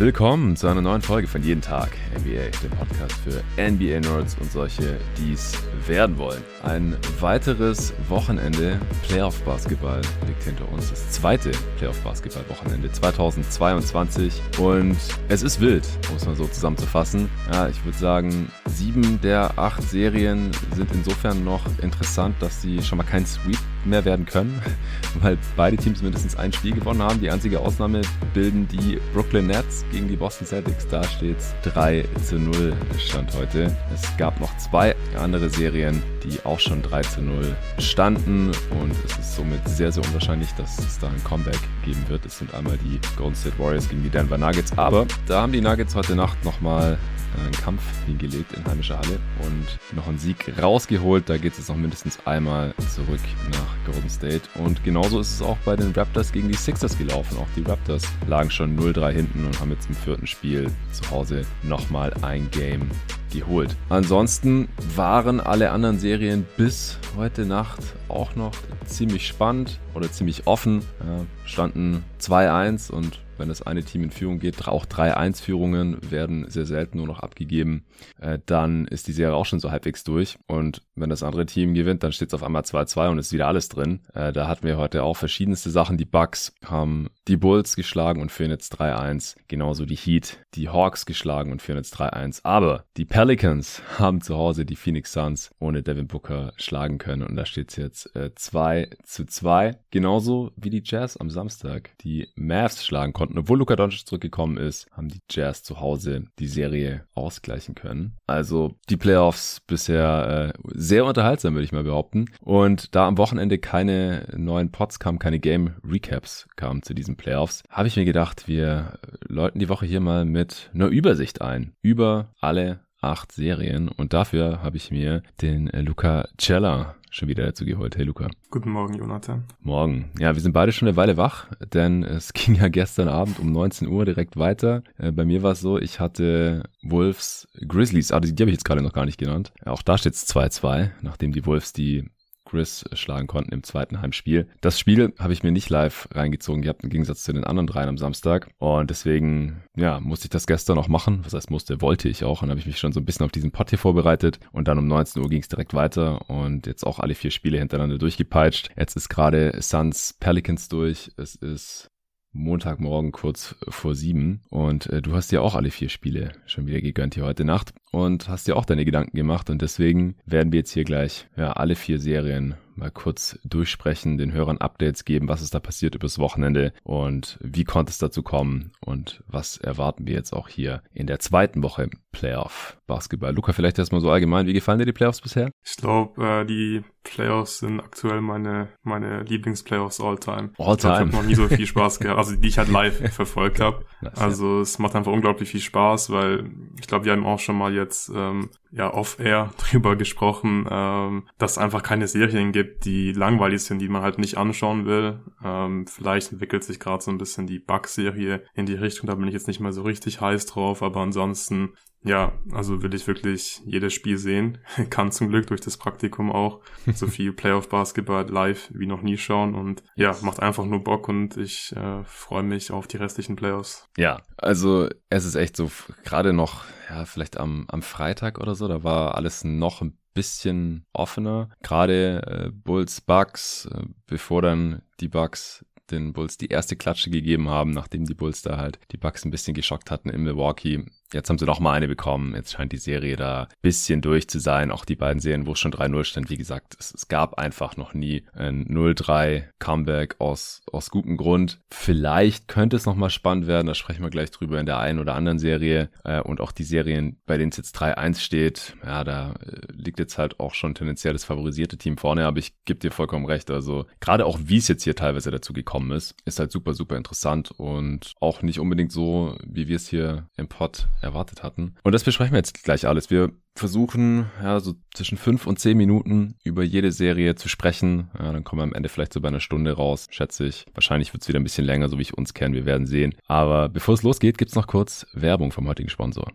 [0.00, 4.96] Willkommen zu einer neuen Folge von Jeden Tag NBA, dem Podcast für NBA-Nerds und solche,
[5.18, 5.52] die es
[5.86, 6.42] werden wollen.
[6.62, 10.88] Ein weiteres Wochenende Playoff-Basketball liegt hinter uns.
[10.88, 14.40] Das zweite Playoff-Basketball-Wochenende 2022.
[14.58, 14.96] Und
[15.28, 17.28] es ist wild, um es mal so zusammenzufassen.
[17.52, 22.96] Ja, ich würde sagen, sieben der acht Serien sind insofern noch interessant, dass sie schon
[22.96, 24.62] mal kein Sweep mehr werden können,
[25.20, 27.20] weil beide Teams mindestens ein Spiel gewonnen haben.
[27.20, 28.00] Die einzige Ausnahme
[28.32, 30.86] bilden die Brooklyn Nets gegen die Boston Celtics.
[30.88, 33.74] Da steht es 3 zu 0 Stand heute.
[33.94, 39.18] Es gab noch zwei andere Serien, die auch schon 3 zu 0 standen und es
[39.18, 42.24] ist somit sehr, sehr unwahrscheinlich, dass es da ein Comeback geben wird.
[42.26, 45.60] Es sind einmal die Golden State Warriors gegen die Denver Nuggets, aber da haben die
[45.60, 46.98] Nuggets heute Nacht nochmal
[47.38, 51.28] einen Kampf hingelegt in heimischer Halle und noch einen Sieg rausgeholt.
[51.28, 53.20] Da geht es jetzt noch mindestens einmal zurück
[53.52, 54.42] nach Golden State.
[54.54, 57.38] Und genauso ist es auch bei den Raptors gegen die Sixers gelaufen.
[57.38, 61.44] Auch die Raptors lagen schon 0-3 hinten und haben jetzt im vierten Spiel zu Hause
[61.62, 62.90] nochmal ein Game
[63.32, 63.76] geholt.
[63.88, 68.52] Ansonsten waren alle anderen Serien bis heute Nacht auch noch
[68.86, 70.82] ziemlich spannend oder ziemlich offen.
[71.04, 76.66] Ja, standen 2-1 und wenn das eine Team in Führung geht, auch 3-1-Führungen werden sehr
[76.66, 77.84] selten nur noch abgegeben,
[78.20, 80.38] äh, dann ist die Serie auch schon so halbwegs durch.
[80.46, 83.48] Und wenn das andere Team gewinnt, dann steht es auf einmal 2-2 und ist wieder
[83.48, 84.00] alles drin.
[84.14, 85.96] Äh, da hatten wir heute auch verschiedenste Sachen.
[85.96, 89.36] Die Bucks haben die Bulls geschlagen und führen jetzt 3-1.
[89.48, 92.40] Genauso die Heat, die Hawks geschlagen und führen jetzt 3-1.
[92.44, 97.22] Aber die Pelicans haben zu Hause die Phoenix Suns ohne Devin Booker schlagen können.
[97.22, 99.78] Und da steht es jetzt äh, 2 zu 2.
[99.90, 103.29] Genauso wie die Jazz am Samstag die Mavs schlagen konnten.
[103.36, 108.16] Obwohl Luka Doncic zurückgekommen ist, haben die Jazz zu Hause die Serie ausgleichen können.
[108.26, 112.26] Also die Playoffs bisher äh, sehr unterhaltsam, würde ich mal behaupten.
[112.40, 117.62] Und da am Wochenende keine neuen Pots kamen, keine Game Recaps kamen zu diesen Playoffs,
[117.68, 122.30] habe ich mir gedacht, wir läuten die Woche hier mal mit einer Übersicht ein über
[122.40, 127.96] alle acht Serien und dafür habe ich mir den Luca Cella schon wieder dazu geholt.
[127.96, 128.28] Hey Luca.
[128.50, 129.44] Guten Morgen, Jonathan.
[129.60, 130.10] Morgen.
[130.18, 133.52] Ja, wir sind beide schon eine Weile wach, denn es ging ja gestern Abend um
[133.52, 134.82] 19 Uhr direkt weiter.
[134.96, 138.56] Äh, bei mir war es so, ich hatte Wolves Grizzlies, ah, die, die habe ich
[138.56, 139.52] jetzt gerade noch gar nicht genannt.
[139.64, 142.08] Auch da steht es 2-2, nachdem die Wolves die
[142.50, 144.48] Chris schlagen konnten im zweiten Heimspiel.
[144.60, 147.88] Das Spiel habe ich mir nicht live reingezogen gehabt, im Gegensatz zu den anderen dreien
[147.88, 148.48] am Samstag.
[148.58, 151.20] Und deswegen, ja, musste ich das gestern noch machen.
[151.22, 152.42] Was heißt musste, wollte ich auch.
[152.42, 154.40] Und habe ich mich schon so ein bisschen auf diesen Pot hier vorbereitet.
[154.50, 157.58] Und dann um 19 Uhr ging es direkt weiter und jetzt auch alle vier Spiele
[157.58, 158.70] hintereinander durchgepeitscht.
[158.76, 161.12] Jetzt ist gerade Suns Pelicans durch.
[161.16, 161.88] Es ist
[162.32, 164.42] Montagmorgen kurz vor sieben.
[164.50, 167.72] Und äh, du hast dir auch alle vier Spiele schon wieder gegönnt hier heute Nacht
[167.90, 169.50] und hast dir auch deine Gedanken gemacht.
[169.50, 174.32] Und deswegen werden wir jetzt hier gleich ja, alle vier Serien mal kurz durchsprechen, den
[174.32, 178.72] Hörern Updates geben, was ist da passiert übers Wochenende und wie konnte es dazu kommen
[178.80, 183.32] und was erwarten wir jetzt auch hier in der zweiten Woche Playoff Basketball.
[183.32, 185.50] Luca, vielleicht erstmal so allgemein, wie gefallen dir die Playoffs bisher?
[185.64, 190.50] Ich glaube, äh, die Playoffs sind aktuell meine, meine Lieblingsplayoffs all time.
[190.58, 190.76] All time.
[190.76, 193.60] Ich, ich habe noch nie so viel Spaß gehabt, also die ich halt live verfolgt
[193.60, 193.84] habe.
[194.16, 196.50] Also es macht einfach unglaublich viel Spaß, weil
[196.80, 201.52] ich glaube, wir haben auch schon mal jetzt ähm, ja off-air drüber gesprochen, ähm, dass
[201.52, 205.20] es einfach keine Serien gibt, die langweilig sind, die man halt nicht anschauen will.
[205.44, 209.28] Ähm, vielleicht entwickelt sich gerade so ein bisschen die Bug-Serie in die Richtung, da bin
[209.28, 213.60] ich jetzt nicht mehr so richtig heiß drauf, aber ansonsten ja, also will ich wirklich
[213.66, 214.58] jedes Spiel sehen.
[214.90, 216.60] Kann zum Glück durch das Praktikum auch
[216.94, 221.36] so viel Playoff-Basketball live wie noch nie schauen und ja, macht einfach nur Bock und
[221.36, 223.88] ich äh, freue mich auf die restlichen Playoffs.
[223.96, 225.70] Ja, also es ist echt so,
[226.04, 230.84] gerade noch, ja, vielleicht am, am Freitag oder so, da war alles noch ein bisschen
[230.92, 231.48] offener.
[231.62, 237.48] Gerade äh, Bulls Bucks, äh, bevor dann die Bucks den Bulls die erste Klatsche gegeben
[237.48, 240.84] haben, nachdem die Bulls da halt die Bucks ein bisschen geschockt hatten in Milwaukee.
[241.12, 242.34] Jetzt haben sie noch mal eine bekommen.
[242.34, 244.70] Jetzt scheint die Serie da bisschen durch zu sein.
[244.70, 246.30] Auch die beiden Serien, wo es schon 3-0 stand.
[246.30, 251.60] Wie gesagt, es, es, gab einfach noch nie ein 0-3 Comeback aus, aus gutem Grund.
[251.70, 253.66] Vielleicht könnte es noch mal spannend werden.
[253.66, 255.90] Da sprechen wir gleich drüber in der einen oder anderen Serie.
[256.04, 258.76] Äh, und auch die Serien, bei denen es jetzt 3-1 steht.
[258.84, 262.26] Ja, da äh, liegt jetzt halt auch schon tendenziell das favorisierte Team vorne.
[262.26, 263.50] Aber ich gebe dir vollkommen recht.
[263.50, 266.96] Also gerade auch wie es jetzt hier teilweise dazu gekommen ist, ist halt super, super
[266.96, 271.74] interessant und auch nicht unbedingt so, wie wir es hier im Pod erwartet hatten.
[271.82, 273.10] Und das besprechen wir jetzt gleich alles.
[273.10, 278.10] Wir versuchen, ja, so zwischen fünf und zehn Minuten über jede Serie zu sprechen.
[278.18, 280.66] Ja, dann kommen wir am Ende vielleicht so bei einer Stunde raus, schätze ich.
[280.74, 282.54] Wahrscheinlich wird es wieder ein bisschen länger, so wie ich uns kenne.
[282.54, 283.14] Wir werden sehen.
[283.26, 286.30] Aber bevor es losgeht, gibt's noch kurz Werbung vom heutigen Sponsor.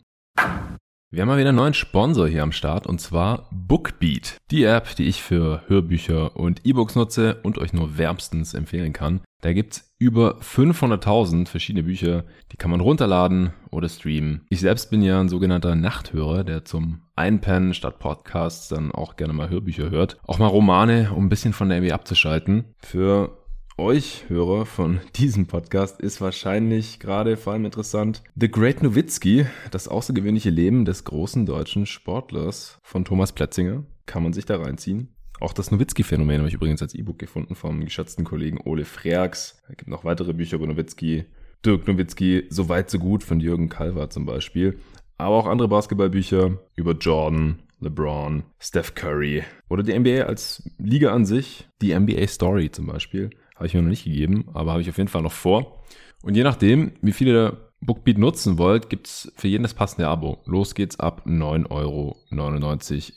[1.16, 4.36] Wir haben mal wieder einen neuen Sponsor hier am Start und zwar Bookbeat.
[4.52, 9.22] Die App, die ich für Hörbücher und E-Books nutze und euch nur wärmstens empfehlen kann.
[9.40, 14.46] Da gibt's über 500.000 verschiedene Bücher, die kann man runterladen oder streamen.
[14.50, 19.32] Ich selbst bin ja ein sogenannter Nachthörer, der zum Einpennen statt Podcasts dann auch gerne
[19.32, 20.18] mal Hörbücher hört.
[20.28, 22.66] Auch mal Romane, um ein bisschen von der NBA abzuschalten.
[22.80, 23.45] Für
[23.78, 29.88] euch Hörer von diesem Podcast ist wahrscheinlich gerade vor allem interessant The Great Nowitzki, das
[29.88, 33.84] außergewöhnliche Leben des großen deutschen Sportlers von Thomas Plätzinger.
[34.06, 35.16] Kann man sich da reinziehen.
[35.40, 39.62] Auch das Nowitzki-Phänomen habe ich übrigens als E-Book gefunden vom geschätzten Kollegen Ole Freaks.
[39.70, 41.26] Es gibt noch weitere Bücher über Nowitzki.
[41.66, 44.80] Dirk Nowitzki, So weit, so gut von Jürgen Kalver zum Beispiel.
[45.18, 51.26] Aber auch andere Basketballbücher über Jordan, LeBron, Steph Curry oder die NBA als Liga an
[51.26, 51.68] sich.
[51.82, 53.32] Die NBA Story zum Beispiel.
[53.56, 55.84] Habe ich mir noch nicht gegeben, aber habe ich auf jeden Fall noch vor.
[56.22, 60.42] Und je nachdem, wie viele Bookbeat nutzen wollt, gibt's für jeden das passende Abo.
[60.46, 62.18] Los geht's ab 9,99 Euro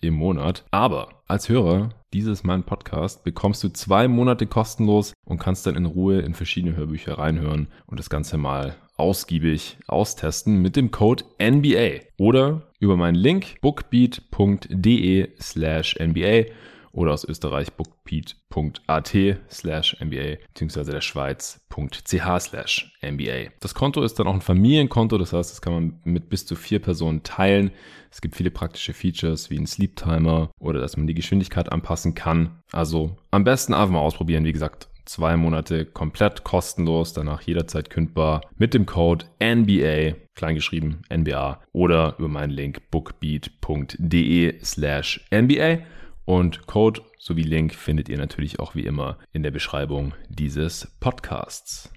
[0.02, 0.64] im Monat.
[0.70, 5.86] Aber als Hörer dieses mein Podcast bekommst du zwei Monate kostenlos und kannst dann in
[5.86, 12.00] Ruhe in verschiedene Hörbücher reinhören und das Ganze mal ausgiebig austesten mit dem Code NBA
[12.18, 16.46] oder über meinen Link bookbeat.de slash NBA
[16.92, 19.16] oder aus Österreich bookbeat.at
[19.50, 23.50] slash MBA beziehungsweise der Schweiz.ch slash MBA.
[23.60, 26.56] Das Konto ist dann auch ein Familienkonto, das heißt, das kann man mit bis zu
[26.56, 27.70] vier Personen teilen.
[28.10, 32.14] Es gibt viele praktische Features wie ein Sleep Timer oder dass man die Geschwindigkeit anpassen
[32.14, 32.62] kann.
[32.72, 34.44] Also am besten einfach mal ausprobieren.
[34.44, 41.60] Wie gesagt, zwei Monate komplett kostenlos, danach jederzeit kündbar mit dem Code NBA, kleingeschrieben NBA
[41.72, 45.78] oder über meinen Link bookbeat.de slash NBA.
[46.28, 51.90] Und Code sowie Link findet ihr natürlich auch wie immer in der Beschreibung dieses Podcasts.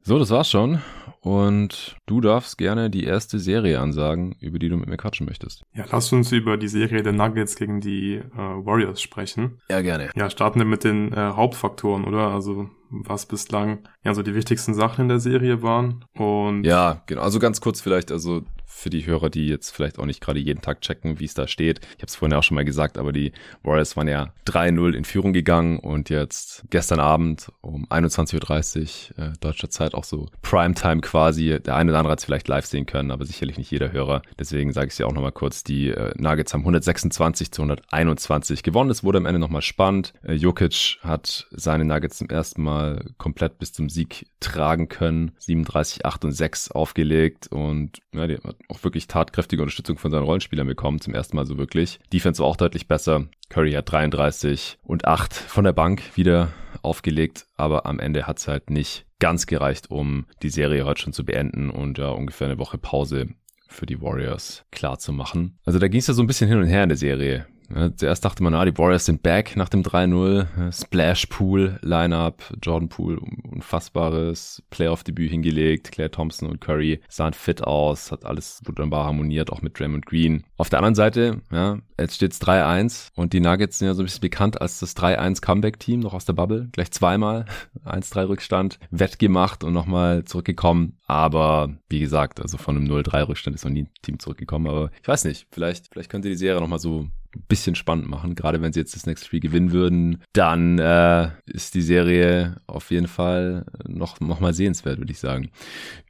[0.00, 0.80] So, das war's schon.
[1.20, 5.64] Und du darfst gerne die erste Serie ansagen, über die du mit mir quatschen möchtest.
[5.74, 9.60] Ja, lass uns über die Serie der Nuggets gegen die äh, Warriors sprechen.
[9.68, 10.08] Ja, gerne.
[10.16, 12.28] Ja, starten wir mit den äh, Hauptfaktoren, oder?
[12.28, 16.06] Also was bislang ja so die wichtigsten Sachen in der Serie waren.
[16.16, 17.20] Und ja, genau.
[17.20, 18.44] Also ganz kurz vielleicht, also
[18.76, 21.48] für die Hörer, die jetzt vielleicht auch nicht gerade jeden Tag checken, wie es da
[21.48, 21.80] steht.
[21.96, 23.32] Ich habe es vorhin auch schon mal gesagt, aber die
[23.62, 29.32] Warriors waren ja 3-0 in Führung gegangen und jetzt gestern Abend um 21.30 Uhr äh,
[29.40, 31.58] deutscher Zeit auch so Primetime quasi.
[31.58, 34.20] Der eine oder andere hat es vielleicht live sehen können, aber sicherlich nicht jeder Hörer.
[34.38, 35.64] Deswegen sage ich es ja auch nochmal kurz.
[35.64, 38.90] Die äh, Nuggets haben 126 zu 121 gewonnen.
[38.90, 40.12] Es wurde am Ende nochmal spannend.
[40.22, 45.32] Äh, Jokic hat seine Nuggets zum ersten Mal komplett bis zum Sieg tragen können.
[45.38, 50.24] 37, 8 und 6 aufgelegt und ja, die hat auch wirklich tatkräftige Unterstützung von seinen
[50.24, 52.00] Rollenspielern bekommen, zum ersten Mal so wirklich.
[52.12, 53.26] Defense war auch deutlich besser.
[53.48, 56.52] Curry hat 33 und 8 von der Bank wieder
[56.82, 61.12] aufgelegt, aber am Ende hat es halt nicht ganz gereicht, um die Serie heute schon
[61.12, 63.28] zu beenden und ja, ungefähr eine Woche Pause
[63.68, 65.58] für die Warriors klar zu machen.
[65.64, 67.46] Also da ging es ja so ein bisschen hin und her in der Serie.
[67.74, 70.72] Ja, zuerst dachte man, ah, die Warriors sind back nach dem 3-0.
[70.72, 75.92] Splash Pool, Lineup, Jordan Pool, unfassbares Playoff-Debüt hingelegt.
[75.92, 80.44] Claire Thompson und Curry sahen fit aus, hat alles wunderbar harmoniert, auch mit Draymond Green.
[80.56, 84.06] Auf der anderen Seite, ja, jetzt steht's 3-1 und die Nuggets sind ja so ein
[84.06, 86.68] bisschen bekannt als das 3-1 Comeback-Team, noch aus der Bubble.
[86.72, 87.46] Gleich zweimal
[87.84, 90.98] 1-3 Rückstand, wettgemacht und nochmal zurückgekommen.
[91.06, 94.66] Aber wie gesagt, also von einem 0-3 Rückstand ist noch nie ein Team zurückgekommen.
[94.66, 97.08] Aber ich weiß nicht, vielleicht, vielleicht könnte die Serie nochmal so
[97.48, 98.34] bisschen spannend machen.
[98.34, 102.90] Gerade wenn sie jetzt das nächste Spiel gewinnen würden, dann äh, ist die Serie auf
[102.90, 105.50] jeden Fall noch, noch mal sehenswert, würde ich sagen.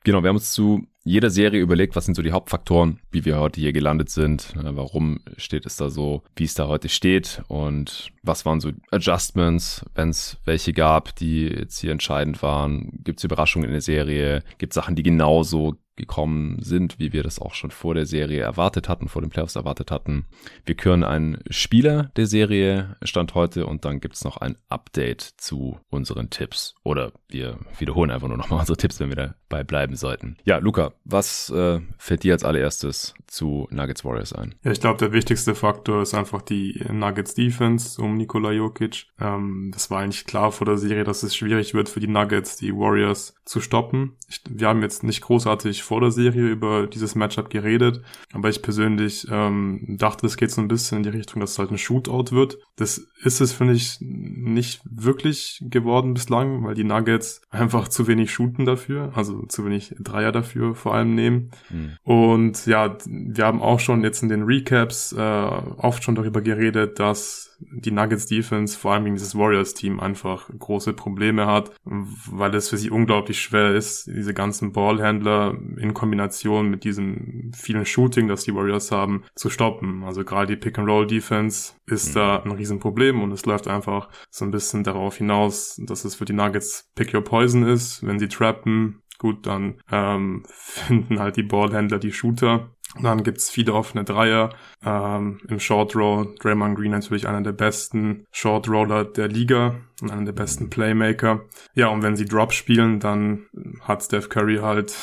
[0.07, 3.41] Genau, wir haben uns zu jeder Serie überlegt, was sind so die Hauptfaktoren, wie wir
[3.41, 7.43] heute hier gelandet sind, äh, warum steht es da so, wie es da heute steht
[7.49, 13.01] und was waren so Adjustments, wenn es welche gab, die jetzt hier entscheidend waren.
[13.03, 14.45] Gibt es Überraschungen in der Serie?
[14.59, 18.43] Gibt es Sachen, die genauso gekommen sind, wie wir das auch schon vor der Serie
[18.43, 20.27] erwartet hatten, vor den Playoffs erwartet hatten.
[20.65, 25.81] Wir küren einen Spieler der Serie Stand heute und dann gibt's noch ein Update zu
[25.89, 26.75] unseren Tipps.
[26.85, 30.37] Oder wir wiederholen einfach nur nochmal unsere Tipps, wenn wir dabei bleiben sollten.
[30.45, 34.55] Ja, Luca, was äh, fällt dir als allererstes zu Nuggets Warriors ein?
[34.63, 39.07] Ja, ich glaube, der wichtigste Faktor ist einfach die Nuggets Defense um Nikola Jokic.
[39.21, 42.57] Ähm, das war eigentlich klar vor der Serie, dass es schwierig wird für die Nuggets,
[42.57, 44.17] die Warriors zu stoppen.
[44.29, 48.63] Ich, wir haben jetzt nicht großartig vor der Serie über dieses Matchup geredet, aber ich
[48.63, 51.79] persönlich ähm, dachte, es geht so ein bisschen in die Richtung, dass es halt ein
[51.79, 52.59] Shootout wird.
[52.77, 58.31] Das ist es, finde ich, nicht wirklich geworden bislang, weil die Nuggets einfach zu wenig
[58.31, 61.51] shooten dafür, also zu wenig wahrscheinlich Dreier dafür vor allem nehmen.
[61.71, 61.97] Mhm.
[62.03, 66.99] Und ja, wir haben auch schon jetzt in den Recaps äh, oft schon darüber geredet,
[66.99, 72.55] dass die Nuggets Defense vor allem gegen dieses Warriors Team einfach große Probleme hat, weil
[72.55, 78.29] es für sie unglaublich schwer ist, diese ganzen Ballhändler in Kombination mit diesem vielen Shooting,
[78.29, 80.05] das die Warriors haben, zu stoppen.
[80.05, 82.15] Also gerade die Pick and Roll Defense ist mhm.
[82.15, 86.27] da ein Riesenproblem und es läuft einfach so ein bisschen darauf hinaus, dass es für
[86.27, 91.43] die Nuggets Pick Your Poison ist, wenn sie trappen, gut, dann ähm, finden halt die
[91.43, 92.71] Ballhändler die Shooter
[93.03, 94.51] dann gibt's viele offene Dreier.
[94.85, 100.11] Ähm, Im Short Roll, Draymond Green natürlich einer der besten Short Roller der Liga und
[100.11, 101.43] einer der besten Playmaker.
[101.75, 103.47] Ja, und wenn sie Drop spielen, dann
[103.83, 104.95] hat Steph Curry halt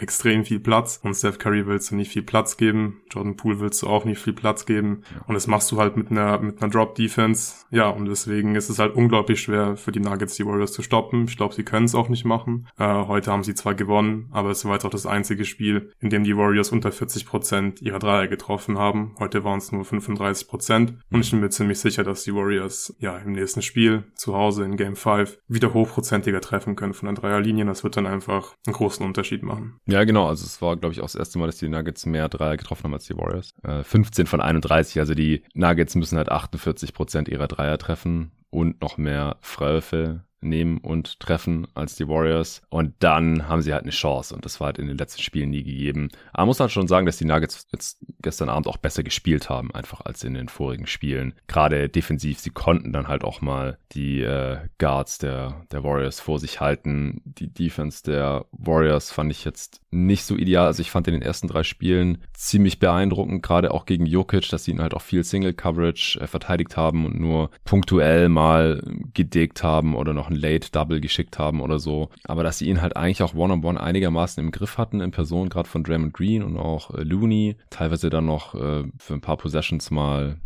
[0.00, 3.82] extrem viel Platz und Steph Curry willst du nicht viel Platz geben, Jordan Poole willst
[3.82, 6.70] du auch nicht viel Platz geben und das machst du halt mit einer mit einer
[6.70, 7.66] Drop Defense.
[7.70, 11.24] Ja, und deswegen ist es halt unglaublich schwer für die Nuggets die Warriors zu stoppen.
[11.24, 12.68] Ich glaube, sie können es auch nicht machen.
[12.78, 16.10] Äh, heute haben sie zwar gewonnen, aber es war jetzt auch das einzige Spiel, in
[16.10, 19.14] dem die Warriors unter 40 Prozent ihrer Dreier getroffen haben.
[19.18, 22.94] Heute waren es nur 35 Prozent und ich bin mir ziemlich sicher, dass die Warriors
[22.98, 27.14] ja im nächsten Spiel zu Hause in Game 5 wieder hochprozentiger treffen können von der
[27.14, 27.64] Dreierlinie.
[27.64, 29.78] Das wird dann einfach einen großen Unterschied machen.
[29.88, 30.28] Ja, genau.
[30.28, 32.84] Also es war, glaube ich, auch das erste Mal, dass die Nuggets mehr Dreier getroffen
[32.84, 33.54] haben als die Warriors.
[33.62, 35.00] Äh, 15 von 31.
[35.00, 40.78] Also die Nuggets müssen halt 48 Prozent ihrer Dreier treffen und noch mehr Freiwürfe nehmen
[40.78, 42.62] und treffen als die Warriors.
[42.68, 44.34] Und dann haben sie halt eine Chance.
[44.34, 46.08] Und das war halt in den letzten Spielen nie gegeben.
[46.32, 49.72] Aber muss halt schon sagen, dass die Nuggets jetzt gestern Abend auch besser gespielt haben,
[49.74, 51.34] einfach als in den vorigen Spielen.
[51.46, 56.38] Gerade defensiv, sie konnten dann halt auch mal die äh, Guards der, der Warriors vor
[56.38, 57.20] sich halten.
[57.24, 60.66] Die Defense der Warriors fand ich jetzt nicht so ideal.
[60.66, 64.64] Also ich fand in den ersten drei Spielen ziemlich beeindruckend, gerade auch gegen Jokic, dass
[64.64, 68.82] sie ihn halt auch viel Single Coverage äh, verteidigt haben und nur punktuell mal
[69.14, 72.10] gedeckt haben oder noch ein Late Double geschickt haben oder so.
[72.24, 75.10] Aber dass sie ihn halt eigentlich auch One-on-One -on -one einigermaßen im Griff hatten, in
[75.10, 77.56] Person gerade von Draymond Green und auch äh, Looney.
[77.70, 80.38] Teilweise dann noch äh, für ein paar Possessions mal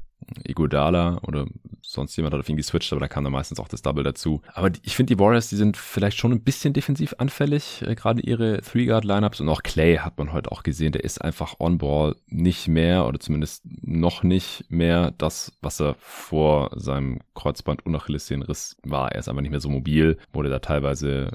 [0.45, 1.47] Igodala oder
[1.83, 4.41] sonst jemand hat auf ihn geswitcht, aber da kam dann meistens auch das Double dazu.
[4.55, 7.95] Aber die, ich finde, die Warriors, die sind vielleicht schon ein bisschen defensiv anfällig, äh,
[7.95, 12.17] gerade ihre Three-Guard-Lineups und auch Clay hat man heute auch gesehen, der ist einfach on-ball
[12.27, 18.77] nicht mehr oder zumindest noch nicht mehr das, was er vor seinem Kreuzband- und Achillessehnenriss
[18.83, 19.13] war.
[19.13, 21.33] Er ist einfach nicht mehr so mobil, wurde da teilweise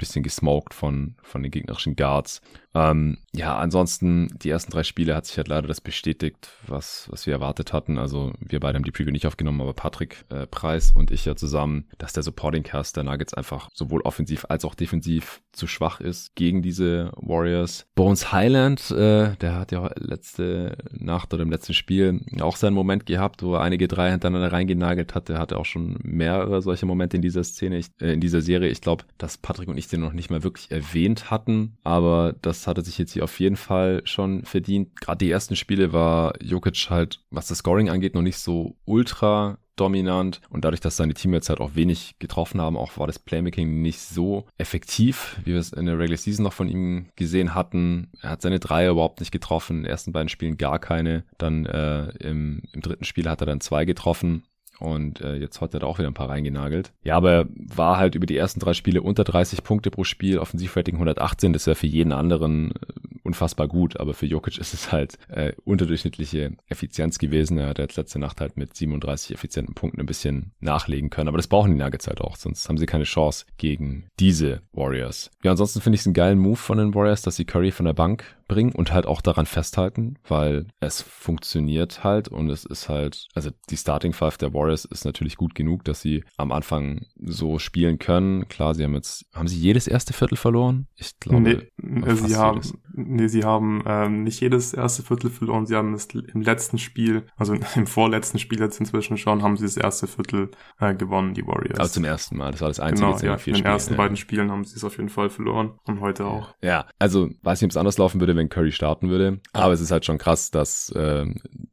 [0.00, 2.40] bisschen gesmoked von, von den gegnerischen Guards.
[2.74, 7.26] Ähm, ja, ansonsten, die ersten drei Spiele hat sich halt leider das bestätigt, was, was
[7.26, 7.98] wir erwartet hatten.
[7.98, 11.36] Also wir beide haben die Preview nicht aufgenommen, aber Patrick äh, Preis und ich ja
[11.36, 16.00] zusammen, dass der Supporting Cast der Nuggets einfach sowohl offensiv als auch defensiv zu schwach
[16.00, 17.86] ist gegen diese Warriors.
[17.94, 23.06] Bones Highland, äh, der hat ja letzte Nacht oder im letzten Spiel auch seinen Moment
[23.06, 25.28] gehabt, wo er einige drei hintereinander reingenagelt hat.
[25.28, 28.70] Der hatte auch schon mehrere solche Momente in dieser Szene, ich, äh, in dieser Serie.
[28.70, 32.66] Ich glaube, dass Patrick und ich den noch nicht mal wirklich erwähnt hatten, aber das
[32.66, 35.00] hatte sich jetzt hier auf jeden Fall schon verdient.
[35.00, 39.58] Gerade die ersten Spiele war Jokic halt, was das Scoring angeht, noch nicht so ultra
[39.76, 43.80] dominant und dadurch, dass seine Teammates halt auch wenig getroffen haben, auch war das Playmaking
[43.80, 48.10] nicht so effektiv, wie wir es in der Regular Season noch von ihm gesehen hatten.
[48.20, 51.24] Er hat seine Dreier überhaupt nicht getroffen, in den ersten beiden Spielen gar keine.
[51.38, 54.44] Dann äh, im, im dritten Spiel hat er dann zwei getroffen
[54.80, 56.92] und äh, jetzt hat er da auch wieder ein paar reingenagelt.
[57.04, 60.38] Ja, aber er war halt über die ersten drei Spiele unter 30 Punkte pro Spiel,
[60.38, 61.52] Offensivrating 118.
[61.52, 62.74] Das wäre für jeden anderen äh,
[63.22, 67.58] unfassbar gut, aber für Jokic ist es halt äh, unterdurchschnittliche Effizienz gewesen.
[67.58, 71.38] Er hat jetzt letzte Nacht halt mit 37 effizienten Punkten ein bisschen nachlegen können, aber
[71.38, 75.30] das brauchen die Nuggets halt auch, sonst haben sie keine Chance gegen diese Warriors.
[75.44, 77.86] Ja, ansonsten finde ich es einen geilen Move von den Warriors, dass sie Curry von
[77.86, 82.88] der Bank bringen und halt auch daran festhalten, weil es funktioniert halt und es ist
[82.88, 87.06] halt, also die Starting Five der Warriors ist natürlich gut genug, dass sie am Anfang
[87.16, 88.48] so spielen können.
[88.48, 90.88] Klar, sie haben jetzt, haben sie jedes erste Viertel verloren?
[90.96, 92.60] Ich glaube, nee, sie haben,
[93.08, 97.24] nee, sie haben ähm, nicht jedes erste Viertel verloren, sie haben es im letzten Spiel,
[97.36, 101.46] also im vorletzten Spiel jetzt inzwischen schon, haben sie das erste Viertel äh, gewonnen, die
[101.46, 101.78] Warriors.
[101.78, 103.98] Also zum ersten Mal, das war das einzige genau, ja, in den ersten ja.
[103.98, 106.54] beiden Spielen haben sie es auf jeden Fall verloren und heute auch.
[106.62, 109.40] Ja, also weiß nicht, ob es anders laufen würde, wenn Curry starten würde.
[109.52, 111.26] Aber es ist halt schon krass, dass äh,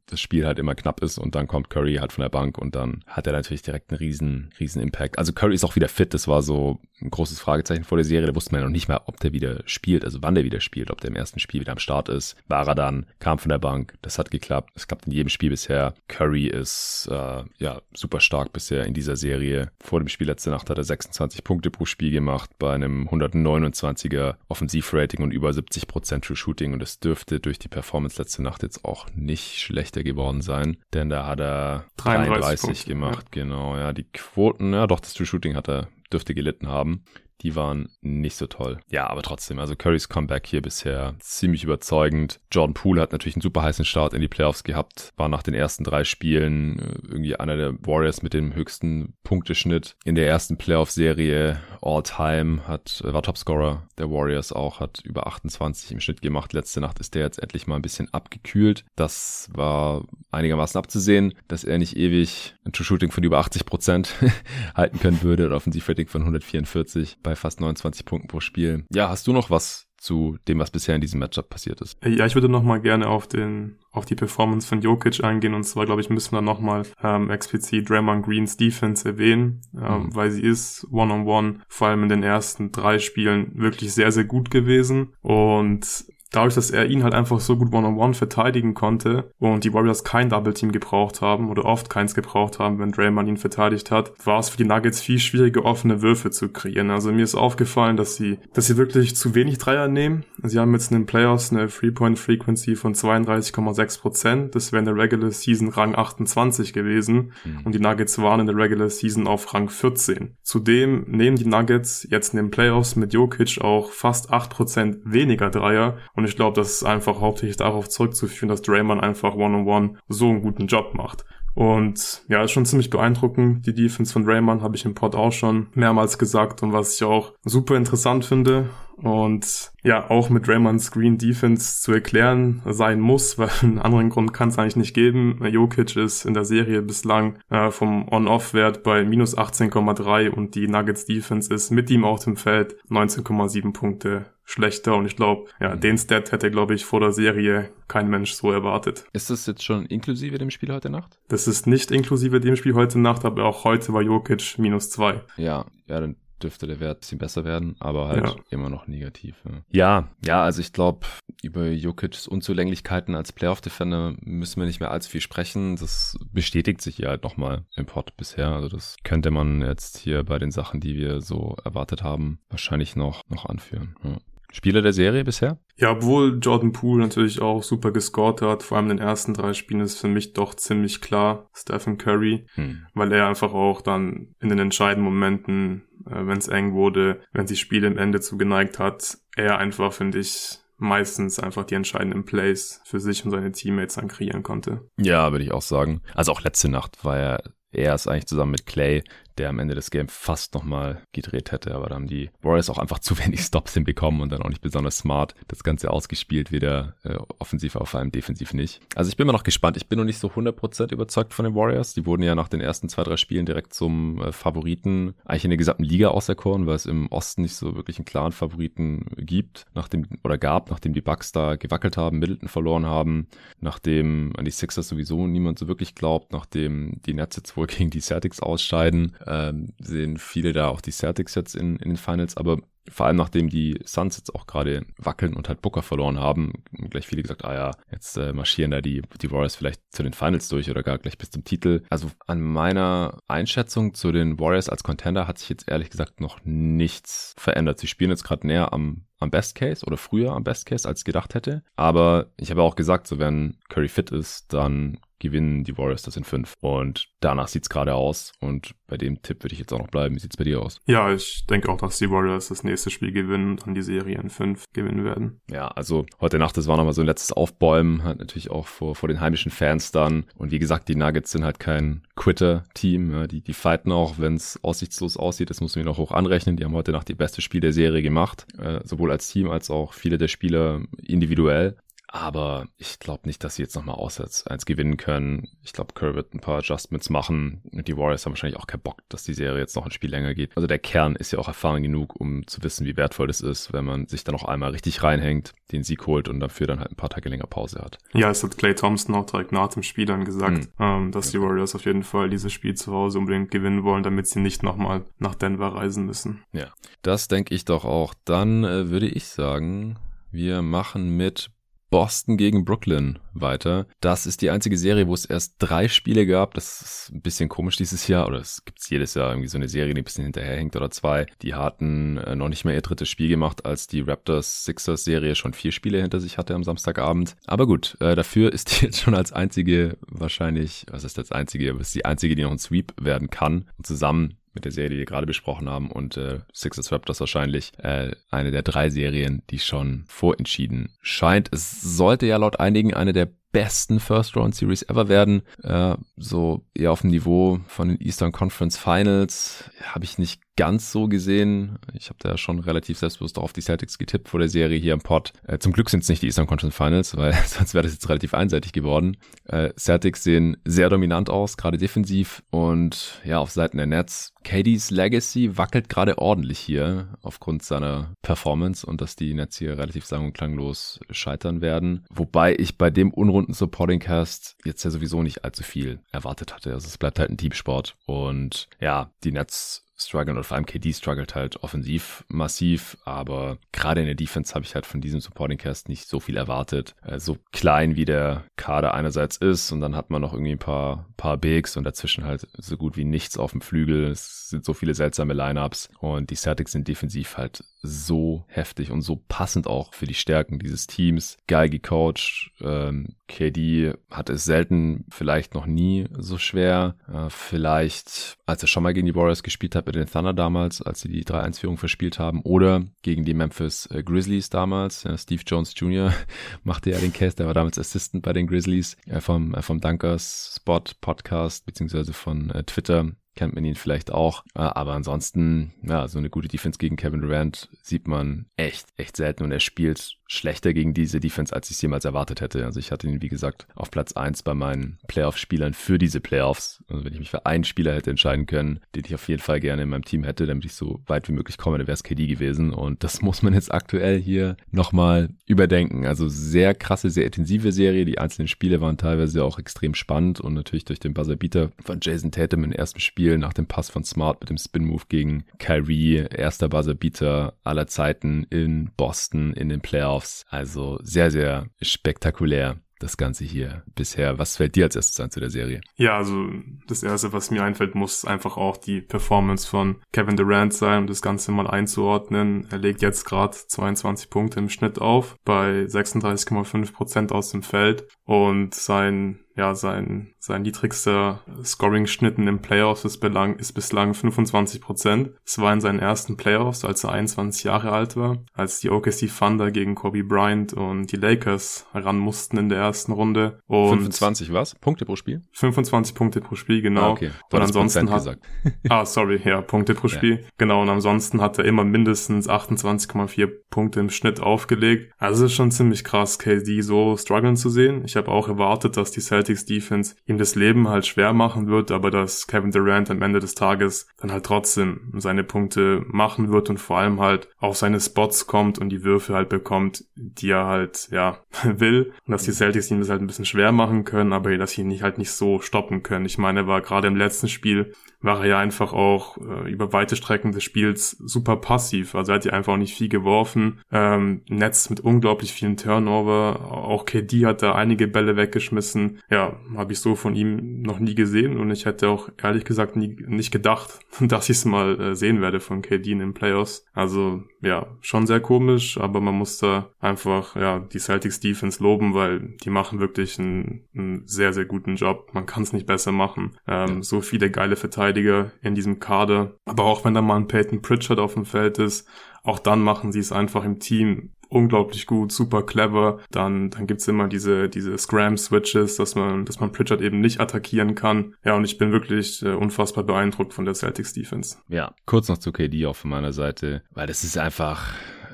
[0.06, 2.74] das Spiel halt immer knapp ist und dann kommt Curry halt von der Bank und
[2.74, 5.18] dann hat er natürlich direkt einen riesen, riesen Impact.
[5.18, 6.14] Also Curry ist auch wieder fit.
[6.14, 8.26] Das war so ein großes Fragezeichen vor der Serie.
[8.26, 10.60] Da wusste man ja noch nicht mal, ob der wieder spielt, also wann der wieder
[10.60, 12.36] spielt, ob der im ersten Spiel wieder am Start ist.
[12.46, 13.94] War er dann, kam von der Bank.
[14.02, 14.70] Das hat geklappt.
[14.74, 15.94] Es klappt in jedem Spiel bisher.
[16.08, 19.70] Curry ist äh, ja super stark bisher in dieser Serie.
[19.80, 24.36] Vor dem Spiel letzte Nacht hat er 26 Punkte pro Spiel gemacht bei einem 129er
[24.48, 28.62] Offensivrating und über 70 Prozent True Shooting und es dürfte durch die Performance letzte Nacht
[28.62, 33.42] jetzt auch nicht schlechter geworden sein, denn da hat er 33, 33 gemacht, ja.
[33.42, 37.04] genau, ja, die Quoten, ja doch, das True Shooting hat er, dürfte gelitten haben.
[37.42, 38.78] Die waren nicht so toll.
[38.90, 42.40] Ja, aber trotzdem, also Currys Comeback hier bisher ziemlich überzeugend.
[42.50, 45.54] Jordan Poole hat natürlich einen super heißen Start in die Playoffs gehabt, war nach den
[45.54, 50.56] ersten drei Spielen äh, irgendwie einer der Warriors mit dem höchsten Punkteschnitt in der ersten
[50.56, 56.52] Playoff-Serie all time, hat, war Topscorer der Warriors auch, hat über 28 im Schnitt gemacht.
[56.52, 58.84] Letzte Nacht ist der jetzt endlich mal ein bisschen abgekühlt.
[58.96, 64.14] Das war einigermaßen abzusehen, dass er nicht ewig ein True Shooting von über 80 Prozent
[64.74, 68.84] halten können würde oder Offensivrating von 144 bei fast 29 Punkten pro Spiel.
[68.90, 71.98] Ja, hast du noch was zu dem, was bisher in diesem Matchup passiert ist.
[72.04, 75.64] Ja, ich würde noch mal gerne auf den auf die Performance von Jokic eingehen und
[75.64, 80.14] zwar glaube ich müssen wir noch mal ähm, explizit Draymond Greens Defense erwähnen, ähm, mhm.
[80.14, 84.12] weil sie ist one on one vor allem in den ersten drei Spielen wirklich sehr
[84.12, 88.14] sehr gut gewesen und dadurch, dass er ihn halt einfach so gut One-on-One -on -one
[88.14, 92.92] verteidigen konnte und die Warriors kein Double-Team gebraucht haben oder oft keins gebraucht haben, wenn
[92.92, 96.90] Draymond ihn verteidigt hat, war es für die Nuggets viel schwieriger, offene Würfe zu kreieren.
[96.90, 100.24] Also mir ist aufgefallen, dass sie, dass sie wirklich zu wenig Dreier nehmen.
[100.42, 104.54] Sie haben jetzt in den Playoffs eine Three-Point-Frequency von 32,6 Prozent.
[104.54, 107.60] Das wäre in der Regular Season Rang 28 gewesen mhm.
[107.64, 110.36] und die Nuggets waren in der Regular Season auf Rang 14.
[110.42, 115.50] Zudem nehmen die Nuggets jetzt in den Playoffs mit Jokic auch fast 8 Prozent weniger
[115.50, 119.90] Dreier und ich glaube, das ist einfach hauptsächlich darauf zurückzuführen, dass Draymond einfach One-on-One -on
[119.92, 121.24] -one so einen guten Job macht.
[121.54, 123.64] Und ja, ist schon ziemlich beeindruckend.
[123.64, 127.04] Die Defense von Draymond habe ich im Pod auch schon mehrmals gesagt und was ich
[127.04, 128.68] auch super interessant finde
[129.02, 134.32] und ja, auch mit Draymonds Green Defense zu erklären sein muss, weil einen anderen Grund
[134.32, 135.38] kann es eigentlich nicht geben.
[135.44, 141.04] Jokic ist in der Serie bislang äh, vom On-Off-Wert bei minus 18,3 und die Nuggets
[141.04, 145.80] Defense ist mit ihm auf dem Feld 19,7 Punkte schlechter und ich glaube, ja, mhm.
[145.80, 149.04] den Stat hätte, glaube ich, vor der Serie kein Mensch so erwartet.
[149.12, 151.18] Ist das jetzt schon inklusive dem Spiel heute Nacht?
[151.28, 155.20] Das ist nicht inklusive dem Spiel heute Nacht, aber auch heute war Jokic minus zwei.
[155.36, 158.36] Ja, ja, dann dürfte der Wert ein bisschen besser werden, aber halt ja.
[158.50, 159.36] immer noch negativ.
[159.70, 161.06] Ja, ja, also ich glaube,
[161.42, 165.76] über Jokic's Unzulänglichkeiten als Playoff-Defender müssen wir nicht mehr allzu viel sprechen.
[165.76, 168.48] Das bestätigt sich ja halt nochmal im Pod bisher.
[168.48, 172.96] Also das könnte man jetzt hier bei den Sachen, die wir so erwartet haben, wahrscheinlich
[172.96, 173.96] noch, noch anführen.
[174.02, 174.18] Ja.
[174.52, 175.58] Spieler der Serie bisher?
[175.76, 179.52] Ja, obwohl Jordan Poole natürlich auch super gescored hat, vor allem in den ersten drei
[179.52, 182.86] Spielen ist für mich doch ziemlich klar Stephen Curry, hm.
[182.94, 187.46] weil er einfach auch dann in den entscheidenden Momenten, äh, wenn es eng wurde, wenn
[187.46, 192.80] sich Spiele im Ende zugeneigt hat, er einfach, finde ich, meistens einfach die entscheidenden Plays
[192.84, 194.88] für sich und seine Teammates dann kreieren konnte.
[194.96, 196.00] Ja, würde ich auch sagen.
[196.14, 199.02] Also auch letzte Nacht war er er ist eigentlich zusammen mit Clay
[199.38, 201.74] der am Ende des Games fast nochmal gedreht hätte.
[201.74, 204.60] Aber da haben die Warriors auch einfach zu wenig Stops hinbekommen und dann auch nicht
[204.60, 208.80] besonders smart das Ganze ausgespielt, weder äh, offensiv, aber vor allem defensiv nicht.
[208.94, 209.76] Also ich bin mal noch gespannt.
[209.76, 211.94] Ich bin noch nicht so 100% überzeugt von den Warriors.
[211.94, 215.50] Die wurden ja nach den ersten zwei, drei Spielen direkt zum äh, Favoriten eigentlich in
[215.50, 219.66] der gesamten Liga auserkoren, weil es im Osten nicht so wirklich einen klaren Favoriten gibt,
[219.74, 223.28] nachdem oder gab, nachdem die Bucks da gewackelt haben, Middleton verloren haben,
[223.60, 227.90] nachdem an die Sixers sowieso niemand so wirklich glaubt, nachdem die Nets jetzt wohl gegen
[227.90, 232.36] die Celtics ausscheiden ähm, sehen viele da auch die Celtics jetzt in, in den Finals,
[232.36, 232.58] aber
[232.90, 236.52] vor allem nachdem die Suns jetzt auch gerade wackeln und halt Booker verloren haben,
[236.90, 240.12] gleich viele gesagt, ah ja, jetzt äh, marschieren da die, die Warriors vielleicht zu den
[240.12, 241.82] Finals durch oder gar gleich bis zum Titel.
[241.90, 246.38] Also an meiner Einschätzung zu den Warriors als Contender hat sich jetzt ehrlich gesagt noch
[246.44, 247.78] nichts verändert.
[247.78, 251.04] Sie spielen jetzt gerade näher am am Best Case oder früher am Best Case, als
[251.04, 251.62] gedacht hätte.
[251.76, 256.16] Aber ich habe auch gesagt, so wenn Curry fit ist, dann gewinnen die Warriors das
[256.16, 256.54] in fünf.
[256.60, 258.32] Und danach sieht's gerade aus.
[258.40, 260.14] Und bei dem Tipp würde ich jetzt auch noch bleiben.
[260.14, 260.80] Wie sieht's bei dir aus?
[260.86, 264.18] Ja, ich denke auch, dass die Warriors das nächste Spiel gewinnen und dann die Serie
[264.18, 265.40] in fünf gewinnen werden.
[265.50, 268.94] Ja, also heute Nacht, das war nochmal so ein letztes Aufbäumen, halt natürlich auch vor,
[268.94, 270.24] vor den heimischen Fans dann.
[270.36, 273.12] Und wie gesagt, die Nuggets sind halt kein Quitter-Team.
[273.12, 275.50] Ja, die, die fighten auch, wenn es aussichtslos aussieht.
[275.50, 276.56] Das muss man ihnen auch hoch anrechnen.
[276.56, 278.46] Die haben heute Nacht die beste Spiel der Serie gemacht.
[278.58, 281.76] Äh, sowohl als Team als auch viele der Spieler individuell.
[282.18, 285.48] Aber ich glaube nicht, dass sie jetzt nochmal auswärts eins gewinnen können.
[285.62, 287.62] Ich glaube, Curry wird ein paar Adjustments machen.
[287.70, 290.10] Und die Warriors haben wahrscheinlich auch keinen Bock, dass die Serie jetzt noch ein Spiel
[290.10, 290.50] länger geht.
[290.56, 293.72] Also der Kern ist ja auch erfahren genug, um zu wissen, wie wertvoll das ist,
[293.72, 296.90] wenn man sich dann noch einmal richtig reinhängt, den Sieg holt und dafür dann halt
[296.90, 297.98] ein paar Tage länger Pause hat.
[298.14, 301.12] Ja, es hat Clay Thompson auch direkt nach dem Spiel dann gesagt, mhm.
[301.12, 304.40] dass die Warriors auf jeden Fall dieses Spiel zu Hause unbedingt gewinnen wollen, damit sie
[304.40, 306.42] nicht nochmal nach Denver reisen müssen.
[306.52, 308.14] Ja, das denke ich doch auch.
[308.24, 309.98] Dann äh, würde ich sagen,
[310.30, 311.50] wir machen mit
[311.90, 313.86] Boston gegen Brooklyn weiter.
[314.00, 316.54] Das ist die einzige Serie, wo es erst drei Spiele gab.
[316.54, 318.26] Das ist ein bisschen komisch dieses Jahr.
[318.26, 321.26] Oder es gibt jedes Jahr irgendwie so eine Serie, die ein bisschen hinterherhängt oder zwei.
[321.42, 325.72] Die hatten äh, noch nicht mehr ihr drittes Spiel gemacht, als die Raptors-Sixers-Serie schon vier
[325.72, 327.36] Spiele hinter sich hatte am Samstagabend.
[327.46, 331.70] Aber gut, äh, dafür ist die jetzt schon als einzige wahrscheinlich, was ist das einzige,
[331.70, 333.66] aber ist die einzige, die noch ein Sweep werden kann.
[333.78, 337.72] Und zusammen mit der Serie, die wir gerade besprochen haben und äh, Sixers Raptors wahrscheinlich
[337.78, 341.48] äh, eine der drei Serien, die schon vorentschieden scheint.
[341.52, 345.42] Es sollte ja laut einigen eine der besten First Round Series ever werden.
[345.64, 350.90] Äh, so eher auf dem Niveau von den Eastern Conference Finals habe ich nicht ganz
[350.90, 351.78] so gesehen.
[351.92, 355.00] Ich habe da schon relativ selbstbewusst auf die Celtics getippt vor der Serie hier im
[355.00, 355.32] Pod.
[355.46, 358.08] Äh, zum Glück sind es nicht die Eastern Conference Finals, weil sonst wäre das jetzt
[358.08, 359.16] relativ einseitig geworden.
[359.44, 362.42] Äh, Celtics sehen sehr dominant aus, gerade defensiv.
[362.50, 368.84] Und ja, auf Seiten der Nets, KDs Legacy wackelt gerade ordentlich hier aufgrund seiner Performance
[368.84, 372.04] und dass die Nets hier relativ sang- und klanglos scheitern werden.
[372.10, 376.72] Wobei ich bei dem unrunden Supporting Cast jetzt ja sowieso nicht allzu viel erwartet hatte.
[376.72, 377.96] Also es bleibt halt ein Teamsport.
[378.06, 384.00] Und ja, die Nets strugglen oder vor allem KD struggelt halt offensiv massiv, aber gerade
[384.00, 386.94] in der Defense habe ich halt von diesem Supporting Cast nicht so viel erwartet.
[387.16, 391.08] So klein wie der Kader einerseits ist und dann hat man noch irgendwie ein paar,
[391.16, 394.04] paar Bigs und dazwischen halt so gut wie nichts auf dem Flügel.
[394.04, 399.02] Es sind so viele seltsame Lineups und die Celtics sind defensiv halt so heftig und
[399.02, 401.36] so passend auch für die Stärken dieses Teams.
[401.46, 402.50] Geil gecoacht.
[402.60, 406.96] Ähm, KD hat es selten, vielleicht noch nie so schwer.
[407.12, 410.82] Äh, vielleicht, als er schon mal gegen die Warriors gespielt hat, mit den Thunder damals,
[410.82, 415.04] als sie die 3-1-Führung verspielt haben, oder gegen die Memphis äh, Grizzlies damals.
[415.04, 416.12] Ja, Steve Jones Jr.
[416.64, 420.54] machte ja den Case, der war damals Assistant bei den Grizzlies, äh, vom, vom Dunkers
[420.56, 424.42] Spot Podcast, beziehungsweise von äh, Twitter kennt man ihn vielleicht auch.
[424.56, 429.16] Äh, aber ansonsten, ja, so eine gute Defense gegen Kevin Durant sieht man echt, echt
[429.16, 432.64] selten und er spielt schlechter gegen diese Defense, als ich es jemals erwartet hätte.
[432.64, 436.84] Also ich hatte ihn, wie gesagt, auf Platz eins bei meinen Playoff-Spielern für diese Playoffs.
[436.88, 439.58] Also wenn ich mich für einen Spieler hätte entscheiden können, den ich auf jeden Fall
[439.58, 442.02] gerne in meinem Team hätte, damit ich so weit wie möglich komme, dann wäre es
[442.02, 442.74] KD gewesen.
[442.74, 446.06] Und das muss man jetzt aktuell hier nochmal überdenken.
[446.06, 448.04] Also sehr krasse, sehr intensive Serie.
[448.04, 452.32] Die einzelnen Spiele waren teilweise auch extrem spannend und natürlich durch den Buzzer-Beater von Jason
[452.32, 456.68] Tatum im ersten Spiel nach dem Pass von Smart mit dem Spin-Move gegen Kyrie, erster
[456.68, 460.44] Buzzer-Beater aller Zeiten in Boston in den Playoffs Playoffs.
[460.48, 464.38] Also sehr, sehr spektakulär das Ganze hier bisher.
[464.38, 465.80] Was fällt dir als erstes an zu der Serie?
[465.94, 466.48] Ja, also
[466.88, 471.06] das Erste, was mir einfällt, muss einfach auch die Performance von Kevin Durant sein, um
[471.06, 472.66] das Ganze mal einzuordnen.
[472.72, 478.08] Er legt jetzt gerade 22 Punkte im Schnitt auf, bei 36,5 Prozent aus dem Feld
[478.24, 484.80] und sein ja, sein, sein niedrigster Scoring-Schnitt in den Playoffs ist, belang, ist bislang 25
[484.80, 485.30] Prozent.
[485.44, 489.28] Es war in seinen ersten Playoffs, als er 21 Jahre alt war, als die OKC
[489.36, 493.58] Thunder gegen Kobe Bryant und die Lakers ran mussten in der ersten Runde.
[493.66, 494.76] Und 25 was?
[494.76, 495.42] Punkte pro Spiel?
[495.52, 497.02] 25 Punkte pro Spiel, genau.
[497.02, 497.30] Ah, okay.
[497.50, 498.46] Du und ansonsten hat, gesagt.
[498.88, 500.42] ah, sorry, ja, Punkte pro Spiel.
[500.42, 500.48] Ja.
[500.56, 505.12] Genau, und ansonsten hat er immer mindestens 28,4 Punkte im Schnitt aufgelegt.
[505.18, 508.04] Also es ist schon ziemlich krass, KD so strugglen zu sehen.
[508.04, 511.68] Ich habe auch erwartet, dass die Celtics Celtics Defense ihm das Leben halt schwer machen
[511.68, 516.50] wird, aber dass Kevin Durant am Ende des Tages dann halt trotzdem seine Punkte machen
[516.50, 520.50] wird und vor allem halt auf seine Spots kommt und die Würfe halt bekommt, die
[520.50, 522.12] er halt, ja, will.
[522.26, 524.82] Und dass die Celtics ihm das halt ein bisschen schwer machen können, aber dass sie
[524.82, 526.26] ihn nicht halt nicht so stoppen können.
[526.26, 529.92] Ich meine, er war gerade im letzten Spiel war er ja einfach auch äh, über
[529.92, 532.14] weite Strecken des Spiels super passiv.
[532.14, 533.80] Also er hat ja einfach auch nicht viel geworfen.
[533.92, 536.72] Ähm, Netz mit unglaublich vielen Turnover.
[536.72, 539.20] Auch KD hat da einige Bälle weggeschmissen.
[539.30, 542.96] Ja, habe ich so von ihm noch nie gesehen und ich hätte auch ehrlich gesagt
[542.96, 546.84] nie, nicht gedacht, dass ich es mal äh, sehen werde von KD in den Playoffs.
[546.94, 552.14] Also ja, schon sehr komisch, aber man muss da einfach ja die Celtics Defense loben,
[552.14, 555.30] weil die machen wirklich einen, einen sehr, sehr guten Job.
[555.34, 556.56] Man kann es nicht besser machen.
[556.66, 559.54] Ähm, so viele geile Verteidiger Verteidiger in diesem Kader.
[559.64, 562.08] Aber auch wenn da mal ein Peyton Pritchard auf dem Feld ist,
[562.42, 566.20] auch dann machen sie es einfach im Team unglaublich gut, super clever.
[566.30, 570.94] Dann, dann gibt's immer diese, diese Scram-Switches, dass man, dass man Pritchard eben nicht attackieren
[570.94, 571.34] kann.
[571.44, 574.56] Ja, und ich bin wirklich äh, unfassbar beeindruckt von der Celtics Defense.
[574.68, 577.92] Ja, kurz noch zu KD auch von meiner Seite, weil das ist einfach,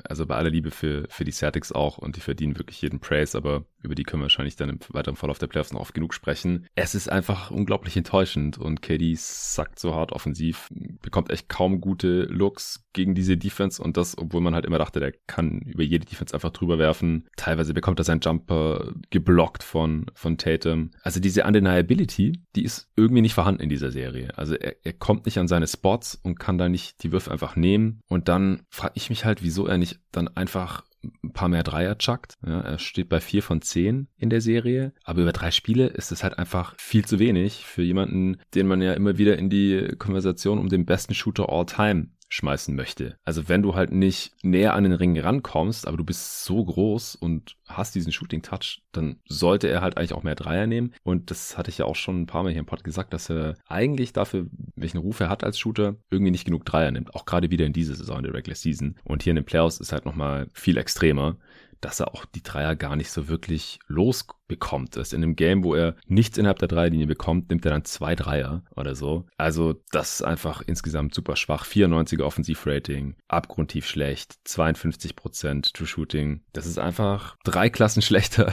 [0.09, 3.37] also bei aller Liebe für, für die Celtics auch und die verdienen wirklich jeden Praise,
[3.37, 6.13] aber über die können wir wahrscheinlich dann im weiteren Verlauf der Playoffs noch oft genug
[6.13, 6.67] sprechen.
[6.75, 10.69] Es ist einfach unglaublich enttäuschend und KD sackt so hart offensiv,
[11.01, 14.99] bekommt echt kaum gute Looks gegen diese Defense und das, obwohl man halt immer dachte,
[14.99, 17.27] der kann über jede Defense einfach drüber werfen.
[17.37, 20.91] Teilweise bekommt er seinen Jumper geblockt von, von Tatum.
[21.03, 24.35] Also diese Undeniability, die ist irgendwie nicht vorhanden in dieser Serie.
[24.37, 27.55] Also er, er kommt nicht an seine Spots und kann da nicht die Würfe einfach
[27.55, 28.01] nehmen.
[28.07, 30.83] Und dann frage ich mich halt, wieso er nicht dann einfach
[31.23, 32.33] ein paar mehr Dreier chuckt.
[32.45, 36.11] Ja, er steht bei vier von zehn in der Serie, aber über drei Spiele ist
[36.11, 39.95] es halt einfach viel zu wenig für jemanden, den man ja immer wieder in die
[39.97, 43.17] Konversation um den besten Shooter all time schmeißen möchte.
[43.23, 47.15] Also wenn du halt nicht näher an den Ring rankommst, aber du bist so groß
[47.15, 50.93] und hast diesen Shooting Touch, dann sollte er halt eigentlich auch mehr Dreier nehmen.
[51.03, 53.29] Und das hatte ich ja auch schon ein paar Mal hier im Pod gesagt, dass
[53.29, 57.15] er eigentlich dafür, welchen Ruf er hat als Shooter, irgendwie nicht genug Dreier nimmt.
[57.15, 58.95] Auch gerade wieder in dieser Saison in der Regular Season.
[59.03, 61.37] Und hier in den Playoffs ist halt nochmal viel extremer
[61.85, 64.95] dass er auch die Dreier gar nicht so wirklich losbekommt.
[64.95, 68.15] Das in einem Game, wo er nichts innerhalb der Dreierlinie bekommt, nimmt er dann zwei
[68.15, 69.27] Dreier oder so.
[69.37, 71.63] Also das ist einfach insgesamt super schwach.
[71.63, 76.41] 94er Offensivrating, abgrundtief schlecht, 52% True Shooting.
[76.53, 78.51] Das ist einfach drei Klassen schlechter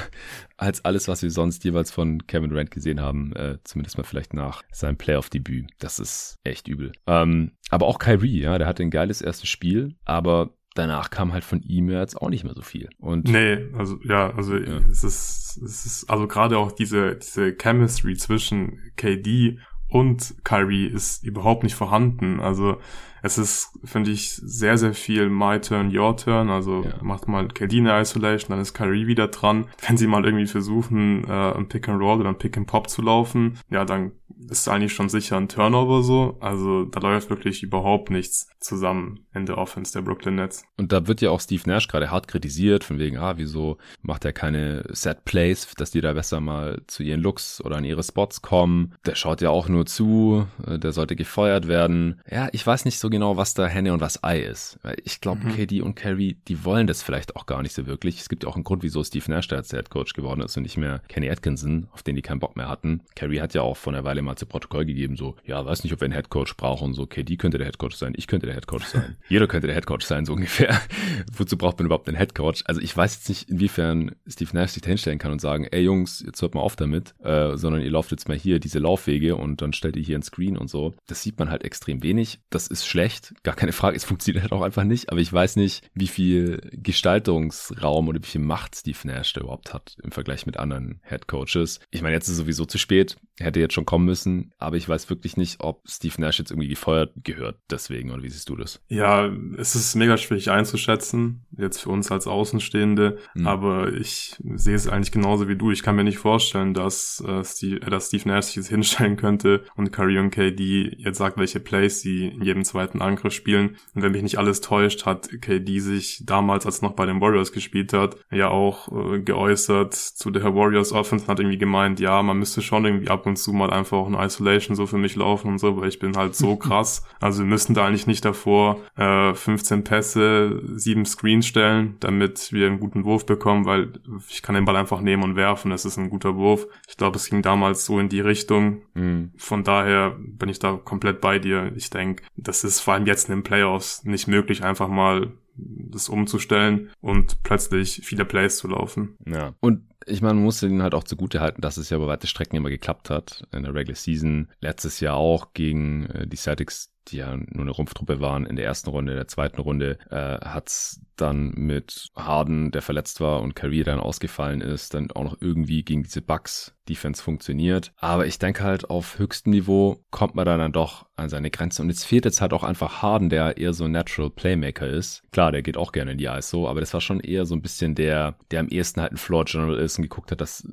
[0.59, 3.35] als alles, was wir sonst jeweils von Kevin Durant gesehen haben.
[3.35, 5.71] Äh, zumindest mal vielleicht nach seinem Playoff-Debüt.
[5.79, 6.93] Das ist echt übel.
[7.07, 11.45] Ähm, aber auch Kyrie, ja, der hatte ein geiles erstes Spiel, aber danach kam halt
[11.45, 12.89] von ihm jetzt auch nicht mehr so viel.
[12.99, 14.79] Und nee, also ja, also ja.
[14.91, 19.59] es ist es ist also gerade auch diese diese Chemistry zwischen KD
[19.89, 22.41] und Kyrie ist überhaupt nicht vorhanden.
[22.41, 22.79] Also
[23.23, 26.49] es ist, finde ich, sehr, sehr viel My Turn, Your Turn.
[26.51, 26.95] Also ja.
[27.03, 29.67] macht mal KD eine Isolation, dann ist Kyrie wieder dran.
[29.87, 32.89] Wenn sie mal irgendwie versuchen, äh, ein Pick and Roll oder ein Pick and Pop
[32.89, 34.13] zu laufen, ja, dann
[34.51, 36.37] ist eigentlich schon sicher ein Turnover so.
[36.41, 40.65] Also da läuft wirklich überhaupt nichts zusammen in der Offense der Brooklyn Nets.
[40.77, 44.25] Und da wird ja auch Steve Nash gerade hart kritisiert, von wegen, ah, wieso macht
[44.25, 48.03] er keine Set Plays, dass die da besser mal zu ihren Looks oder an ihre
[48.03, 48.95] Spots kommen.
[49.07, 52.21] Der schaut ja auch nur zu, äh, der sollte gefeuert werden.
[52.31, 54.79] Ja, ich weiß nicht so genau, was da Henne und was Ei ist.
[55.05, 55.55] Ich glaube, mhm.
[55.55, 58.21] KD und Carrie, die wollen das vielleicht auch gar nicht so wirklich.
[58.21, 60.57] Es gibt ja auch einen Grund, wieso Steve Nash da als Head Coach geworden ist
[60.57, 63.03] und nicht mehr Kenny Atkinson, auf den die keinen Bock mehr hatten.
[63.15, 65.93] Carrie hat ja auch vor einer Weile mal zu Protokoll gegeben, so, ja, weiß nicht,
[65.93, 68.47] ob wir einen Head Coach brauchen, so, KD könnte der Head Coach sein, ich könnte
[68.47, 69.17] der Head Coach sein.
[69.29, 70.81] Jeder könnte der Head Coach sein, so ungefähr.
[71.37, 72.63] Wozu braucht man überhaupt einen Head Coach?
[72.67, 75.83] Also ich weiß jetzt nicht, inwiefern Steve Nash sich da hinstellen kann und sagen, ey
[75.83, 79.37] Jungs, jetzt hört mal auf damit, äh, sondern ihr lauft jetzt mal hier diese Laufwege
[79.37, 80.95] und dann stellt ihr hier ein Screen und so.
[81.07, 82.41] Das sieht man halt extrem wenig.
[82.51, 83.97] Das ist schlecht, gar keine Frage.
[83.97, 88.27] Es funktioniert halt auch einfach nicht, aber ich weiß nicht, wie viel Gestaltungsraum oder wie
[88.27, 91.81] viel Macht Steve Nash da überhaupt hat im Vergleich mit anderen Head Coaches.
[91.91, 94.22] Ich meine, jetzt ist es sowieso zu spät, hätte jetzt schon kommen müssen,
[94.59, 98.29] aber ich weiß wirklich nicht, ob Steve Nash jetzt irgendwie gefeuert gehört deswegen, oder wie
[98.29, 98.81] siehst du das?
[98.89, 103.47] Ja, es ist mega schwierig einzuschätzen, jetzt für uns als Außenstehende, mhm.
[103.47, 105.71] aber ich sehe es eigentlich genauso wie du.
[105.71, 109.17] Ich kann mir nicht vorstellen, dass, äh, Steve, äh, dass Steve Nash sich jetzt hinstellen
[109.17, 113.77] könnte und Curry und KD jetzt sagt, welche Plays sie in jedem zweiten Angriff spielen.
[113.95, 117.53] Und wenn mich nicht alles täuscht, hat KD sich damals, als noch bei den Warriors
[117.53, 122.23] gespielt hat, ja auch äh, geäußert zu der Warriors Offense und hat irgendwie gemeint, ja,
[122.23, 125.17] man müsste schon irgendwie ab und zu mal einfach auch eine Isolation so für mich
[125.17, 127.05] laufen und so, weil ich bin halt so krass.
[127.21, 132.67] Also wir müssen da eigentlich nicht davor äh, 15 Pässe, sieben Screens stellen, damit wir
[132.67, 133.93] einen guten Wurf bekommen, weil
[134.29, 135.71] ich kann den Ball einfach nehmen und werfen.
[135.71, 136.67] Das ist ein guter Wurf.
[136.89, 138.83] Ich glaube, es ging damals so in die Richtung.
[138.95, 139.33] Mhm.
[139.37, 141.73] Von daher bin ich da komplett bei dir.
[141.77, 146.09] Ich denke, das ist vor allem jetzt in den Playoffs nicht möglich, einfach mal das
[146.09, 149.17] umzustellen und plötzlich viele Plays zu laufen.
[149.27, 149.55] Ja.
[149.61, 152.27] Und ich meine, man muss ihnen halt auch zugute halten, dass es ja über weite
[152.27, 153.47] Strecken immer geklappt hat.
[153.53, 157.71] In der Regular Season, letztes Jahr auch gegen äh, die Celtics die ja nur eine
[157.71, 162.71] Rumpftruppe waren in der ersten Runde, in der zweiten Runde, äh, hat's dann mit Harden,
[162.71, 166.75] der verletzt war und Kyrie dann ausgefallen ist, dann auch noch irgendwie gegen diese Bugs
[166.89, 167.93] Defense funktioniert.
[167.97, 171.83] Aber ich denke halt, auf höchstem Niveau kommt man dann, doch an seine Grenze.
[171.83, 175.23] Und jetzt fehlt jetzt halt auch einfach Harden, der eher so ein Natural Playmaker ist.
[175.31, 177.63] Klar, der geht auch gerne in die ISO, aber das war schon eher so ein
[177.63, 180.67] bisschen der, der am ehesten halt ein Floor General ist und geguckt hat, dass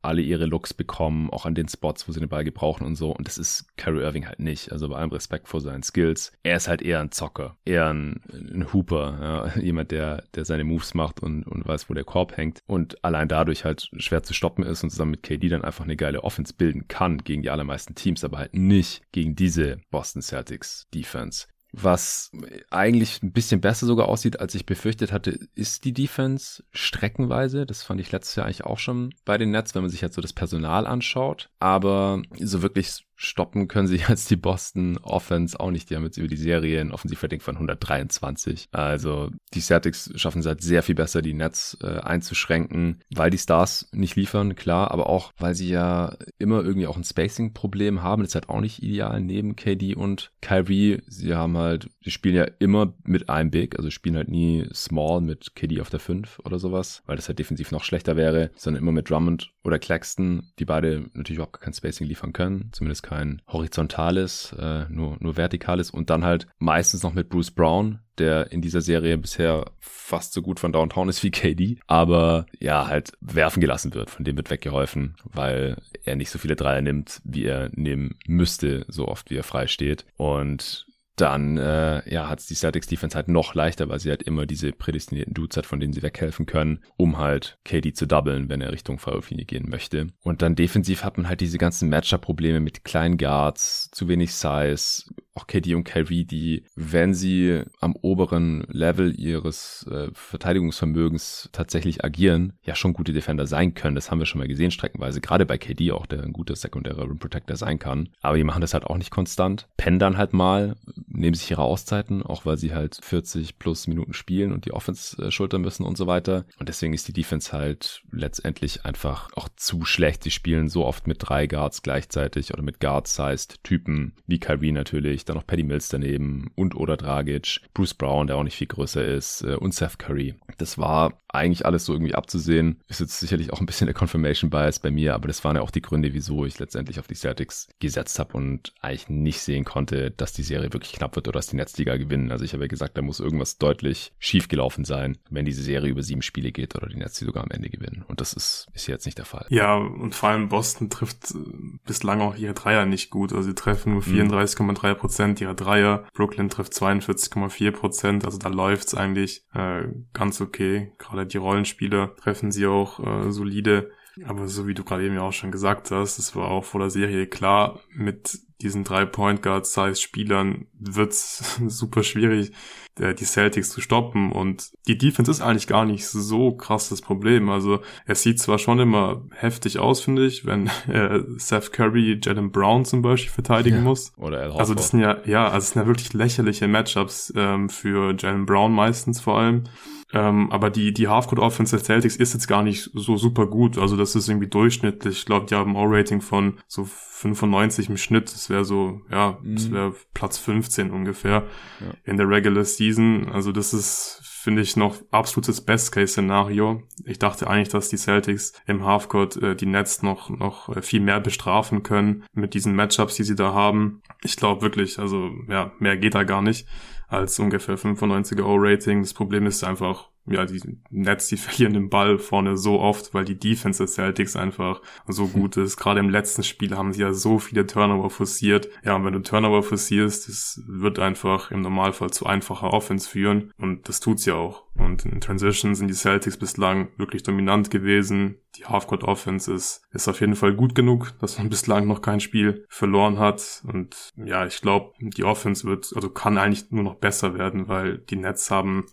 [0.00, 3.14] alle ihre Looks bekommen, auch an den Spots, wo sie den Ball gebrauchen und so.
[3.14, 4.72] Und das ist Kyrie Irving halt nicht.
[4.72, 6.32] Also bei allem Respekt vor seinen Skills.
[6.42, 9.60] Er ist halt eher ein Zocker, eher ein, ein Hooper, ja.
[9.60, 12.60] jemand, der, der seine Moves macht und, und weiß, wo der Korb hängt.
[12.66, 15.96] Und allein dadurch halt schwer zu stoppen ist und zusammen mit KD dann einfach eine
[15.96, 20.86] geile Offense bilden kann gegen die allermeisten Teams, aber halt nicht gegen diese Boston Celtics
[20.94, 21.46] Defense.
[21.74, 22.30] Was
[22.70, 27.64] eigentlich ein bisschen besser sogar aussieht, als ich befürchtet hatte, ist die Defense streckenweise.
[27.64, 30.14] Das fand ich letztes Jahr eigentlich auch schon bei den Nets, wenn man sich jetzt
[30.14, 31.48] so das Personal anschaut.
[31.60, 35.90] Aber so wirklich stoppen können sie jetzt die Boston Offense auch nicht.
[35.90, 38.68] Die haben jetzt über die Serie ein Offensivrating von 123.
[38.72, 43.38] Also die Celtics schaffen es halt sehr viel besser, die Nets äh, einzuschränken, weil die
[43.38, 48.22] Stars nicht liefern, klar, aber auch, weil sie ja immer irgendwie auch ein Spacing-Problem haben.
[48.22, 51.02] Das ist halt auch nicht ideal neben KD und Kyrie.
[51.06, 55.20] Sie haben halt, die spielen ja immer mit einem Big, also spielen halt nie Small
[55.20, 58.82] mit KD auf der 5 oder sowas, weil das halt defensiv noch schlechter wäre, sondern
[58.82, 63.42] immer mit Drummond oder Claxton, die beide natürlich überhaupt kein Spacing liefern können, zumindest kein
[63.46, 68.60] horizontales, äh, nur, nur vertikales und dann halt meistens noch mit Bruce Brown, der in
[68.60, 73.60] dieser Serie bisher fast so gut von Downtown ist wie KD, aber ja, halt werfen
[73.60, 74.10] gelassen wird.
[74.10, 78.84] Von dem wird weggeholfen, weil er nicht so viele Dreier nimmt, wie er nehmen müsste,
[78.88, 80.04] so oft wie er frei steht.
[80.16, 84.46] Und dann äh, ja, hat die Celtics Defense halt noch leichter, weil sie halt immer
[84.46, 88.60] diese prädestinierten Dudes hat, von denen sie weghelfen können, um halt KD zu doublen, wenn
[88.60, 90.08] er Richtung Freiwurflinie gehen möchte.
[90.22, 95.04] Und dann defensiv hat man halt diese ganzen Matchup-Probleme mit kleinen Guards, zu wenig Size,
[95.34, 102.54] auch KD und Kyrie, die, wenn sie am oberen Level ihres äh, Verteidigungsvermögens tatsächlich agieren,
[102.62, 103.94] ja schon gute Defender sein können.
[103.94, 105.20] Das haben wir schon mal gesehen, streckenweise.
[105.20, 108.10] Gerade bei KD auch, der ein guter sekundärer Rim Protector sein kann.
[108.20, 109.68] Aber die machen das halt auch nicht konstant.
[109.76, 110.76] Pennen dann halt mal,
[111.12, 115.22] nehmen sich ihre Auszeiten, auch weil sie halt 40 plus Minuten spielen und die Offense
[115.22, 116.44] äh, schultern müssen und so weiter.
[116.58, 120.22] Und deswegen ist die Defense halt letztendlich einfach auch zu schlecht.
[120.24, 125.24] Sie spielen so oft mit drei Guards gleichzeitig oder mit Guard-sized Typen, wie Kyrie natürlich,
[125.24, 129.04] dann noch Paddy Mills daneben und oder Dragic, Bruce Brown, der auch nicht viel größer
[129.04, 130.34] ist, äh, und Seth Curry.
[130.58, 132.80] Das war eigentlich alles so irgendwie abzusehen.
[132.88, 135.62] Ist jetzt sicherlich auch ein bisschen der Confirmation Bias bei mir, aber das waren ja
[135.62, 139.64] auch die Gründe, wieso ich letztendlich auf die Celtics gesetzt habe und eigentlich nicht sehen
[139.64, 142.30] konnte, dass die Serie wirklich knapp wird oder dass die Netzliga gewinnen.
[142.30, 145.90] Also ich habe ja gesagt, da muss irgendwas deutlich schief gelaufen sein, wenn diese Serie
[145.90, 148.04] über sieben Spiele geht oder die Nets die sogar am Ende gewinnen.
[148.06, 149.46] Und das ist, ist jetzt nicht der Fall.
[149.50, 151.38] Ja, und vor allem Boston trifft äh,
[151.84, 153.32] bislang auch ihre Dreier nicht gut.
[153.32, 154.98] Also sie treffen nur 34,3 mhm.
[154.98, 156.06] Prozent ihrer Dreier.
[156.14, 158.24] Brooklyn trifft 42,4 Prozent.
[158.24, 160.92] Also da läuft's eigentlich äh, ganz okay.
[160.98, 163.90] Gerade die Rollenspieler treffen sie auch äh, solide.
[164.26, 166.80] Aber so wie du gerade eben ja auch schon gesagt hast, es war auch vor
[166.80, 172.52] der Serie klar, mit diesen drei Point Guard Size Spielern wird's super schwierig,
[172.98, 174.32] äh, die Celtics zu stoppen.
[174.32, 177.48] Und die Defense ist eigentlich gar nicht so krass das Problem.
[177.50, 182.50] Also es sieht zwar schon immer heftig aus, finde ich, wenn äh, Seth Curry Jalen
[182.50, 183.82] Brown zum Beispiel verteidigen ja.
[183.82, 184.12] muss.
[184.16, 187.68] Oder Al Also das sind ja, ja, also es sind ja wirklich lächerliche Matchups ähm,
[187.68, 189.64] für Jalen Brown meistens vor allem.
[190.12, 193.78] Ähm, aber die, die Halfcourt-Offense der Celtics ist jetzt gar nicht so super gut.
[193.78, 195.18] Also das ist irgendwie durchschnittlich.
[195.18, 198.32] Ich glaube, die haben ein O-Rating von so 95 im Schnitt.
[198.32, 199.54] Das wäre so, ja, mhm.
[199.56, 201.48] das wäre Platz 15 ungefähr
[201.80, 201.86] ja.
[202.04, 203.28] in der Regular Season.
[203.32, 206.84] Also das ist, finde ich, noch absolutes Best-Case-Szenario.
[207.04, 211.18] Ich dachte eigentlich, dass die Celtics im Halfcourt äh, die Nets noch, noch viel mehr
[211.18, 214.02] bestrafen können mit diesen Matchups, die sie da haben.
[214.22, 216.68] Ich glaube wirklich, also ja, mehr geht da gar nicht
[217.08, 219.02] als ungefähr 95er O-Rating.
[219.02, 223.24] Das Problem ist einfach, ja, die Nets, die verlieren den Ball vorne so oft, weil
[223.24, 225.32] die Defense des Celtics einfach so hm.
[225.32, 225.76] gut ist.
[225.76, 228.68] Gerade im letzten Spiel haben sie ja so viele Turnover forciert.
[228.84, 233.52] Ja, und wenn du Turnover forcierst, das wird einfach im Normalfall zu einfacher Offense führen.
[233.58, 234.64] Und das tut's ja auch.
[234.74, 238.36] Und in Transition sind die Celtics bislang wirklich dominant gewesen.
[238.56, 242.20] Die Halfcourt Offense ist, ist auf jeden Fall gut genug, dass man bislang noch kein
[242.20, 243.62] Spiel verloren hat.
[243.66, 247.98] Und ja, ich glaube, die Offense wird, also kann eigentlich nur noch besser werden, weil
[247.98, 248.86] die Nets haben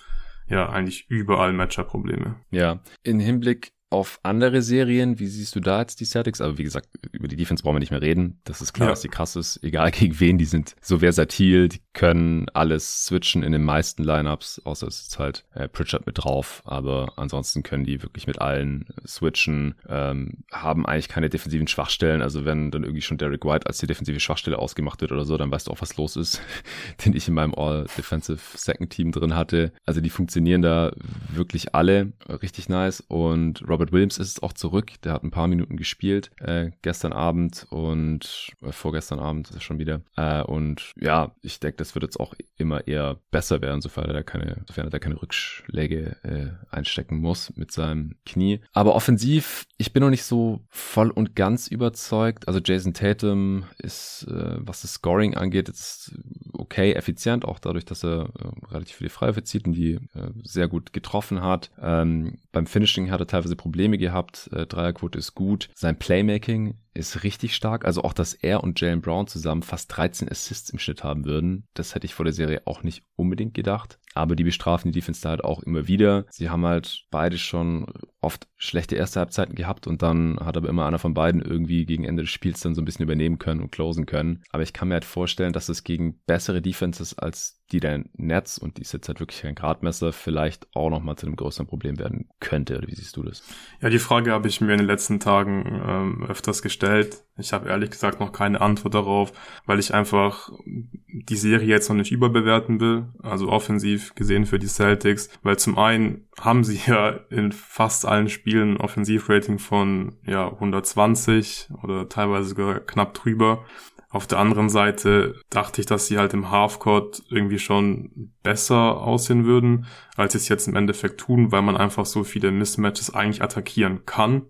[0.49, 2.35] ja eigentlich überall Matchup-Probleme.
[2.51, 6.41] Ja, in Hinblick auf andere Serien, wie siehst du da jetzt die Celtics?
[6.41, 8.39] Aber wie gesagt, über die Defense brauchen wir nicht mehr reden.
[8.43, 8.91] Das ist klar, ja.
[8.91, 9.63] dass die krass ist.
[9.63, 14.61] Egal gegen wen, die sind so versatil, die können alles switchen in den meisten Lineups,
[14.63, 16.61] außer es ist halt äh, Pritchard mit drauf.
[16.65, 22.21] Aber ansonsten können die wirklich mit allen switchen, ähm, haben eigentlich keine defensiven Schwachstellen.
[22.21, 25.35] Also wenn dann irgendwie schon Derek White als die defensive Schwachstelle ausgemacht wird oder so,
[25.35, 26.41] dann weißt du auch, was los ist,
[27.05, 29.71] den ich in meinem All-Defensive Second Team drin hatte.
[29.85, 30.91] Also die funktionieren da
[31.33, 34.91] wirklich alle richtig nice und Robert Robert Williams ist auch zurück.
[35.05, 39.61] Der hat ein paar Minuten gespielt äh, gestern Abend und äh, vorgestern Abend ist er
[39.61, 40.01] schon wieder.
[40.17, 44.13] Äh, und ja, ich denke, das wird jetzt auch immer eher besser werden, sofern er
[44.13, 48.59] da keine, sofern er da keine Rückschläge äh, einstecken muss mit seinem Knie.
[48.73, 52.49] Aber offensiv, ich bin noch nicht so voll und ganz überzeugt.
[52.49, 56.11] Also Jason Tatum ist, äh, was das Scoring angeht, jetzt
[56.51, 60.67] okay, effizient, auch dadurch, dass er äh, relativ viele Freiwürfe zieht und die äh, sehr
[60.67, 61.71] gut getroffen hat.
[61.81, 64.49] Ähm, beim Finishing hat er teilweise Probleme gehabt.
[64.53, 65.69] Äh, Dreierquote ist gut.
[65.75, 67.85] Sein Playmaking ist richtig stark.
[67.85, 71.65] Also auch, dass er und Jalen Brown zusammen fast 13 Assists im Schnitt haben würden,
[71.73, 73.99] das hätte ich vor der Serie auch nicht unbedingt gedacht.
[74.15, 76.25] Aber die bestrafen die Defense da halt auch immer wieder.
[76.29, 77.85] Sie haben halt beide schon
[78.21, 82.03] oft schlechte erste Halbzeiten gehabt und dann hat aber immer einer von beiden irgendwie gegen
[82.03, 84.43] Ende des Spiels dann so ein bisschen übernehmen können und closen können.
[84.51, 88.57] Aber ich kann mir halt vorstellen, dass es gegen bessere Defenses als die der Nets
[88.57, 91.99] und die ist jetzt halt wirklich kein Gradmesser, vielleicht auch nochmal zu einem größeren Problem
[91.99, 92.77] werden könnte.
[92.77, 93.43] Oder wie siehst du das?
[93.79, 96.88] Ja, die Frage habe ich mir in den letzten Tagen ähm, öfters gestellt.
[97.37, 99.31] Ich habe ehrlich gesagt noch keine Antwort darauf,
[99.65, 104.67] weil ich einfach die Serie jetzt noch nicht überbewerten will, also offensiv gesehen für die
[104.67, 110.47] Celtics, weil zum einen haben sie ja in fast allen Spielen ein Offensivrating von ja
[110.47, 113.65] 120 oder teilweise sogar knapp drüber.
[114.11, 119.45] Auf der anderen Seite dachte ich, dass sie halt im Halfcourt irgendwie schon besser aussehen
[119.45, 119.85] würden,
[120.15, 124.07] als sie es jetzt im Endeffekt tun, weil man einfach so viele Mismatches eigentlich attackieren
[124.07, 124.47] kann.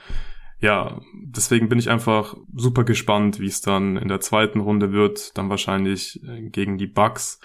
[0.59, 5.37] Ja, deswegen bin ich einfach super gespannt, wie es dann in der zweiten Runde wird,
[5.37, 7.39] dann wahrscheinlich äh, gegen die Bucks.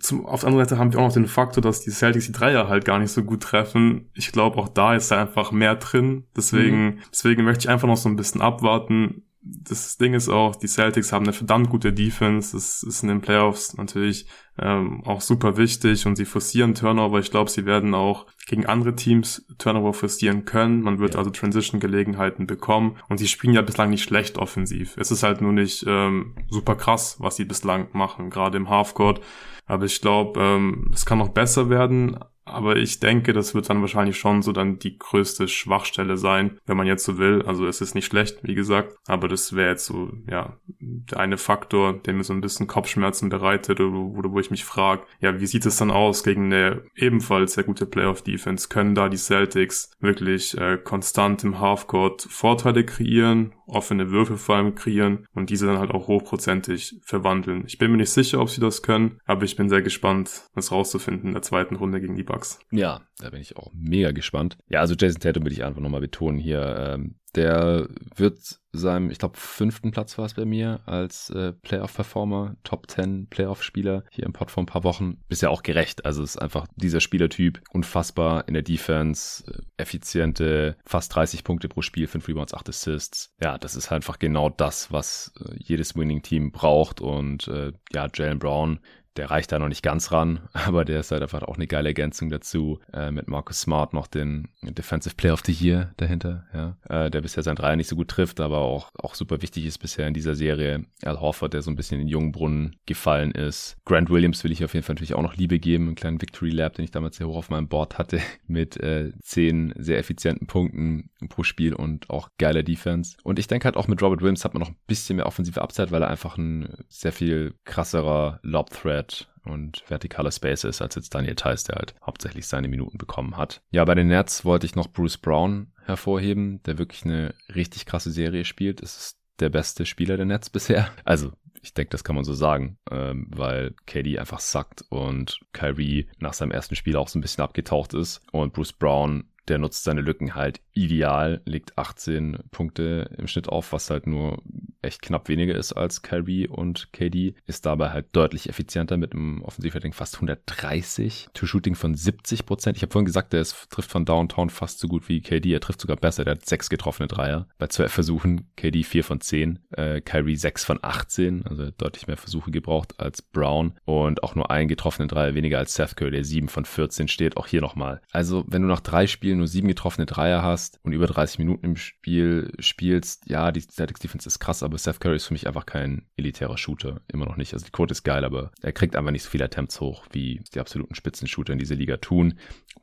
[0.00, 2.32] zum, auf der anderen Seite haben wir auch noch den Faktor, dass die Celtics die
[2.32, 4.10] Dreier halt gar nicht so gut treffen.
[4.12, 6.26] Ich glaube, auch da ist da einfach mehr drin.
[6.36, 6.98] Deswegen, mhm.
[7.10, 11.12] deswegen möchte ich einfach noch so ein bisschen abwarten das Ding ist auch, die Celtics
[11.12, 12.56] haben eine verdammt gute Defense.
[12.56, 14.26] Das ist in den Playoffs natürlich
[14.58, 17.18] ähm, auch super wichtig und sie forcieren Turnover.
[17.20, 20.82] Ich glaube, sie werden auch gegen andere Teams Turnover forcieren können.
[20.82, 21.18] Man wird ja.
[21.18, 24.96] also Transition-Gelegenheiten bekommen und sie spielen ja bislang nicht schlecht offensiv.
[24.98, 29.20] Es ist halt nur nicht ähm, super krass, was sie bislang machen, gerade im Halfcourt.
[29.66, 32.18] Aber ich glaube, ähm, es kann noch besser werden.
[32.50, 36.76] Aber ich denke, das wird dann wahrscheinlich schon so dann die größte Schwachstelle sein, wenn
[36.76, 37.42] man jetzt so will.
[37.42, 41.38] Also es ist nicht schlecht, wie gesagt, aber das wäre jetzt so, ja, der eine
[41.38, 45.40] Faktor, der mir so ein bisschen Kopfschmerzen bereitet oder wo, wo ich mich frage, ja,
[45.40, 48.68] wie sieht es dann aus gegen eine ebenfalls sehr gute Playoff-Defense?
[48.68, 54.74] Können da die Celtics wirklich äh, konstant im Halfcourt Vorteile kreieren offene Würfe vor allem
[54.74, 57.64] kreieren und diese dann halt auch hochprozentig verwandeln.
[57.66, 60.72] Ich bin mir nicht sicher, ob sie das können, aber ich bin sehr gespannt, das
[60.72, 62.58] rauszufinden in der zweiten Runde gegen die Bucks.
[62.70, 64.58] Ja, da bin ich auch mega gespannt.
[64.68, 66.76] Ja, also Jason Tatum will ich einfach nochmal betonen hier.
[66.78, 68.38] Ähm, der wird
[68.72, 74.04] seinem, ich glaube, fünften Platz war es bei mir als äh, Playoff-Performer, Top 10 Playoff-Spieler
[74.10, 75.18] hier im Pod vor ein paar Wochen.
[75.28, 76.04] Bisher auch gerecht.
[76.04, 81.82] Also ist einfach dieser Spielertyp unfassbar in der Defense, äh, effiziente, fast 30 Punkte pro
[81.82, 83.34] Spiel, 5 Rebounds, 8 Assists.
[83.42, 87.00] Ja, das ist einfach genau das, was äh, jedes Winning-Team braucht.
[87.00, 88.80] Und äh, ja, Jalen Brown
[89.18, 91.90] der reicht da noch nicht ganz ran, aber der ist halt einfach auch eine geile
[91.90, 92.78] Ergänzung dazu.
[92.92, 96.76] Äh, mit Marcus Smart noch den Defensive Player of the Year dahinter, ja.
[96.88, 99.78] Äh, der bisher sein Dreier nicht so gut trifft, aber auch, auch super wichtig ist
[99.78, 100.84] bisher in dieser Serie.
[101.02, 103.76] Al Horford, der so ein bisschen in den jungen Brunnen gefallen ist.
[103.84, 105.86] Grant Williams will ich auf jeden Fall natürlich auch noch Liebe geben.
[105.86, 109.12] Einen kleinen Victory Lab, den ich damals sehr hoch auf meinem Board hatte, mit äh,
[109.20, 113.16] zehn sehr effizienten Punkten pro Spiel und auch geiler Defense.
[113.24, 115.60] Und ich denke halt auch mit Robert Williams hat man noch ein bisschen mehr offensive
[115.60, 120.94] Upside, weil er einfach ein sehr viel krasserer Lob-Threat Threat und vertikaler Space ist, als
[120.94, 123.62] jetzt Daniel Theiss, der halt hauptsächlich seine Minuten bekommen hat.
[123.70, 128.10] Ja, bei den Nets wollte ich noch Bruce Brown hervorheben, der wirklich eine richtig krasse
[128.10, 128.82] Serie spielt.
[128.82, 130.90] Es ist der beste Spieler der Nets bisher.
[131.04, 136.08] Also ich denke, das kann man so sagen, ähm, weil KD einfach sackt und Kyrie
[136.18, 139.84] nach seinem ersten Spiel auch so ein bisschen abgetaucht ist und Bruce Brown der nutzt
[139.84, 144.42] seine Lücken halt ideal, legt 18 Punkte im Schnitt auf, was halt nur
[144.82, 149.42] echt knapp weniger ist als Kyrie und KD, ist dabei halt deutlich effizienter mit einem
[149.42, 152.76] Offensivrating fast 130, Two-Shooting von 70 Prozent.
[152.76, 155.60] Ich habe vorhin gesagt, der ist, trifft von Downtown fast so gut wie KD, er
[155.60, 157.48] trifft sogar besser, der hat sechs getroffene Dreier.
[157.58, 162.16] Bei zwölf Versuchen, KD 4 von 10, äh, Kyrie 6 von 18, also deutlich mehr
[162.16, 163.74] Versuche gebraucht als Brown.
[163.84, 167.36] Und auch nur einen getroffenen Dreier weniger als Seth Curry, der 7 von 14 steht,
[167.36, 168.00] auch hier nochmal.
[168.12, 171.64] Also wenn du nach drei Spielen nur sieben getroffene Dreier hast und über 30 Minuten
[171.64, 175.46] im Spiel spielst, ja, die Celtics Defense ist krass, aber Seth Curry ist für mich
[175.46, 177.00] einfach kein elitärer Shooter.
[177.12, 177.52] Immer noch nicht.
[177.54, 180.42] Also die Quote ist geil, aber er kriegt einfach nicht so viele Attempts hoch, wie
[180.54, 182.34] die absoluten Spitzenshooter in dieser Liga tun.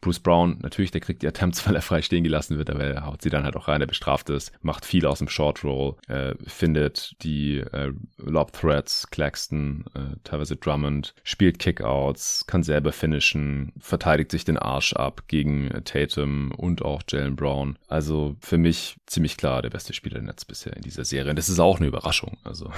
[0.01, 3.05] Bruce Brown, natürlich, der kriegt die Attempts, weil er frei stehen gelassen wird, aber er
[3.05, 5.95] haut sie dann halt auch rein, er bestraft es, macht viel aus dem Short Roll,
[6.07, 13.73] äh, findet die äh, Lob Threats, Claxton, äh, teilweise Drummond, spielt Kickouts, kann selber finishen,
[13.79, 17.77] verteidigt sich den Arsch ab gegen Tatum und auch Jalen Brown.
[17.87, 21.29] Also für mich ziemlich klar der beste Spieler der Netz bisher in dieser Serie.
[21.31, 22.37] Und das ist auch eine Überraschung.
[22.43, 22.71] Also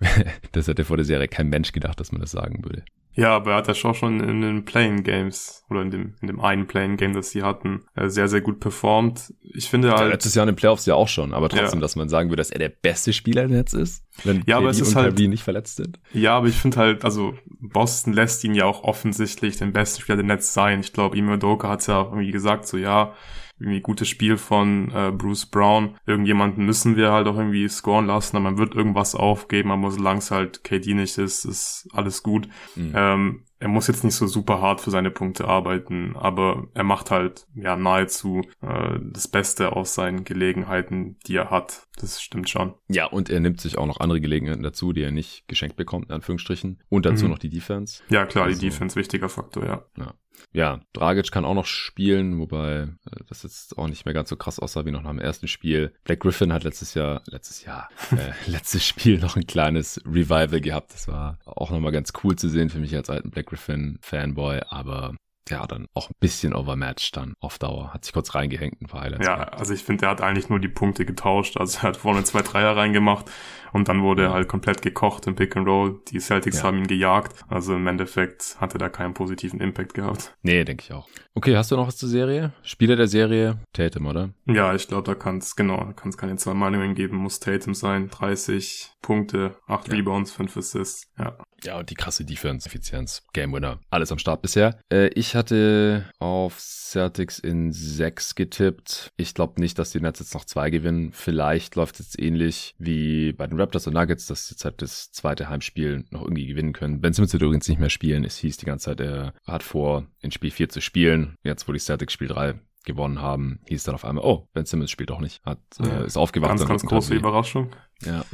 [0.52, 2.84] das hätte vor der Serie kein Mensch gedacht, dass man das sagen würde.
[3.16, 6.38] Ja, aber er hat ja schon in den Playing Games oder in dem, in dem
[6.38, 9.32] einen Playing Game, das sie hatten, äh, sehr, sehr gut performt.
[9.42, 10.00] Ich finde halt.
[10.00, 11.82] Ja, letztes Jahr in den Playoffs ja auch schon, aber trotzdem, ja.
[11.82, 14.68] dass man sagen würde, dass er der beste Spieler im Netz ist, wenn ja, aber
[14.68, 15.98] es ist halt, nicht verletzt sind.
[16.12, 20.16] Ja, aber ich finde halt, also Boston lässt ihn ja auch offensichtlich den besten Spieler
[20.16, 20.80] der Netz sein.
[20.80, 23.14] Ich glaube, Imo Doka hat ja irgendwie gesagt, so ja,
[23.58, 25.96] irgendwie gutes Spiel von äh, Bruce Brown.
[26.06, 30.18] Irgendjemanden müssen wir halt auch irgendwie scoren lassen, aber man wird irgendwas aufgeben, aber solange
[30.18, 32.48] es halt KD nicht ist, ist alles gut.
[32.74, 32.92] Mhm.
[32.94, 37.10] Ähm, er muss jetzt nicht so super hart für seine Punkte arbeiten, aber er macht
[37.10, 41.86] halt ja nahezu äh, das Beste aus seinen Gelegenheiten, die er hat.
[41.98, 42.74] Das stimmt schon.
[42.88, 46.06] Ja, und er nimmt sich auch noch andere Gelegenheiten dazu, die er nicht geschenkt bekommt,
[46.06, 46.82] in Anführungsstrichen.
[46.90, 47.30] Und dazu mhm.
[47.30, 48.02] noch die Defense.
[48.10, 49.86] Ja, klar, also, die Defense, wichtiger Faktor, ja.
[49.96, 50.14] ja.
[50.52, 54.36] Ja, Dragic kann auch noch spielen, wobei äh, das jetzt auch nicht mehr ganz so
[54.36, 55.92] krass aussah wie noch nach dem ersten Spiel.
[56.04, 60.94] Black Griffin hat letztes Jahr, letztes Jahr, äh, letztes Spiel noch ein kleines Revival gehabt.
[60.94, 64.60] Das war auch nochmal ganz cool zu sehen für mich als alten Black Griffin Fanboy,
[64.68, 65.14] aber
[65.48, 67.92] ja, dann auch ein bisschen overmatched dann auf Dauer.
[67.92, 69.26] Hat sich kurz reingehängt, ein paar Highlights.
[69.26, 69.58] Ja, gehabt.
[69.58, 71.56] also ich finde, der hat eigentlich nur die Punkte getauscht.
[71.56, 73.30] Also er hat vorne zwei Dreier reingemacht
[73.72, 76.00] und dann wurde er halt komplett gekocht im Pick and Roll.
[76.08, 76.64] Die Celtics ja.
[76.64, 77.44] haben ihn gejagt.
[77.48, 80.34] Also im Endeffekt hatte da keinen positiven Impact gehabt.
[80.42, 81.08] Nee, denke ich auch.
[81.34, 82.52] Okay, hast du noch was zur Serie?
[82.62, 83.58] Spieler der Serie?
[83.72, 84.30] Tatum, oder?
[84.46, 87.18] Ja, ich glaube, da kann es, genau, kann es keine zwei Meinungen geben.
[87.18, 88.08] Muss Tatum sein.
[88.08, 89.94] 30 Punkte, 8 ja.
[89.94, 91.06] Rebounds, 5 Assists.
[91.16, 91.38] Ja.
[91.62, 94.80] Ja, und die krasse Defense, Effizienz, Game Winner, alles am Start bisher.
[94.92, 99.12] Äh, ich hatte auf Celtics in 6 getippt.
[99.16, 101.12] Ich glaube nicht, dass die Nets jetzt noch 2 gewinnen.
[101.12, 104.82] Vielleicht läuft es jetzt ähnlich wie bei den Raptors und Nuggets, dass sie jetzt halt
[104.82, 107.00] das zweite Heimspiel noch irgendwie gewinnen können.
[107.00, 108.24] Ben Simmons wird übrigens nicht mehr spielen.
[108.24, 111.36] Es hieß die ganze Zeit, er hat vor, in Spiel 4 zu spielen.
[111.44, 114.90] Jetzt, wo die Celtics Spiel 3 gewonnen haben, hieß dann auf einmal, oh, Ben Simmons
[114.90, 115.44] spielt doch nicht.
[115.44, 116.50] Hat, äh, ist aufgewacht.
[116.50, 117.70] Ganz, ganz große Überraschung.
[118.02, 118.24] Ja.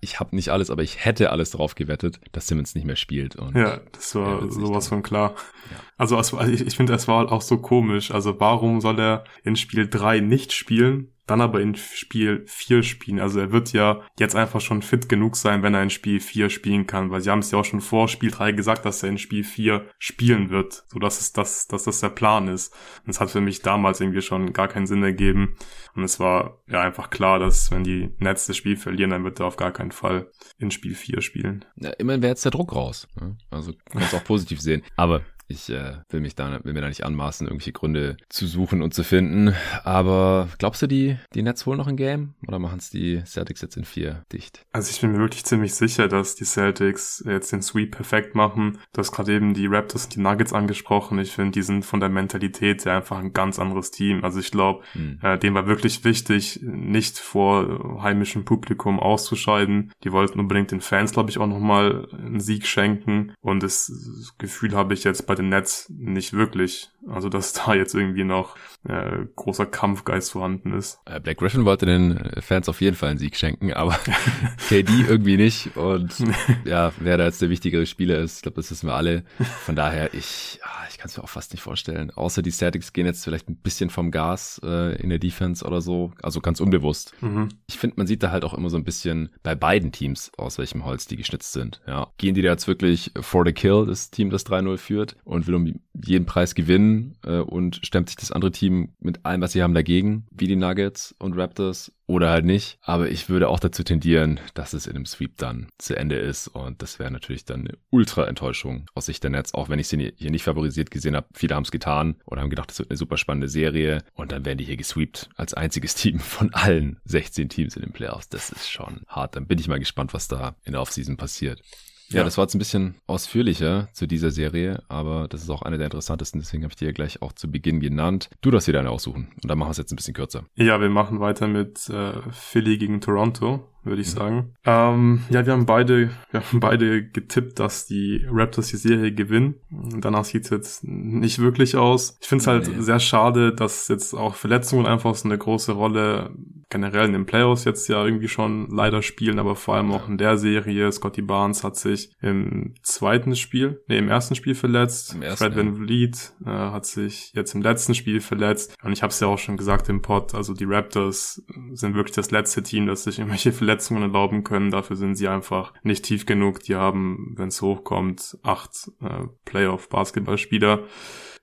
[0.00, 3.34] Ich habe nicht alles, aber ich hätte alles drauf gewettet, dass Simmons nicht mehr spielt.
[3.34, 5.34] Und ja, das war sowas von klar.
[5.70, 5.76] Ja.
[5.96, 8.12] Also, also ich, ich finde, es war auch so komisch.
[8.12, 13.20] Also warum soll er in Spiel 3 nicht spielen, dann aber in Spiel 4 spielen.
[13.20, 16.50] Also er wird ja jetzt einfach schon fit genug sein, wenn er in Spiel 4
[16.50, 19.08] spielen kann, weil sie haben es ja auch schon vor Spiel 3 gesagt, dass er
[19.08, 22.72] in Spiel 4 spielen wird, so dass es das, dass das der Plan ist.
[23.04, 25.56] Und es hat für mich damals irgendwie schon gar keinen Sinn ergeben.
[25.94, 29.40] Und es war ja einfach klar, dass wenn die Nets das Spiel verlieren, dann wird
[29.40, 31.64] er auf gar keinen Fall in Spiel 4 spielen.
[31.76, 33.08] Ja, immerhin wäre jetzt der Druck raus.
[33.20, 33.36] Ne?
[33.50, 34.82] Also kann es auch positiv sehen.
[34.96, 38.82] Aber ich äh, will mich da, will mir da nicht anmaßen, irgendwelche Gründe zu suchen
[38.82, 39.54] und zu finden.
[39.84, 42.34] Aber glaubst du, die, die Nets holen noch ein Game?
[42.46, 44.64] Oder machen es die Celtics jetzt in vier dicht?
[44.72, 48.78] Also ich bin mir wirklich ziemlich sicher, dass die Celtics jetzt den Sweep perfekt machen.
[48.92, 51.18] Du hast gerade eben die Raptors und die Nuggets angesprochen.
[51.18, 54.24] Ich finde, die sind von der Mentalität her einfach ein ganz anderes Team.
[54.24, 55.20] Also ich glaube, hm.
[55.22, 59.92] äh, dem war wirklich wichtig, nicht vor heimischem Publikum auszuscheiden.
[60.02, 63.32] Die wollten unbedingt den Fans, glaube ich, auch nochmal einen Sieg schenken.
[63.40, 66.90] Und das Gefühl habe ich jetzt bei den Nets nicht wirklich.
[67.08, 68.56] Also dass da jetzt irgendwie noch
[68.88, 70.98] äh, großer Kampfgeist vorhanden ist.
[71.04, 73.98] Äh, Black Griffin wollte den Fans auf jeden Fall einen Sieg schenken, aber
[74.68, 75.76] KD irgendwie nicht.
[75.76, 76.14] Und
[76.64, 79.24] ja, wer da jetzt der wichtigere Spieler ist, ich glaube, das wissen wir alle.
[79.64, 82.10] Von daher, ich, ah, ich kann es mir auch fast nicht vorstellen.
[82.10, 85.80] Außer die Statics gehen jetzt vielleicht ein bisschen vom Gas äh, in der Defense oder
[85.80, 86.12] so.
[86.22, 87.12] Also ganz unbewusst.
[87.20, 87.48] Mhm.
[87.66, 90.58] Ich finde, man sieht da halt auch immer so ein bisschen bei beiden Teams, aus
[90.58, 91.80] welchem Holz die geschnitzt sind.
[91.86, 92.08] Ja.
[92.18, 95.54] Gehen die da jetzt wirklich for the kill, das Team, das 3-0 führt und will
[95.54, 99.62] um jeden Preis gewinnen äh, und stemmt sich das andere Team mit allem, was sie
[99.62, 102.78] haben, dagegen, wie die Nuggets und Raptors oder halt nicht.
[102.82, 106.48] Aber ich würde auch dazu tendieren, dass es in einem Sweep dann zu Ende ist.
[106.48, 110.12] Und das wäre natürlich dann eine Ultra-Enttäuschung aus Sicht der Netz, auch wenn ich sie
[110.16, 111.26] hier nicht favorisiert gesehen habe.
[111.34, 114.02] Viele haben es getan oder haben gedacht, das wird eine super spannende Serie.
[114.14, 117.92] Und dann werden die hier gesweept als einziges Team von allen 16 Teams in den
[117.92, 118.28] Playoffs.
[118.28, 119.36] Das ist schon hart.
[119.36, 121.62] Dann bin ich mal gespannt, was da in der Offseason passiert.
[122.08, 125.62] Ja, ja, das war jetzt ein bisschen ausführlicher zu dieser Serie, aber das ist auch
[125.62, 128.30] eine der interessantesten, deswegen habe ich die ja gleich auch zu Beginn genannt.
[128.42, 130.44] Du darfst dir deine aussuchen und dann machen wir es jetzt ein bisschen kürzer.
[130.54, 134.18] Ja, wir machen weiter mit äh, Philly gegen Toronto würde ich mhm.
[134.18, 134.54] sagen.
[134.64, 139.54] Ähm, ja, wir haben beide, wir haben beide getippt, dass die Raptors die Serie gewinnen.
[139.70, 142.18] Danach sieht es jetzt nicht wirklich aus.
[142.20, 142.82] Ich finde es halt nee.
[142.82, 146.34] sehr schade, dass jetzt auch Verletzungen einfach so eine große Rolle
[146.68, 150.18] generell in den Playoffs jetzt ja irgendwie schon leider spielen, aber vor allem auch in
[150.18, 150.90] der Serie.
[150.90, 155.16] Scotty Barnes hat sich im zweiten Spiel, nee, im ersten Spiel verletzt.
[155.20, 158.76] Ersten, Fred Van Vliet äh, hat sich jetzt im letzten Spiel verletzt.
[158.82, 162.16] Und ich habe es ja auch schon gesagt im Pod, also die Raptors sind wirklich
[162.16, 164.70] das letzte Team, das sich irgendwelche Verletzungen Verletzungen erlauben können.
[164.70, 166.60] Dafür sind sie einfach nicht tief genug.
[166.60, 170.84] Die haben, wenn es hochkommt, acht äh, Playoff-Basketballspieler.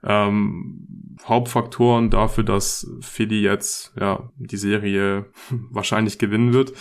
[0.03, 5.25] Ähm, Hauptfaktoren dafür, dass Philly jetzt ja die Serie
[5.69, 6.73] wahrscheinlich gewinnen wird.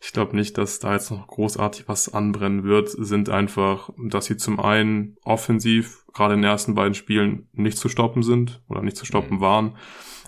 [0.00, 4.36] Ich glaube nicht, dass da jetzt noch großartig was anbrennen wird, sind einfach, dass sie
[4.36, 8.96] zum einen offensiv gerade in den ersten beiden Spielen nicht zu stoppen sind oder nicht
[8.96, 9.40] zu stoppen mhm.
[9.40, 9.76] waren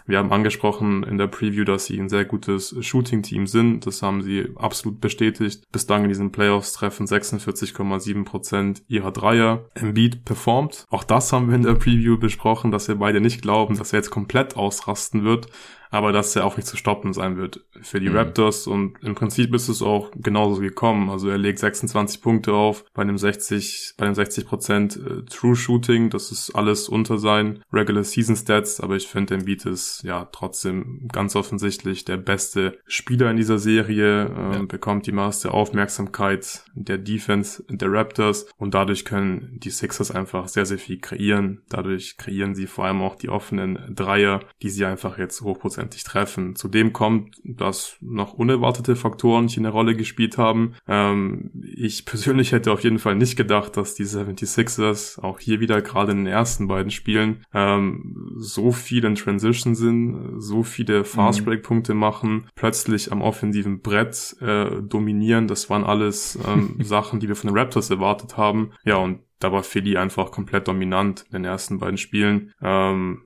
[0.09, 3.87] wir haben angesprochen in der Preview, dass sie ein sehr gutes Shooting-Team sind.
[3.87, 5.71] Das haben sie absolut bestätigt.
[5.71, 9.67] Bislang in diesen Playoffs treffen 46,7 Prozent ihrer Dreier.
[9.75, 10.87] Embiid performt.
[10.89, 13.99] Auch das haben wir in der Preview besprochen, dass wir beide nicht glauben, dass er
[13.99, 15.49] jetzt komplett ausrasten wird
[15.91, 18.16] aber dass er auch nicht zu stoppen sein wird für die mhm.
[18.16, 21.11] Raptors und im Prinzip ist es auch genauso gekommen.
[21.11, 25.57] Also er legt 26 Punkte auf bei einem 60, bei einem 60 Prozent äh, True
[25.57, 26.11] Shooting.
[26.11, 31.09] Das ist alles unter seinen Regular Season Stats, aber ich finde, Embiid ist ja trotzdem
[31.12, 34.62] ganz offensichtlich der beste Spieler in dieser Serie, äh, ja.
[34.62, 40.66] bekommt die meiste Aufmerksamkeit der Defense der Raptors und dadurch können die Sixers einfach sehr,
[40.66, 41.62] sehr viel kreieren.
[41.68, 46.05] Dadurch kreieren sie vor allem auch die offenen Dreier, die sie einfach jetzt hochprozentig hundertprozentig
[46.05, 46.57] treffen.
[46.57, 50.74] Zudem kommt, dass noch unerwartete Faktoren hier eine Rolle gespielt haben.
[50.87, 55.81] Ähm, ich persönlich hätte auf jeden Fall nicht gedacht, dass die 76ers auch hier wieder
[55.83, 61.45] gerade in den ersten beiden Spielen ähm, so viel in Transition sind, so viele Fast
[61.45, 65.49] Break Punkte machen, plötzlich am offensiven Brett äh, dominieren.
[65.49, 68.72] Das waren alles ähm, Sachen, die wir von den Raptors erwartet haben.
[68.85, 72.53] Ja, und da war Philly einfach komplett dominant in den ersten beiden Spielen.
[72.61, 73.24] Ähm,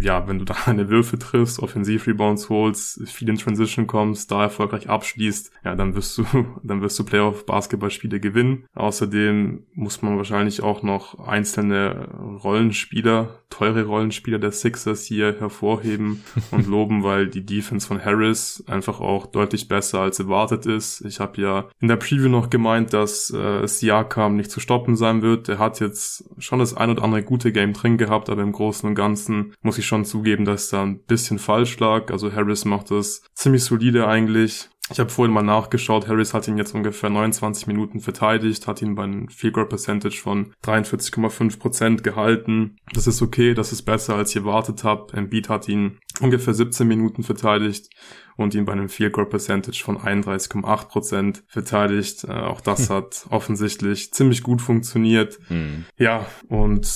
[0.00, 4.88] ja, wenn du da eine Würfe triffst, Offensiv-Rebounds holst, viel in Transition kommst, da erfolgreich
[4.88, 6.24] abschließt, ja, dann wirst du,
[6.62, 8.64] dann wirst du Playoff-Basketballspiele gewinnen.
[8.74, 12.08] Außerdem muss man wahrscheinlich auch noch einzelne
[12.42, 19.00] Rollenspieler, teure Rollenspieler der Sixers hier hervorheben und loben, weil die Defense von Harris einfach
[19.00, 21.02] auch deutlich besser als erwartet ist.
[21.02, 25.22] Ich habe ja in der Preview noch gemeint, dass äh, Siakam nicht zu stoppen sein
[25.22, 25.48] wird.
[25.48, 28.88] Er hat jetzt schon das ein oder andere gute Game drin gehabt, aber im Großen
[28.88, 32.10] und Ganzen muss ich schon zugeben, dass da ein bisschen falsch lag.
[32.10, 34.68] Also Harris macht das ziemlich solide eigentlich.
[34.90, 38.94] Ich habe vorhin mal nachgeschaut, Harris hat ihn jetzt ungefähr 29 Minuten verteidigt, hat ihn
[38.94, 42.76] bei einem Field Goal Percentage von 43,5% gehalten.
[42.92, 45.16] Das ist okay, das ist besser als ich erwartet habe.
[45.16, 47.88] Embiid hat ihn ungefähr 17 Minuten verteidigt
[48.36, 52.24] und ihn bei einem Field Goal Percentage von 31,8% verteidigt.
[52.24, 52.96] Äh, auch das hm.
[52.96, 55.38] hat offensichtlich ziemlich gut funktioniert.
[55.46, 55.84] Hm.
[55.96, 56.86] Ja, und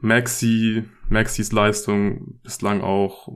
[0.00, 3.28] Maxi Maxis Leistung bislang auch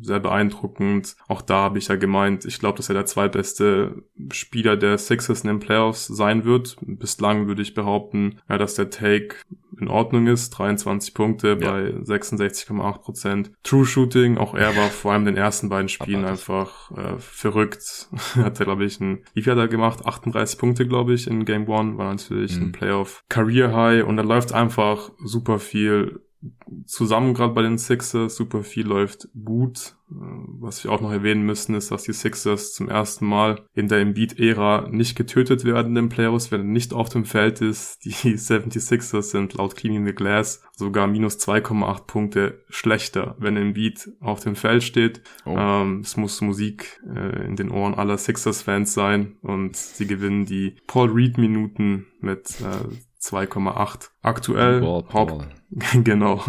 [0.00, 1.16] sehr beeindruckend.
[1.28, 4.02] Auch da habe ich ja gemeint, ich glaube, dass er der zweitbeste
[4.32, 6.76] Spieler der Sixers in den Playoffs sein wird.
[6.80, 9.36] Bislang würde ich behaupten, ja, dass der Take
[9.80, 10.50] in Ordnung ist.
[10.50, 11.54] 23 Punkte ja.
[11.54, 13.52] bei 66,8 Prozent.
[13.62, 18.08] True Shooting, auch er war vor allem in den ersten beiden Spielen einfach äh, verrückt.
[18.36, 20.06] hat er, glaube ich, ein, wie viel hat er gemacht?
[20.06, 21.98] 38 Punkte, glaube ich, in Game One.
[21.98, 22.66] War natürlich mhm.
[22.66, 26.20] ein Playoff Career High und da läuft einfach super viel
[26.86, 28.36] zusammen gerade bei den Sixers.
[28.36, 29.96] Super viel läuft gut.
[30.10, 30.14] Äh,
[30.60, 34.00] was wir auch noch erwähnen müssen, ist, dass die Sixers zum ersten Mal in der
[34.00, 38.04] Embiid-Ära nicht getötet werden den Playoffs, wenn er nicht auf dem Feld ist.
[38.04, 44.40] Die 76ers sind laut Cleaning the Glass sogar minus 2,8 Punkte schlechter, wenn Embiid auf
[44.40, 45.22] dem Feld steht.
[45.44, 45.56] Oh.
[45.56, 50.76] Ähm, es muss Musik äh, in den Ohren aller Sixers-Fans sein und sie gewinnen die
[50.86, 52.88] Paul Reed-Minuten mit äh,
[53.20, 54.10] 2,8.
[54.22, 55.46] Aktuell, Haupt,
[56.04, 56.42] genau,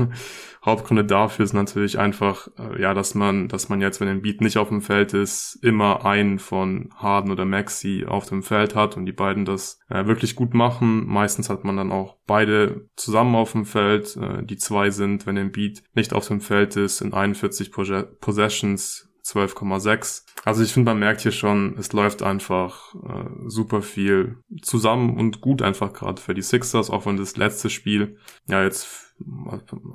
[0.64, 4.42] Hauptgründe dafür ist natürlich einfach, äh, ja, dass man, dass man jetzt, wenn ein Beat
[4.42, 8.98] nicht auf dem Feld ist, immer einen von Harden oder Maxi auf dem Feld hat
[8.98, 11.06] und die beiden das äh, wirklich gut machen.
[11.08, 14.18] Meistens hat man dann auch beide zusammen auf dem Feld.
[14.18, 19.09] Äh, die zwei sind, wenn ein Beat nicht auf dem Feld ist, in 41 Possessions
[19.36, 20.24] 12,6.
[20.46, 25.42] Also ich finde, man merkt hier schon, es läuft einfach äh, super viel zusammen und
[25.42, 28.18] gut einfach gerade für die Sixers, auch wenn das letzte Spiel
[28.48, 29.10] ja jetzt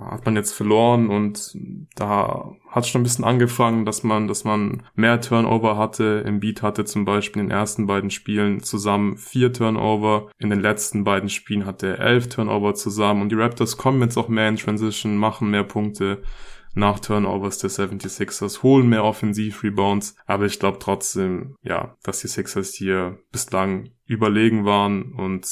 [0.01, 1.57] hat man jetzt verloren und
[1.95, 6.23] da hat schon ein bisschen angefangen, dass man, dass man mehr Turnover hatte.
[6.27, 10.29] Im Beat hatte zum Beispiel in den ersten beiden Spielen zusammen vier Turnover.
[10.39, 14.19] In den letzten beiden Spielen hatte er elf Turnover zusammen und die Raptors kommen jetzt
[14.19, 16.23] auch mehr in Transition, machen mehr Punkte
[16.75, 22.75] nach Turnovers der 76ers, holen mehr Offensiv-Rebounds, aber ich glaube trotzdem, ja, dass die Sixers
[22.75, 25.47] hier bislang überlegen waren und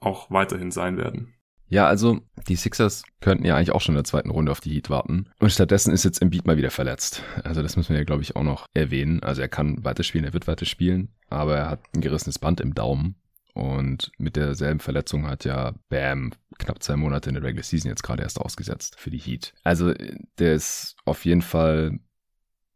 [0.00, 1.34] auch weiterhin sein werden.
[1.70, 4.70] Ja, also die Sixers könnten ja eigentlich auch schon in der zweiten Runde auf die
[4.70, 5.28] Heat warten.
[5.38, 7.22] Und stattdessen ist jetzt Embiid mal wieder verletzt.
[7.44, 9.22] Also das müssen wir ja, glaube ich, auch noch erwähnen.
[9.22, 13.16] Also er kann weiterspielen, er wird weiterspielen, aber er hat ein gerissenes Band im Daumen.
[13.58, 18.04] Und mit derselben Verletzung hat ja Bam knapp zwei Monate in der Regular Season jetzt
[18.04, 19.52] gerade erst ausgesetzt für die Heat.
[19.64, 19.92] Also
[20.38, 21.98] der ist auf jeden Fall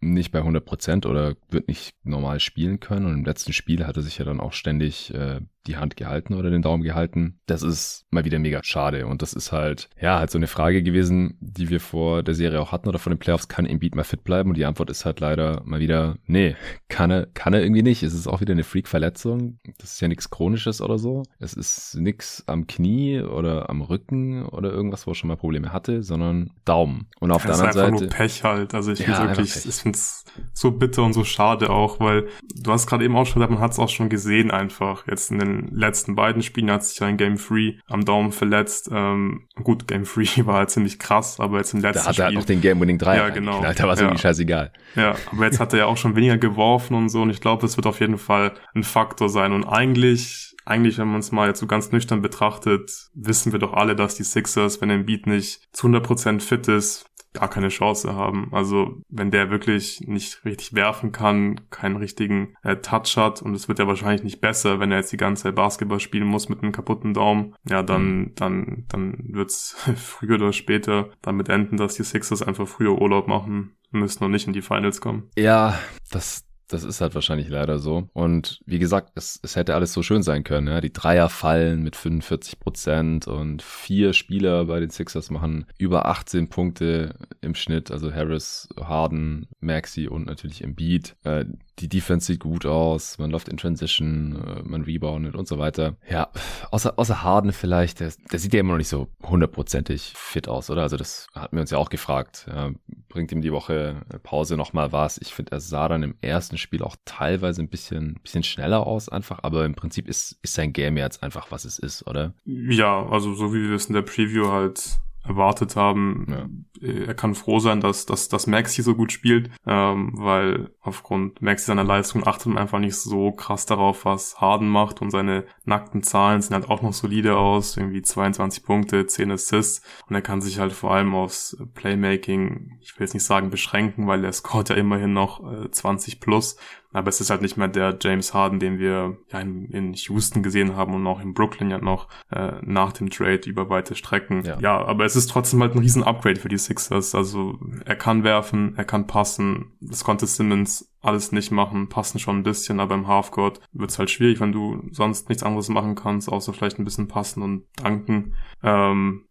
[0.00, 3.06] nicht bei 100 Prozent oder wird nicht normal spielen können.
[3.06, 6.34] Und im letzten Spiel hat er sich ja dann auch ständig äh, die Hand gehalten
[6.34, 7.38] oder den Daumen gehalten.
[7.46, 9.06] Das ist mal wieder mega schade.
[9.06, 12.60] Und das ist halt, ja, halt so eine Frage gewesen, die wir vor der Serie
[12.60, 13.48] auch hatten oder vor den Playoffs.
[13.48, 14.50] Kann Embiid mal fit bleiben?
[14.50, 16.56] Und die Antwort ist halt leider mal wieder, nee,
[16.88, 18.02] kann er, kann er irgendwie nicht.
[18.02, 19.58] Es ist auch wieder eine Freak-Verletzung.
[19.78, 21.22] Das ist ja nichts Chronisches oder so.
[21.38, 25.72] Es ist nichts am Knie oder am Rücken oder irgendwas, wo er schon mal Probleme
[25.72, 27.08] hatte, sondern Daumen.
[27.20, 28.04] Und auf das der anderen Seite.
[28.04, 28.74] Nur Pech halt.
[28.74, 32.26] Also ich ja, finde wirklich, ich finde es so bitter und so schade auch, weil
[32.54, 35.30] du hast gerade eben auch schon gesagt, man hat es auch schon gesehen einfach jetzt
[35.30, 38.88] in den letzten beiden Spielen hat sich ein Game 3 am Daumen verletzt.
[38.92, 42.26] Ähm, gut, Game 3 war halt ziemlich krass, aber jetzt im letzten da hat er
[42.26, 42.38] Spiel.
[42.38, 43.16] noch den Game Winning 3.
[43.16, 43.60] Ja, genau.
[43.60, 44.06] Da war es ja.
[44.06, 44.72] irgendwie scheißegal.
[44.96, 47.62] Ja, aber jetzt hat er ja auch schon weniger geworfen und so und ich glaube,
[47.62, 51.48] das wird auf jeden Fall ein Faktor sein und eigentlich eigentlich, wenn man es mal
[51.48, 55.26] jetzt so ganz nüchtern betrachtet, wissen wir doch alle, dass die Sixers, wenn ein Beat
[55.26, 58.48] nicht zu 100% fit ist, gar keine Chance haben.
[58.52, 63.68] Also wenn der wirklich nicht richtig werfen kann, keinen richtigen äh, Touch hat und es
[63.68, 66.62] wird ja wahrscheinlich nicht besser, wenn er jetzt die ganze Zeit Basketball spielen muss mit
[66.62, 68.32] einem kaputten Daumen, ja, dann, mhm.
[68.34, 73.76] dann, dann wird's früher oder später damit enden, dass die Sixers einfach früher Urlaub machen
[73.90, 75.30] müssen und nicht in die Finals kommen.
[75.36, 75.78] Ja,
[76.10, 78.08] das, das ist halt wahrscheinlich leider so.
[78.12, 80.68] Und wie gesagt, es, es hätte alles so schön sein können.
[80.68, 80.80] Ja?
[80.80, 86.48] Die Dreier fallen mit 45 Prozent und vier Spieler bei den Sixers machen über 18
[86.48, 87.90] Punkte im Schnitt.
[87.90, 91.16] Also Harris, Harden, Maxi und natürlich Embiid.
[91.24, 91.44] Äh,
[91.82, 95.96] die Defense sieht gut aus, man läuft in Transition, äh, man reboundet und so weiter.
[96.08, 96.28] Ja,
[96.70, 100.70] außer, außer Harden vielleicht, der, der sieht ja immer noch nicht so hundertprozentig fit aus,
[100.70, 100.82] oder?
[100.82, 102.46] Also das hatten wir uns ja auch gefragt.
[102.48, 102.70] Ja,
[103.08, 105.18] bringt ihm die Woche Pause nochmal was?
[105.18, 109.08] Ich finde, er sah dann im ersten Spiel auch teilweise ein bisschen, bisschen schneller aus
[109.08, 112.34] einfach, aber im Prinzip ist, ist sein Game jetzt einfach, was es ist, oder?
[112.44, 116.26] Ja, also so wie wir es in der Preview halt erwartet haben.
[116.28, 116.86] Ja.
[116.86, 120.70] Äh, er kann froh sein, dass, dass, dass Max hier so gut spielt, ähm, weil
[120.80, 125.10] aufgrund Max seiner Leistung achtet man einfach nicht so krass darauf, was Harden macht und
[125.10, 130.14] seine nackten Zahlen sehen halt auch noch solide aus, irgendwie 22 Punkte, 10 Assists und
[130.14, 134.24] er kann sich halt vor allem aufs Playmaking, ich will jetzt nicht sagen beschränken, weil
[134.24, 136.56] er scoret ja immerhin noch äh, 20 plus,
[136.92, 140.42] aber es ist halt nicht mehr der James Harden, den wir ja in, in Houston
[140.42, 144.44] gesehen haben und auch in Brooklyn ja noch äh, nach dem Trade über weite Strecken.
[144.44, 144.58] Ja.
[144.60, 147.14] ja, aber es ist trotzdem halt ein riesen Upgrade für die Sixers.
[147.14, 149.72] Also er kann werfen, er kann passen.
[149.80, 154.10] Das konnte Simmons alles nicht machen, passen schon ein bisschen, aber im Halfcourt wird's halt
[154.10, 158.34] schwierig, wenn du sonst nichts anderes machen kannst, außer vielleicht ein bisschen passen und danken.
[158.62, 159.24] Ähm,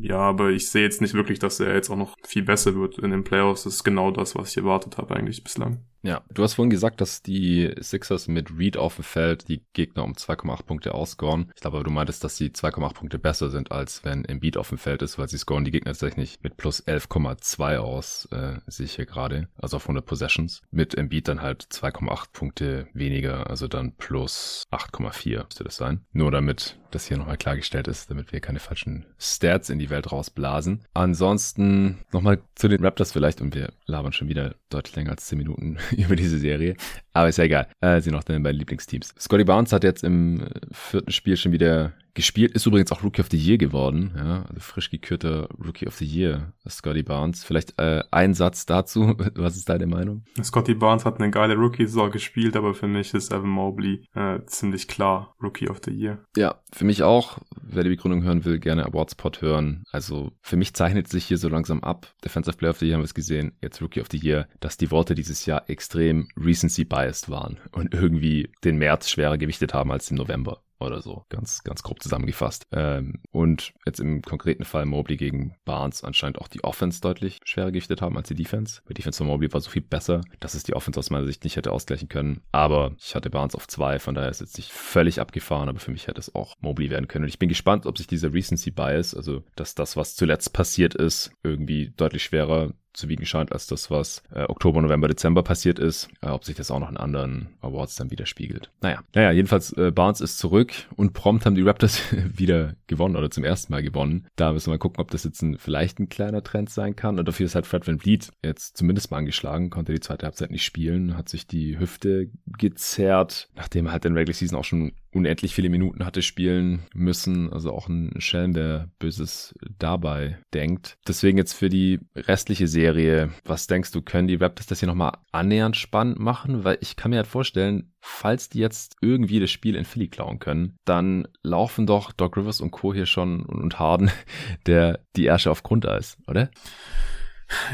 [0.00, 2.98] ja, aber ich sehe jetzt nicht wirklich, dass er jetzt auch noch viel besser wird
[2.98, 3.64] in den Playoffs.
[3.64, 5.84] Das ist genau das, was ich erwartet habe eigentlich bislang.
[6.02, 10.04] Ja, du hast vorhin gesagt, dass die Sixers mit Reed auf dem Feld die Gegner
[10.04, 11.50] um 2,8 Punkte ausscoren.
[11.56, 14.78] Ich glaube, du meintest, dass sie 2,8 Punkte besser sind, als wenn Embiid auf dem
[14.78, 18.94] Feld ist, weil sie scoren die Gegner tatsächlich mit plus 11,2 aus, äh, sehe ich
[18.94, 20.62] hier gerade, also auf 100 Possessions.
[20.70, 26.04] Mit Embiid dann halt 2,8 Punkte weniger, also dann plus 8,4 müsste das sein.
[26.12, 30.10] Nur damit das hier nochmal klargestellt ist, damit wir keine falschen Stats in die Welt
[30.12, 30.84] rausblasen.
[30.94, 35.38] Ansonsten nochmal zu den Raptors vielleicht und wir labern schon wieder deutlich länger als 10
[35.38, 36.76] Minuten über diese Serie.
[37.12, 37.68] Aber ist ja egal.
[37.80, 39.14] Äh, sind noch deine beiden Lieblingsteams.
[39.18, 42.52] Scotty Barnes hat jetzt im äh, vierten Spiel schon wieder gespielt.
[42.52, 44.12] Ist übrigens auch Rookie of the Year geworden.
[44.16, 47.44] Ja, also frisch gekürter Rookie of the Year, Scotty Barnes.
[47.44, 49.14] Vielleicht äh, ein Satz dazu.
[49.36, 50.24] Was ist deine Meinung?
[50.42, 54.88] Scotty Barnes hat eine geile Rookie-Saison gespielt, aber für mich ist Evan Mobley äh, ziemlich
[54.88, 56.24] klar Rookie of the Year.
[56.36, 57.38] Ja, für mich auch.
[57.60, 59.82] Wer die Begründung hören will, gerne Awardspot hören.
[59.90, 62.14] Also für mich zeichnet sich hier so langsam ab.
[62.24, 63.52] Defensive Player of the Year haben wir es gesehen.
[63.60, 67.92] Jetzt Rookie of the Year, dass die Worte dieses Jahr extrem recency biased waren und
[67.92, 72.66] irgendwie den März schwerer gewichtet haben als den November oder so, ganz, ganz grob zusammengefasst.
[72.72, 77.70] Ähm, und jetzt im konkreten Fall Mobley gegen Barnes anscheinend auch die Offense deutlich schwerer
[77.70, 78.82] gewichtet haben als die Defense.
[78.88, 81.44] Die Defense von Mobley war so viel besser, dass es die Offense aus meiner Sicht
[81.44, 82.42] nicht hätte ausgleichen können.
[82.52, 85.90] Aber ich hatte Barnes auf zwei, von daher ist jetzt nicht völlig abgefahren, aber für
[85.90, 87.24] mich hätte es auch Mobley werden können.
[87.24, 90.94] Und ich bin gespannt, ob sich dieser Recency Bias, also dass das, was zuletzt passiert
[90.94, 95.78] ist, irgendwie deutlich schwerer zu wiegen scheint als das, was äh, Oktober, November, Dezember passiert
[95.78, 96.08] ist.
[96.20, 98.70] Äh, ob sich das auch noch in anderen Awards dann widerspiegelt.
[98.80, 102.00] Naja, naja jedenfalls äh, Barnes ist zurück und prompt haben die Raptors
[102.34, 104.26] wieder gewonnen oder zum ersten Mal gewonnen.
[104.36, 107.18] Da müssen wir mal gucken, ob das jetzt ein, vielleicht ein kleiner Trend sein kann.
[107.18, 110.50] Und dafür ist halt Fred Van Vliet jetzt zumindest mal angeschlagen, konnte die zweite Halbzeit
[110.50, 114.92] nicht spielen, hat sich die Hüfte gezerrt, nachdem er halt in Regular Season auch schon
[115.18, 117.52] unendlich viele Minuten hatte spielen müssen.
[117.52, 120.96] Also auch ein Schelm, der Böses dabei denkt.
[121.06, 125.12] Deswegen jetzt für die restliche Serie, was denkst du, können die Raptors das hier nochmal
[125.32, 126.64] annähernd spannend machen?
[126.64, 130.38] Weil ich kann mir halt vorstellen, falls die jetzt irgendwie das Spiel in Philly klauen
[130.38, 132.94] können, dann laufen doch Doc Rivers und Co.
[132.94, 134.10] hier schon und Harden
[134.66, 136.50] der die Ärsche auf Grundeis, oder?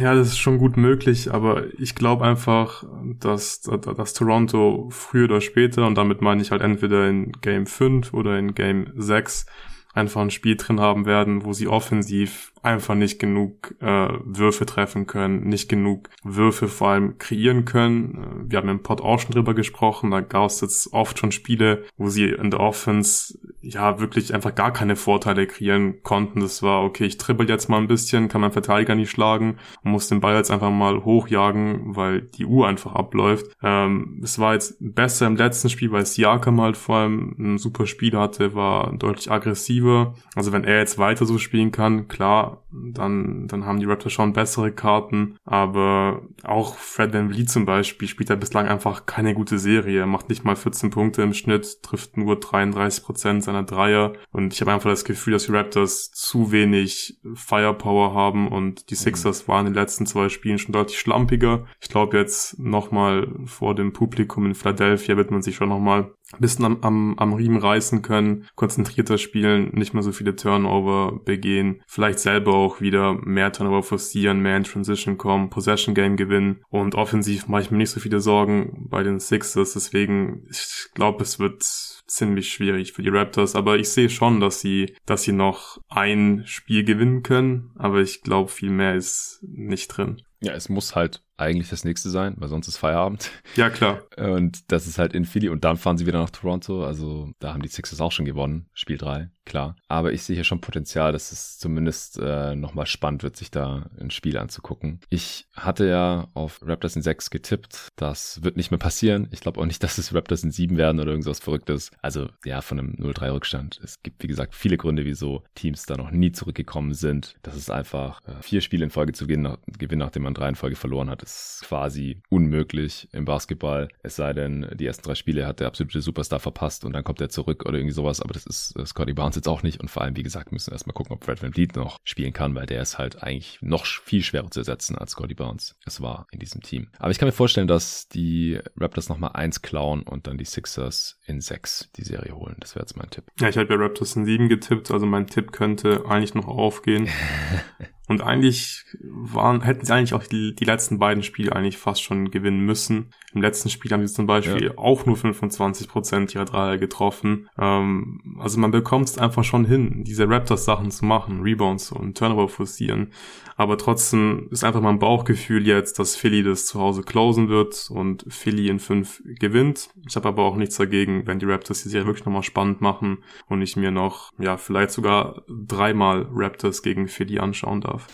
[0.01, 2.85] Ja, das ist schon gut möglich, aber ich glaube einfach,
[3.19, 8.15] dass, dass Toronto früher oder später, und damit meine ich halt entweder in Game 5
[8.15, 9.47] oder in Game 6,
[9.93, 15.07] einfach ein Spiel drin haben werden, wo sie offensiv einfach nicht genug äh, Würfe treffen
[15.07, 18.47] können, nicht genug Würfe vor allem kreieren können.
[18.47, 21.33] Äh, wir haben im Pod auch schon drüber gesprochen, da gab es jetzt oft schon
[21.33, 26.41] Spiele, wo sie in der Offense ja wirklich einfach gar keine Vorteile kreieren konnten.
[26.41, 30.09] Das war, okay, ich trippel jetzt mal ein bisschen, kann mein Verteidiger nicht schlagen, muss
[30.09, 33.47] den Ball jetzt einfach mal hochjagen, weil die Uhr einfach abläuft.
[33.63, 37.87] Ähm, es war jetzt besser im letzten Spiel, weil Siakam halt vor allem ein super
[37.87, 40.15] Spiel hatte, war deutlich aggressiver.
[40.35, 44.33] Also wenn er jetzt weiter so spielen kann, klar, dann, dann haben die Raptors schon
[44.33, 45.37] bessere Karten.
[45.45, 50.01] Aber auch Fred Van Vliet zum Beispiel spielt ja bislang einfach keine gute Serie.
[50.01, 54.13] Er macht nicht mal 14 Punkte im Schnitt, trifft nur 33 Prozent seiner Dreier.
[54.33, 58.95] Und ich habe einfach das Gefühl, dass die Raptors zu wenig Firepower haben und die
[58.95, 59.53] Sixers mhm.
[59.53, 61.67] waren in den letzten zwei Spielen schon deutlich schlampiger.
[61.81, 66.65] Ich glaube jetzt nochmal vor dem Publikum in Philadelphia wird man sich schon nochmal bisschen
[66.65, 72.19] am, am, am Riemen reißen können, konzentrierter spielen, nicht mehr so viele Turnover begehen, vielleicht
[72.19, 76.63] selber auch wieder mehr Turnover forcieren, mehr in Transition kommen, Possession Game gewinnen.
[76.69, 81.23] Und offensiv mache ich mir nicht so viele Sorgen bei den Sixers, deswegen ich glaube,
[81.23, 81.63] es wird
[82.07, 86.43] ziemlich schwierig für die Raptors, aber ich sehe schon, dass sie, dass sie noch ein
[86.47, 90.23] Spiel gewinnen können, aber ich glaube, viel mehr ist nicht drin.
[90.41, 93.31] Ja, es muss halt eigentlich das nächste sein, weil sonst ist Feierabend.
[93.57, 94.03] Ja, klar.
[94.17, 96.85] Und das ist halt in Philly und dann fahren sie wieder nach Toronto.
[96.85, 99.77] Also da haben die Sixers auch schon gewonnen, Spiel 3 klar.
[99.89, 103.91] Aber ich sehe hier schon Potenzial, dass es zumindest äh, nochmal spannend wird, sich da
[104.01, 105.01] ein Spiel anzugucken.
[105.11, 107.89] Ich hatte ja auf Raptors in 6 getippt.
[107.97, 109.29] Das wird nicht mehr passieren.
[109.31, 111.91] Ich glaube auch nicht, dass es Raptors in 7 werden oder irgendwas Verrücktes.
[112.03, 113.81] Also ja, von einem 0-3-Rückstand.
[113.83, 117.37] Es gibt, wie gesagt, viele Gründe, wieso Teams da noch nie zurückgekommen sind.
[117.43, 119.57] Das ist einfach, äh, vier Spiele in Folge zu gewinnen,
[119.99, 123.89] nachdem man drei in Folge verloren hat, ist quasi unmöglich im Basketball.
[124.03, 127.21] Es sei denn, die ersten drei Spiele hat der absolute Superstar verpasst und dann kommt
[127.21, 128.21] er zurück oder irgendwie sowas.
[128.21, 129.81] Aber das ist äh, Scotty Barnes jetzt auch nicht.
[129.81, 132.33] Und vor allem, wie gesagt, müssen wir erstmal gucken, ob Fred Van Vliet noch spielen
[132.33, 136.01] kann, weil der ist halt eigentlich noch viel schwerer zu ersetzen als Scotty Barnes es
[136.01, 136.89] war in diesem Team.
[136.99, 141.19] Aber ich kann mir vorstellen, dass die Raptors nochmal eins klauen und dann die Sixers
[141.27, 142.57] in sechs die Serie holen.
[142.61, 143.25] Das wäre jetzt mein Tipp.
[143.39, 147.09] Ja, ich habe ja Raptors in sieben getippt, also mein Tipp könnte eigentlich noch aufgehen.
[148.07, 152.31] Und eigentlich waren, hätten sie eigentlich auch die, die letzten beiden Spiele eigentlich fast schon
[152.31, 153.11] gewinnen müssen.
[153.33, 154.79] Im letzten Spiel haben sie zum Beispiel ja.
[154.79, 157.49] auch nur 25 Prozent ihrer Dreier getroffen.
[157.59, 162.49] Ähm, also man bekommt es einfach schon hin, diese Raptors-Sachen zu machen, Rebounds und Turnover
[162.49, 163.11] forcieren.
[163.57, 168.25] Aber trotzdem ist einfach mein Bauchgefühl jetzt, dass Philly das zu Hause closen wird und
[168.29, 169.89] Philly in fünf gewinnt.
[170.09, 173.19] Ich habe aber auch nichts dagegen, wenn die Raptors die Serie wirklich nochmal spannend machen
[173.47, 178.09] und ich mir noch, ja, vielleicht sogar dreimal Raptors gegen Philly anschauen darf.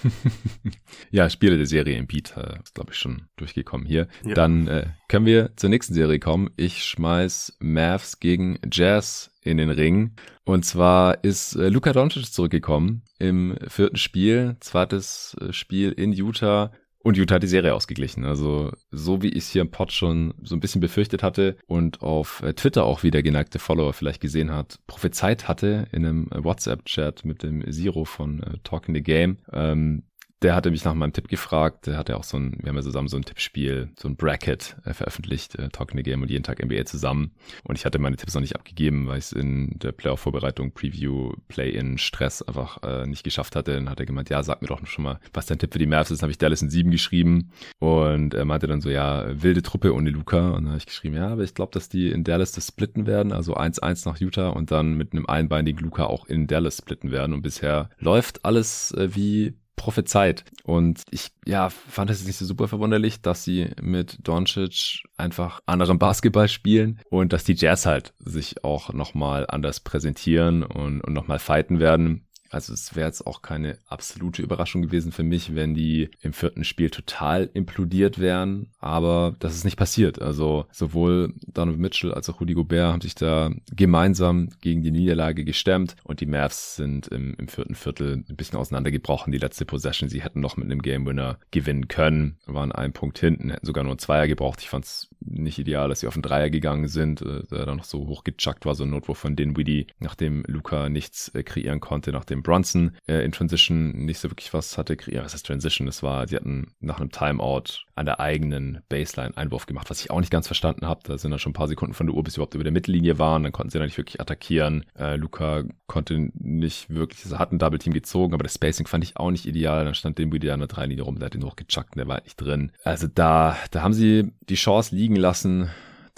[1.11, 4.09] ja, Spiele der Serie im Beat, äh, ist glaube ich schon durchgekommen hier.
[4.25, 4.35] Ja.
[4.35, 6.51] Dann äh, können wir zur nächsten Serie kommen.
[6.57, 10.13] Ich schmeiß Mavs gegen Jazz in den Ring.
[10.45, 16.73] Und zwar ist äh, Luka Doncic zurückgekommen im vierten Spiel, zweites äh, Spiel in Utah.
[17.03, 18.27] Und Utah hat die Serie ausgeglichen.
[18.27, 22.03] Also so wie ich es hier im Pod schon so ein bisschen befürchtet hatte und
[22.03, 27.25] auf äh, Twitter auch wieder geneigte Follower vielleicht gesehen hat, prophezeit hatte in einem WhatsApp-Chat
[27.25, 30.03] mit dem Zero von äh, Talking the Game, ähm,
[30.43, 31.87] der hatte mich nach meinem Tipp gefragt.
[31.87, 34.77] Der hatte auch so ein, wir haben ja zusammen so ein Tippspiel, so ein Bracket
[34.85, 37.33] äh, veröffentlicht, äh, Talking the Game und jeden Tag NBA zusammen.
[37.65, 41.35] Und ich hatte meine Tipps noch nicht abgegeben, weil ich es in der Playoff-Vorbereitung, Preview,
[41.49, 43.75] Play-in, Stress einfach äh, nicht geschafft hatte.
[43.75, 45.87] Dann hat er gemeint, ja, sag mir doch schon mal, was dein Tipp für die
[45.87, 46.21] Mavs ist.
[46.23, 49.95] Dann habe ich Dallas in sieben geschrieben und er meinte dann so, ja, wilde Truppe
[49.95, 50.51] ohne Luca.
[50.51, 53.07] Und dann habe ich geschrieben, ja, aber ich glaube, dass die in Dallas das splitten
[53.07, 57.11] werden, also 1-1 nach Utah und dann mit einem einbeinigen Luca auch in Dallas splitten
[57.11, 57.35] werden.
[57.35, 60.45] Und bisher läuft alles äh, wie prophezeit.
[60.63, 65.99] Und ich ja, fand es nicht so super verwunderlich, dass sie mit Doncic einfach anderen
[65.99, 71.39] Basketball spielen und dass die Jazz halt sich auch nochmal anders präsentieren und, und nochmal
[71.39, 72.27] fighten werden.
[72.51, 76.65] Also es wäre jetzt auch keine absolute Überraschung gewesen für mich, wenn die im vierten
[76.65, 80.21] Spiel total implodiert wären, aber das ist nicht passiert.
[80.21, 85.45] Also sowohl Donovan Mitchell als auch Rudy Gobert haben sich da gemeinsam gegen die Niederlage
[85.45, 89.33] gestemmt und die Mavs sind im, im vierten Viertel ein bisschen auseinandergebrochen.
[89.33, 93.19] Die letzte Possession, sie hätten noch mit einem Game Winner gewinnen können, waren einen Punkt
[93.19, 94.61] hinten, hätten sogar nur einen Zweier gebraucht.
[94.61, 97.77] Ich fand es nicht ideal, dass sie auf einen Dreier gegangen sind, äh, der dann
[97.77, 102.13] noch so hochgechuckt war, so ein Notwurf von Dinwiddie, nachdem Luca nichts äh, kreieren konnte,
[102.13, 104.97] nachdem Jalen Brunson äh, in Transition nicht so wirklich was hatte.
[105.07, 105.87] Ja, was heißt Transition?
[105.87, 110.11] Das war, sie hatten nach einem Timeout an der eigenen Baseline Einwurf gemacht, was ich
[110.11, 111.01] auch nicht ganz verstanden habe.
[111.05, 112.73] Da sind dann schon ein paar Sekunden von der Uhr, bis sie überhaupt über der
[112.73, 113.43] Mittellinie waren.
[113.43, 114.85] Dann konnten sie dann nicht wirklich attackieren.
[114.99, 119.05] Äh, Luca konnte nicht wirklich, also hat ein Double Team gezogen, aber das Spacing fand
[119.05, 119.85] ich auch nicht ideal.
[119.85, 122.17] Dann stand dem wieder an der Dreilinie rum, der hat ihn hochgechuckt und der war
[122.17, 122.73] halt nicht drin.
[122.85, 125.71] Also da, da haben sie die Chance liegen lassen,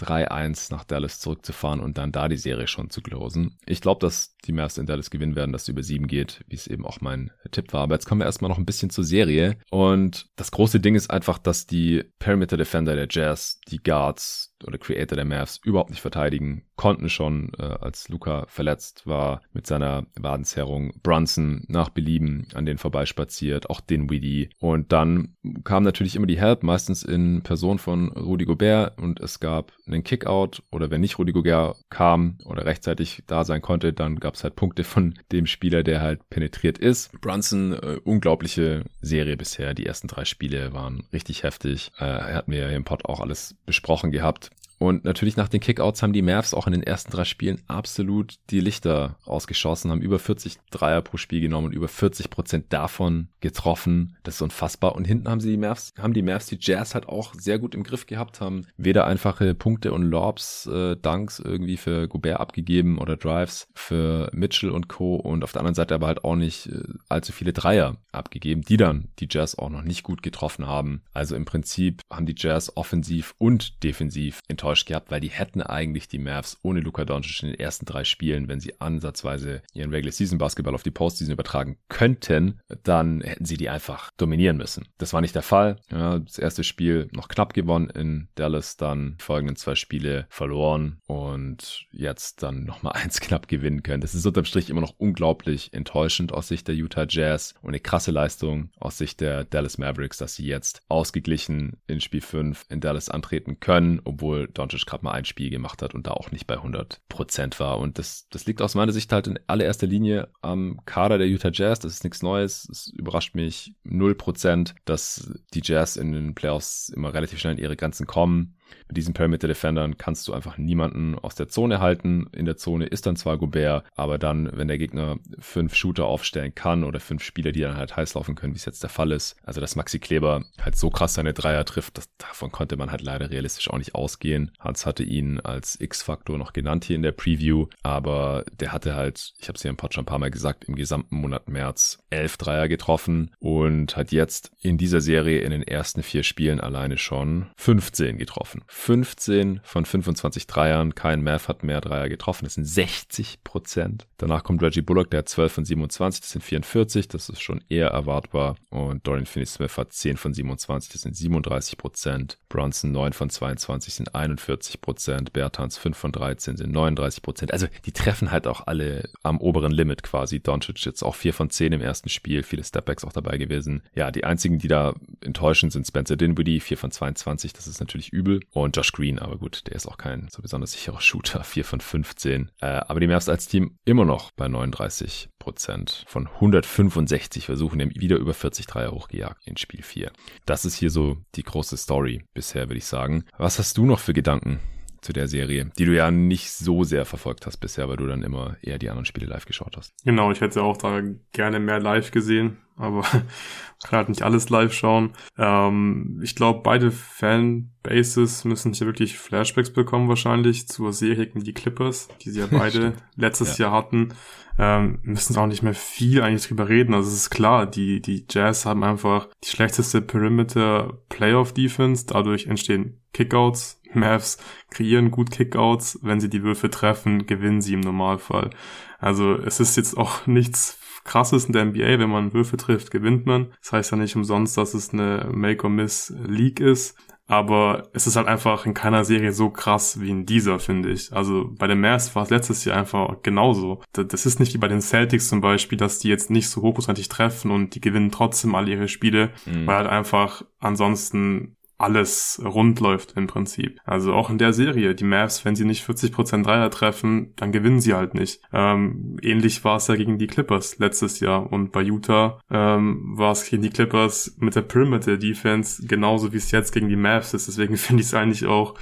[0.02, 3.56] 3-1 nach Dallas zurückzufahren und dann da die Serie schon zu closen.
[3.66, 6.56] Ich glaube, dass die Mavs in Dallas gewinnen werden, dass es über 7 geht, wie
[6.56, 7.82] es eben auch mein Tipp war.
[7.82, 9.56] Aber jetzt kommen wir erstmal noch ein bisschen zur Serie.
[9.70, 14.78] Und das große Ding ist einfach, dass die Perimeter Defender der Jazz, die Guards, oder
[14.78, 20.06] Creator der Mavs überhaupt nicht verteidigen konnten schon, äh, als Luca verletzt war mit seiner
[20.14, 20.92] Wadenzerrung.
[21.02, 24.50] Brunson nach Belieben an den vorbeispaziert, auch den Dinwiddie.
[24.58, 29.40] Und dann kam natürlich immer die Help, meistens in Person von Rudy Gobert und es
[29.40, 34.20] gab einen Kickout oder wenn nicht Rudy Gobert kam oder rechtzeitig da sein konnte, dann
[34.20, 37.12] gab es halt Punkte von dem Spieler, der halt penetriert ist.
[37.20, 39.74] Brunson, äh, unglaubliche Serie bisher.
[39.74, 41.92] Die ersten drei Spiele waren richtig heftig.
[41.98, 44.50] Äh, er hat mir im Pod auch alles besprochen gehabt.
[44.82, 48.34] Und natürlich nach den Kickouts haben die Mavs auch in den ersten drei Spielen absolut
[48.50, 53.28] die Lichter ausgeschossen, haben über 40 Dreier pro Spiel genommen und über 40 Prozent davon
[53.40, 54.16] getroffen.
[54.24, 54.96] Das ist unfassbar.
[54.96, 57.76] Und hinten haben sie die Mavs, haben die Mavs die Jazz halt auch sehr gut
[57.76, 62.98] im Griff gehabt, haben weder einfache Punkte und Lobs, äh, Dunks irgendwie für Gobert abgegeben
[62.98, 65.14] oder Drives für Mitchell und Co.
[65.14, 68.78] Und auf der anderen Seite aber halt auch nicht äh, allzu viele Dreier abgegeben, die
[68.78, 71.02] dann die Jazz auch noch nicht gut getroffen haben.
[71.14, 75.60] Also im Prinzip haben die Jazz offensiv und defensiv enttäuscht enttäuscht gehabt, weil die hätten
[75.60, 79.90] eigentlich die Mavs ohne Luka Doncic in den ersten drei Spielen, wenn sie ansatzweise ihren
[79.90, 84.88] Regular Season Basketball auf die Postseason übertragen könnten, dann hätten sie die einfach dominieren müssen.
[84.96, 85.76] Das war nicht der Fall.
[85.90, 90.98] Ja, das erste Spiel noch knapp gewonnen in Dallas, dann die folgenden zwei Spiele verloren
[91.06, 94.00] und jetzt dann nochmal eins knapp gewinnen können.
[94.00, 97.80] Das ist unterm Strich immer noch unglaublich enttäuschend aus Sicht der Utah Jazz und eine
[97.80, 102.80] krasse Leistung aus Sicht der Dallas Mavericks, dass sie jetzt ausgeglichen in Spiel 5 in
[102.80, 106.46] Dallas antreten können, obwohl Doncic gerade mal ein Spiel gemacht hat und da auch nicht
[106.46, 107.78] bei 100 Prozent war.
[107.78, 111.50] Und das, das liegt aus meiner Sicht halt in allererster Linie am Kader der Utah
[111.52, 111.80] Jazz.
[111.80, 112.68] Das ist nichts Neues.
[112.70, 117.62] Es überrascht mich 0 Prozent, dass die Jazz in den Playoffs immer relativ schnell in
[117.62, 118.56] ihre Grenzen kommen.
[118.88, 122.26] Mit diesen Perimeter Defendern kannst du einfach niemanden aus der Zone halten.
[122.32, 126.54] In der Zone ist dann zwar Gobert, aber dann, wenn der Gegner fünf Shooter aufstellen
[126.54, 129.12] kann oder fünf Spieler, die dann halt heiß laufen können, wie es jetzt der Fall
[129.12, 132.90] ist, also dass Maxi Kleber halt so krass seine Dreier trifft, das, davon konnte man
[132.90, 134.52] halt leider realistisch auch nicht ausgehen.
[134.58, 139.32] Hans hatte ihn als X-Faktor noch genannt hier in der Preview, aber der hatte halt,
[139.38, 141.98] ich habe es hier im Pod schon ein paar Mal gesagt, im gesamten Monat März
[142.10, 146.98] elf Dreier getroffen und hat jetzt in dieser Serie in den ersten vier Spielen alleine
[146.98, 148.61] schon 15 getroffen.
[148.66, 150.94] 15 von 25 Dreiern.
[150.94, 152.44] Kein Math hat mehr Dreier getroffen.
[152.44, 154.06] Das sind 60 Prozent.
[154.18, 156.20] Danach kommt Reggie Bullock, der hat 12 von 27.
[156.20, 157.08] Das sind 44.
[157.08, 158.56] Das ist schon eher erwartbar.
[158.70, 160.92] Und Dorian Finney-Smith hat 10 von 27.
[160.92, 162.38] Das sind 37 Prozent.
[162.48, 165.32] Bronson 9 von 22 sind 41 Prozent.
[165.32, 167.52] Bertans 5 von 13 sind 39 Prozent.
[167.52, 170.40] Also die treffen halt auch alle am oberen Limit quasi.
[170.40, 172.42] Doncic jetzt auch 4 von 10 im ersten Spiel.
[172.42, 173.82] Viele Stepbacks auch dabei gewesen.
[173.94, 177.52] Ja, die einzigen, die da enttäuschen, sind Spencer Dinwiddie 4 von 22.
[177.52, 180.72] Das ist natürlich übel und Josh Green, aber gut, der ist auch kein so besonders
[180.72, 182.50] sicherer Shooter, 4 von 15.
[182.60, 187.84] Äh, aber die Mavs als Team immer noch bei 39 Prozent von 165 Versuchen, die
[187.84, 190.12] haben wieder über 40 Dreier hochgejagt in Spiel 4.
[190.46, 193.24] Das ist hier so die große Story bisher, würde ich sagen.
[193.38, 194.60] Was hast du noch für Gedanken
[195.02, 198.22] zu der Serie, die du ja nicht so sehr verfolgt hast bisher, weil du dann
[198.22, 199.92] immer eher die anderen Spiele live geschaut hast.
[200.04, 203.02] Genau, ich hätte auch da gerne mehr live gesehen, aber
[203.82, 205.10] kann halt nicht alles live schauen.
[205.38, 211.54] Ähm, ich glaube, beide Fanbases müssen hier wirklich Flashbacks bekommen wahrscheinlich zur Serie gegen die
[211.54, 213.66] Clippers, die sie ja beide letztes ja.
[213.66, 214.14] Jahr hatten.
[214.58, 216.94] Ähm, müssen auch nicht mehr viel eigentlich drüber reden.
[216.94, 222.04] Also es ist klar, die, die Jazz haben einfach die schlechteste Perimeter Playoff Defense.
[222.06, 224.38] Dadurch entstehen Kickouts, Mavs
[224.70, 225.98] kreieren gut Kickouts.
[226.02, 228.50] Wenn sie die Würfe treffen, gewinnen sie im Normalfall.
[228.98, 231.98] Also es ist jetzt auch nichts krasses in der NBA.
[231.98, 233.52] Wenn man Würfe trifft, gewinnt man.
[233.60, 236.96] Das heißt ja nicht umsonst, dass es eine Make-or-Miss-League ist.
[237.26, 241.12] Aber es ist halt einfach in keiner Serie so krass wie in dieser, finde ich.
[241.12, 243.80] Also bei den Mavs war es letztes Jahr einfach genauso.
[243.92, 247.08] Das ist nicht wie bei den Celtics zum Beispiel, dass die jetzt nicht so hochprozentig
[247.08, 249.66] treffen und die gewinnen trotzdem alle ihre Spiele, mhm.
[249.66, 253.80] weil halt einfach ansonsten alles rund läuft im Prinzip.
[253.84, 257.80] Also auch in der Serie, die Mavs, wenn sie nicht 40% Dreier treffen, dann gewinnen
[257.80, 258.40] sie halt nicht.
[258.52, 263.32] Ähm, ähnlich war es ja gegen die Clippers letztes Jahr und bei Utah ähm, war
[263.32, 267.34] es gegen die Clippers mit der Perimeter Defense genauso wie es jetzt gegen die Mavs
[267.34, 267.48] ist.
[267.48, 268.74] Deswegen finde ich es eigentlich auch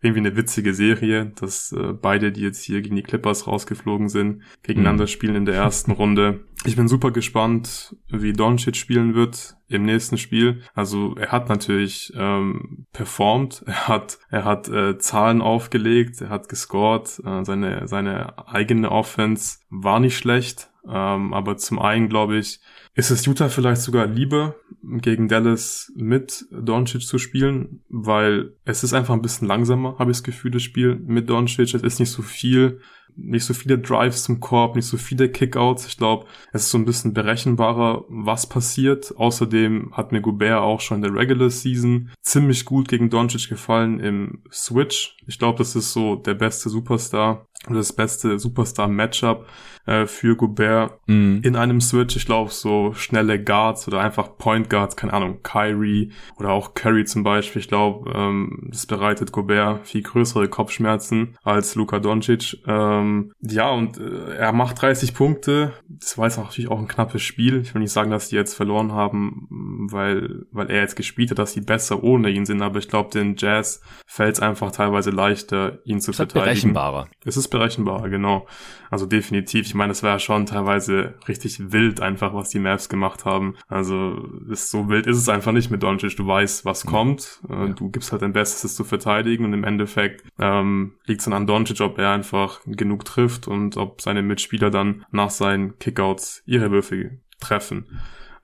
[0.00, 4.42] irgendwie eine witzige Serie, dass äh, beide, die jetzt hier gegen die Clippers rausgeflogen sind,
[4.62, 5.08] gegeneinander mhm.
[5.08, 6.44] spielen in der ersten Runde.
[6.64, 10.62] Ich bin super gespannt, wie Doncic spielen wird im nächsten Spiel.
[10.74, 16.48] Also er hat natürlich ähm, performt, er hat er hat äh, Zahlen aufgelegt, er hat
[16.48, 22.60] gescored, äh, seine seine eigene Offense war nicht schlecht, ähm, aber zum einen glaube ich
[22.96, 28.94] ist es Utah vielleicht sogar lieber, gegen Dallas mit Doncic zu spielen, weil es ist
[28.94, 31.74] einfach ein bisschen langsamer, habe ich das Gefühl, das Spiel mit Doncic.
[31.74, 32.80] Es ist nicht so viel,
[33.16, 35.86] nicht so viele Drives zum Korb, nicht so viele Kickouts.
[35.86, 39.14] Ich glaube, es ist so ein bisschen berechenbarer, was passiert.
[39.16, 44.00] Außerdem hat mir Gobert auch schon in der Regular Season ziemlich gut gegen Doncic gefallen
[44.00, 45.16] im Switch.
[45.26, 49.46] Ich glaube, das ist so der beste Superstar das beste Superstar-Matchup
[49.86, 51.38] äh, für Gobert mm.
[51.42, 52.16] in einem Switch.
[52.16, 57.04] Ich glaube, so schnelle Guards oder einfach Point Guards, keine Ahnung, Kyrie oder auch Curry
[57.04, 57.60] zum Beispiel.
[57.60, 62.62] Ich glaube, ähm, das bereitet Gobert viel größere Kopfschmerzen als Luka Doncic.
[62.66, 63.05] Ähm,
[63.40, 65.72] ja, und äh, er macht 30 Punkte.
[65.88, 67.60] Das war jetzt natürlich auch ein knappes Spiel.
[67.60, 69.46] Ich will nicht sagen, dass die jetzt verloren haben,
[69.90, 72.62] weil, weil er jetzt gespielt hat, dass sie besser ohne ihn sind.
[72.62, 76.44] Aber ich glaube, den Jazz fällt es einfach teilweise leichter, ihn zu es verteidigen.
[76.44, 77.08] Berechenbarer.
[77.24, 78.46] Es ist berechenbarer, genau.
[78.90, 79.66] Also definitiv.
[79.66, 83.56] Ich meine, es war ja schon teilweise richtig wild einfach, was die Mavs gemacht haben.
[83.68, 86.16] Also ist, so wild ist es einfach nicht mit Doncic.
[86.16, 86.88] Du weißt, was mhm.
[86.88, 87.40] kommt.
[87.48, 91.24] Äh, du gibst halt dein Bestes, es zu verteidigen und im Endeffekt ähm, liegt es
[91.24, 95.78] dann an Doncic, ob er einfach genug trifft und ob seine Mitspieler dann nach seinen
[95.78, 97.86] Kickouts ihre Würfel treffen.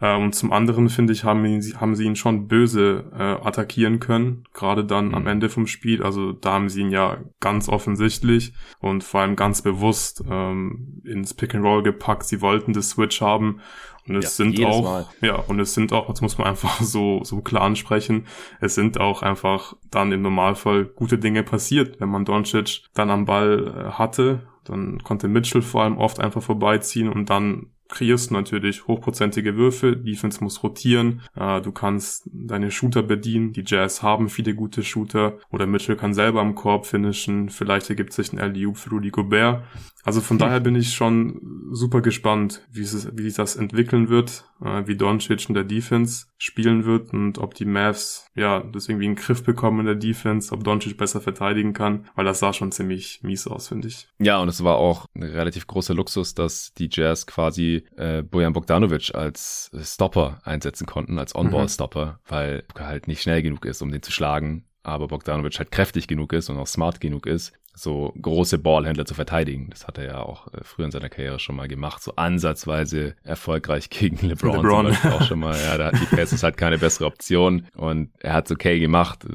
[0.02, 4.00] Äh, und zum anderen, finde ich, haben, ihn, haben sie ihn schon böse äh, attackieren
[4.00, 5.14] können, gerade dann mhm.
[5.14, 6.02] am Ende vom Spiel.
[6.02, 11.32] Also da haben sie ihn ja ganz offensichtlich und vor allem ganz bewusst ähm, ins
[11.32, 12.24] Pick and Roll gepackt.
[12.24, 13.60] Sie wollten das Switch haben
[14.08, 15.06] und es ja, sind auch, Mal.
[15.20, 18.26] ja, und es sind auch, das muss man einfach so, so klar ansprechen,
[18.60, 23.24] es sind auch einfach dann im Normalfall gute Dinge passiert, wenn man Doncic dann am
[23.24, 24.46] Ball äh, hatte.
[24.64, 30.42] Dann konnte Mitchell vor allem oft einfach vorbeiziehen und dann kreierst natürlich hochprozentige Würfe, Defense
[30.42, 35.66] muss rotieren, äh, du kannst deine Shooter bedienen, die Jazz haben viele gute Shooter oder
[35.66, 39.62] Mitchell kann selber am Korb finishen, vielleicht ergibt sich ein LDU für Rudy Gobert.
[40.04, 44.44] Also von daher bin ich schon super gespannt, wie, es, wie sich das entwickeln wird,
[44.60, 49.06] äh, wie Doncic in der Defense spielen wird und ob die Mavs ja das irgendwie
[49.06, 52.52] in den Griff bekommen in der Defense, ob Doncic besser verteidigen kann, weil das sah
[52.52, 54.08] schon ziemlich mies aus, finde ich.
[54.18, 58.52] Ja, und es war auch ein relativ großer Luxus, dass die Jazz quasi äh, Bojan
[58.52, 62.16] Bogdanovic als Stopper einsetzen konnten, als On-Ball-Stopper, mhm.
[62.26, 66.08] weil er halt nicht schnell genug ist, um den zu schlagen aber Bogdanovic halt kräftig
[66.08, 69.68] genug ist und auch smart genug ist, so große Ballhändler zu verteidigen.
[69.70, 73.14] Das hat er ja auch äh, früher in seiner Karriere schon mal gemacht, so ansatzweise
[73.22, 74.56] erfolgreich gegen LeBron.
[74.56, 74.96] LeBron.
[75.12, 78.46] auch schon mal, ja, da hat die Pacers halt keine bessere Option und er hat
[78.46, 79.26] es okay gemacht.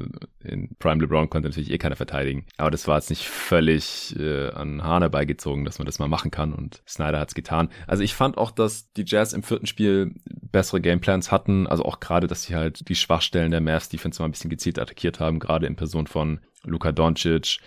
[0.42, 4.50] In Prime LeBron konnte natürlich eh keiner verteidigen, aber das war jetzt nicht völlig äh,
[4.50, 7.68] an Hahn beigezogen, dass man das mal machen kann und Snyder hat es getan.
[7.86, 12.00] Also ich fand auch, dass die Jazz im vierten Spiel bessere Gameplans hatten, also auch
[12.00, 15.38] gerade, dass sie halt die Schwachstellen der Mavs Defense mal ein bisschen gezielt attackiert haben,
[15.38, 17.58] gerade in Person von Luka Doncic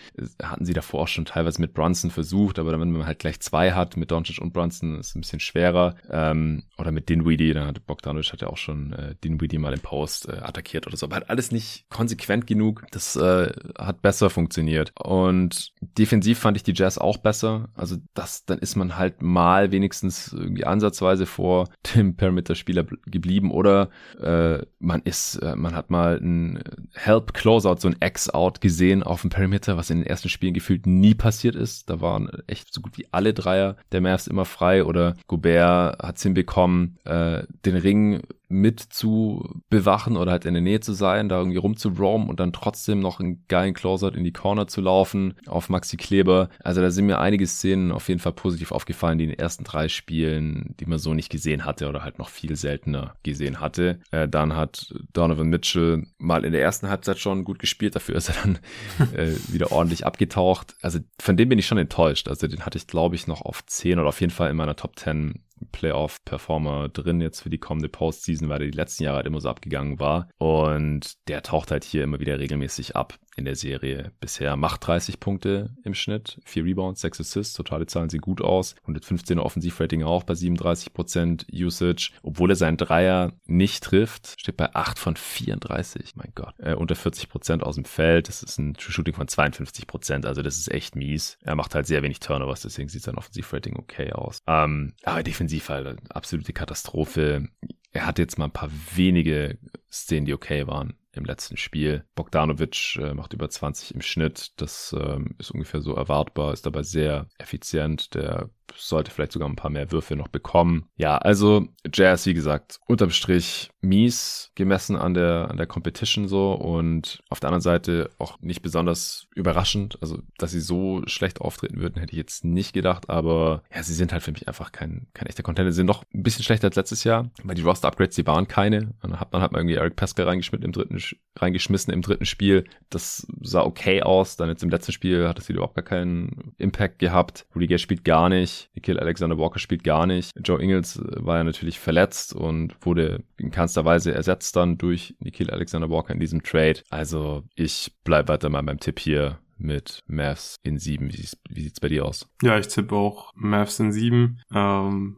[0.41, 3.71] hatten sie davor auch schon teilweise mit Brunson versucht, aber wenn man halt gleich zwei
[3.71, 5.95] hat mit Doncic und Brunson, ist es ein bisschen schwerer.
[6.09, 9.79] Ähm, oder mit Dinwiddie, dann hat Bogdanovic hat ja auch schon äh, Dinwiddie mal im
[9.79, 12.83] Post äh, attackiert oder so, aber halt alles nicht konsequent genug.
[12.91, 14.91] Das äh, hat besser funktioniert.
[14.99, 17.69] Und defensiv fand ich die Jazz auch besser.
[17.75, 23.89] Also das, dann ist man halt mal wenigstens irgendwie ansatzweise vor dem Perimeter-Spieler geblieben oder
[24.19, 26.63] äh, man ist, äh, man hat mal ein
[26.93, 30.55] Help Closeout, so ein X-Out gesehen gesehen auf dem Perimeter, was in den ersten Spielen
[30.55, 31.87] gefühlt nie passiert ist.
[31.87, 36.17] Da waren echt so gut wie alle Dreier der Mavs immer frei oder Gobert hat
[36.17, 41.29] es hinbekommen, äh, den Ring mit zu bewachen oder halt in der Nähe zu sein,
[41.29, 45.35] da irgendwie rumzuroamen und dann trotzdem noch einen geilen Closeout in die Corner zu laufen
[45.47, 46.49] auf Maxi Kleber.
[46.59, 49.63] Also da sind mir einige Szenen auf jeden Fall positiv aufgefallen, die in den ersten
[49.63, 53.99] drei Spielen, die man so nicht gesehen hatte oder halt noch viel seltener gesehen hatte.
[54.11, 58.29] Äh, dann hat Donovan Mitchell mal in der ersten Halbzeit schon gut gespielt, dafür ist
[58.29, 58.59] er dann
[59.13, 60.75] äh, wieder ordentlich abgetaucht.
[60.81, 62.27] Also von dem bin ich schon enttäuscht.
[62.27, 64.75] Also den hatte ich glaube ich noch auf 10 oder auf jeden Fall in meiner
[64.75, 69.27] Top 10 Playoff-Performer drin jetzt für die kommende Postseason, weil er die letzten Jahre halt
[69.27, 70.29] immer so abgegangen war.
[70.37, 74.11] Und der taucht halt hier immer wieder regelmäßig ab in der Serie.
[74.19, 78.75] Bisher macht 30 Punkte im Schnitt, 4 Rebounds, 6 Assists, totale Zahlen sehen gut aus.
[78.85, 82.11] 115er Offensivrating auch bei 37% Usage.
[82.23, 86.15] Obwohl er seinen Dreier nicht trifft, steht bei 8 von 34.
[86.15, 86.53] Mein Gott.
[86.57, 88.27] Äh, unter 40% aus dem Feld.
[88.27, 90.25] Das ist ein Shooting von 52%.
[90.25, 91.37] Also das ist echt mies.
[91.41, 94.39] Er macht halt sehr wenig Turnovers, deswegen sieht sein Offensivrating okay aus.
[94.47, 97.47] Ähm, aber defensiv halt absolute Katastrophe.
[97.91, 99.57] Er hat jetzt mal ein paar wenige
[99.91, 102.05] Szenen, die okay waren im letzten Spiel.
[102.15, 104.53] Bogdanovic äh, macht über 20 im Schnitt.
[104.61, 108.13] Das ähm, ist ungefähr so erwartbar, ist dabei sehr effizient.
[108.15, 110.85] Der sollte vielleicht sogar ein paar mehr Würfe noch bekommen.
[110.95, 116.53] Ja, also Jazz, wie gesagt, unterm Strich mies gemessen an der, an der Competition so
[116.53, 119.97] und auf der anderen Seite auch nicht besonders überraschend.
[120.01, 123.93] Also, dass sie so schlecht auftreten würden, hätte ich jetzt nicht gedacht, aber ja, sie
[123.93, 125.71] sind halt für mich einfach kein, kein echter Contender.
[125.71, 128.93] Sie sind noch ein bisschen schlechter als letztes Jahr, weil die Roster-Upgrades, die waren keine.
[129.01, 131.01] Dann hat man halt mal irgendwie Eric Pascal reingeschmissen im dritten,
[131.37, 132.65] reingeschmissen im dritten Spiel.
[132.89, 134.37] Das sah okay aus.
[134.37, 137.45] Dann jetzt im letzten Spiel hat das wieder überhaupt gar keinen Impact gehabt.
[137.55, 138.60] Rudy Gay spielt gar nicht.
[138.73, 140.31] Nikhil Alexander Walker spielt gar nicht.
[140.43, 145.49] Joe Ingles war ja natürlich verletzt und wurde in keinster Weise ersetzt dann durch Nikhil
[145.49, 146.81] Alexander Walker in diesem Trade.
[146.89, 151.11] Also ich bleibe weiter mal beim Tipp hier mit Mavs in sieben.
[151.11, 152.27] Wie, wie sieht's bei dir aus?
[152.41, 154.39] Ja, ich tippe auch Mavs in sieben.
[154.53, 155.17] Ähm,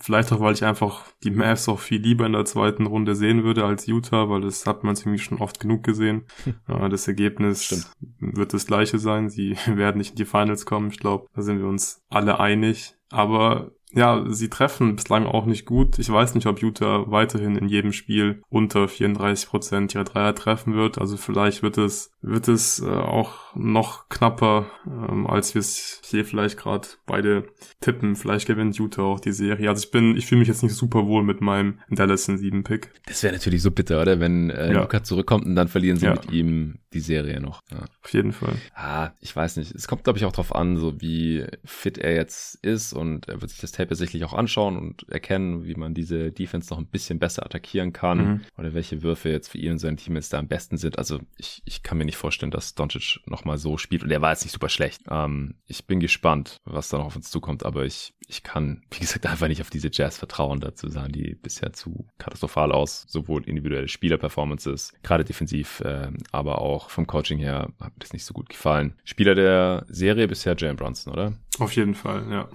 [0.00, 3.44] vielleicht auch, weil ich einfach die Mavs auch viel lieber in der zweiten Runde sehen
[3.44, 6.24] würde als Utah, weil das hat man ziemlich schon oft genug gesehen.
[6.68, 7.90] äh, das Ergebnis Stimmt.
[8.18, 9.28] wird das gleiche sein.
[9.28, 10.90] Sie werden nicht in die Finals kommen.
[10.90, 12.94] Ich glaube, da sind wir uns alle einig.
[13.10, 15.98] Aber ja, sie treffen bislang auch nicht gut.
[15.98, 20.74] Ich weiß nicht, ob Utah weiterhin in jedem Spiel unter 34 Prozent ihrer Dreier treffen
[20.74, 20.98] wird.
[20.98, 26.24] Also vielleicht wird es, wird es äh, auch noch knapper, ähm, als wir es hier
[26.24, 27.44] vielleicht gerade beide
[27.80, 28.16] tippen.
[28.16, 29.68] Vielleicht gewinnt Utah auch die Serie.
[29.68, 32.64] Also ich bin, ich fühle mich jetzt nicht super wohl mit meinem Dallas in 7
[32.64, 32.90] Pick.
[33.06, 34.20] Das wäre natürlich so bitter, oder?
[34.20, 34.80] Wenn äh, ja.
[34.80, 36.12] Luca zurückkommt und dann verlieren sie ja.
[36.12, 37.60] mit ihm die Serie noch.
[37.70, 37.84] Ja.
[38.02, 38.54] Auf jeden Fall.
[38.74, 39.74] Ah, ich weiß nicht.
[39.74, 43.40] Es kommt, glaube ich, auch drauf an, so wie fit er jetzt ist und er
[43.40, 46.86] wird sich das Tape sicherlich auch anschauen und erkennen, wie man diese Defense noch ein
[46.86, 48.40] bisschen besser attackieren kann mhm.
[48.56, 50.98] oder welche Würfe jetzt für ihn und sein Team jetzt da am besten sind.
[50.98, 54.30] Also ich, ich kann mir nicht vorstellen, dass Doncic nochmal so spielt und er war
[54.30, 55.02] jetzt nicht super schlecht.
[55.10, 59.00] Ähm, ich bin gespannt, was da noch auf uns zukommt, aber ich, ich kann, wie
[59.00, 60.60] gesagt, einfach nicht auf diese Jazz vertrauen.
[60.60, 66.81] Dazu sahen die bisher zu katastrophal aus, sowohl individuelle Spielerperformances, gerade defensiv, äh, aber auch
[66.90, 68.94] vom Coaching her hat mir das nicht so gut gefallen.
[69.04, 71.38] Spieler der Serie bisher Jalen Brunson, oder?
[71.58, 72.48] Auf jeden Fall, ja.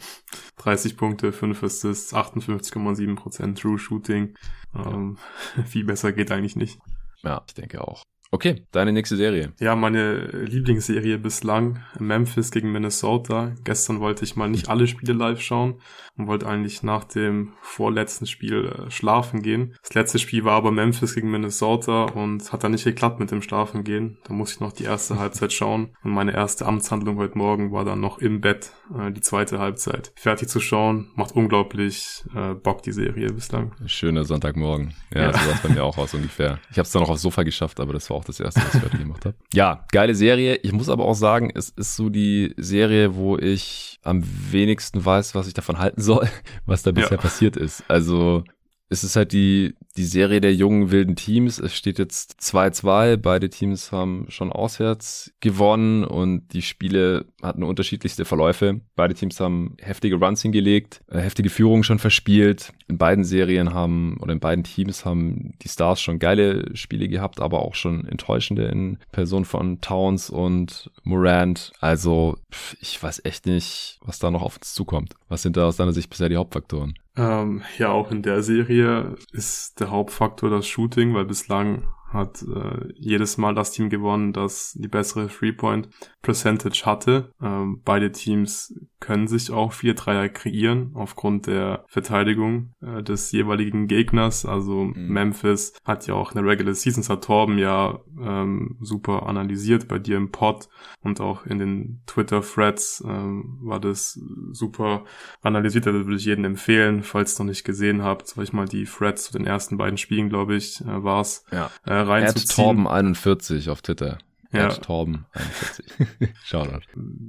[0.57, 4.35] 30 Punkte, 5 Assists, 58,7% True Shooting.
[4.75, 5.17] Ähm,
[5.55, 5.63] ja.
[5.65, 6.79] Viel besser geht eigentlich nicht.
[7.23, 8.03] Ja, ich denke auch.
[8.29, 9.53] Okay, deine nächste Serie.
[9.59, 13.55] Ja, meine Lieblingsserie bislang, Memphis gegen Minnesota.
[13.63, 15.81] Gestern wollte ich mal nicht alle Spiele live schauen
[16.17, 19.75] und wollte eigentlich nach dem vorletzten Spiel äh, schlafen gehen.
[19.83, 23.41] Das letzte Spiel war aber Memphis gegen Minnesota und hat dann nicht geklappt mit dem
[23.41, 24.17] Schlafen gehen.
[24.23, 27.85] Da musste ich noch die erste Halbzeit schauen und meine erste Amtshandlung heute Morgen war
[27.85, 30.11] dann noch im Bett äh, die zweite Halbzeit.
[30.15, 33.71] Fertig zu schauen, macht unglaublich äh, Bock die Serie bislang.
[33.85, 34.93] Schöner Sonntagmorgen.
[35.13, 35.33] Ja, ja.
[35.33, 36.59] so sah es bei mir auch aus ungefähr.
[36.71, 38.75] Ich habe es dann noch aufs Sofa geschafft, aber das war auch das erste, was
[38.75, 39.35] ich heute gemacht habe.
[39.53, 40.55] Ja, geile Serie.
[40.63, 45.35] Ich muss aber auch sagen, es ist so die Serie, wo ich am wenigsten weiß,
[45.35, 46.27] was ich davon halten soll,
[46.65, 47.17] was da bisher ja.
[47.17, 47.83] passiert ist.
[47.87, 48.43] Also
[48.89, 51.59] es ist halt die, die Serie der jungen wilden Teams.
[51.59, 53.17] Es steht jetzt 2-2.
[53.17, 58.79] Beide Teams haben schon auswärts gewonnen und die Spiele hatten unterschiedlichste Verläufe.
[58.95, 62.73] Beide Teams haben heftige Runs hingelegt, äh, heftige Führungen schon verspielt.
[62.87, 67.41] In beiden Serien haben oder in beiden Teams haben die Stars schon geile Spiele gehabt,
[67.41, 71.73] aber auch schon enttäuschende in Person von Towns und Morant.
[71.81, 72.37] Also
[72.79, 75.15] ich weiß echt nicht, was da noch auf uns zukommt.
[75.27, 76.93] Was sind da aus deiner Sicht bisher die Hauptfaktoren?
[77.17, 82.87] Ähm, ja, auch in der Serie ist der Hauptfaktor das Shooting, weil bislang hat äh,
[82.95, 85.89] jedes Mal das Team gewonnen, das die bessere Three-Point
[86.21, 87.31] Percentage hatte.
[87.41, 93.87] Ähm, beide Teams können sich auch vier Dreier kreieren aufgrund der Verteidigung äh, des jeweiligen
[93.87, 94.45] Gegners.
[94.45, 95.07] Also mhm.
[95.07, 100.17] Memphis hat ja auch eine Regular Season, hat Torben ja ähm, super analysiert bei dir
[100.17, 100.69] im Pod
[101.01, 104.19] und auch in den Twitter-Threads ähm, war das
[104.51, 105.05] super
[105.41, 105.85] analysiert.
[105.85, 108.85] Da würde ich jedem empfehlen, falls ihr noch nicht gesehen habt, sag ich mal, die
[108.85, 111.45] Threads zu den ersten beiden Spielen, glaube ich, äh, war's.
[111.51, 111.69] Ja.
[111.85, 112.87] Äh, reinzuziehen.
[112.87, 114.17] Torben41 auf Twitter.
[114.51, 114.69] Ja.
[114.69, 115.85] Torben 41.
[116.45, 116.79] Shoutout.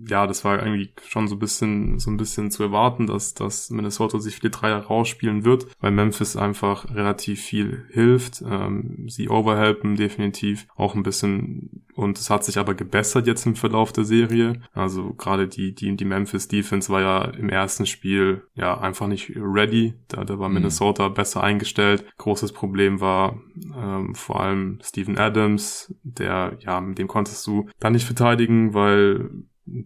[0.08, 3.70] Ja, das war eigentlich schon so ein bisschen, so ein bisschen zu erwarten, dass, dass
[3.70, 8.42] Minnesota sich viele Dreier rausspielen wird, weil Memphis einfach relativ viel hilft.
[8.42, 13.56] Ähm, sie overhelpen definitiv auch ein bisschen und es hat sich aber gebessert jetzt im
[13.56, 14.60] Verlauf der Serie.
[14.72, 19.32] Also gerade die, die, die Memphis Defense war ja im ersten Spiel ja einfach nicht
[19.34, 19.94] ready.
[20.06, 20.54] Da, da war mhm.
[20.54, 21.14] Minnesota mhm.
[21.14, 22.04] besser eingestellt.
[22.18, 23.40] Großes Problem war
[23.76, 29.30] ähm, vor allem Steven Adams, der ja mit dem konntest du dann nicht verteidigen, weil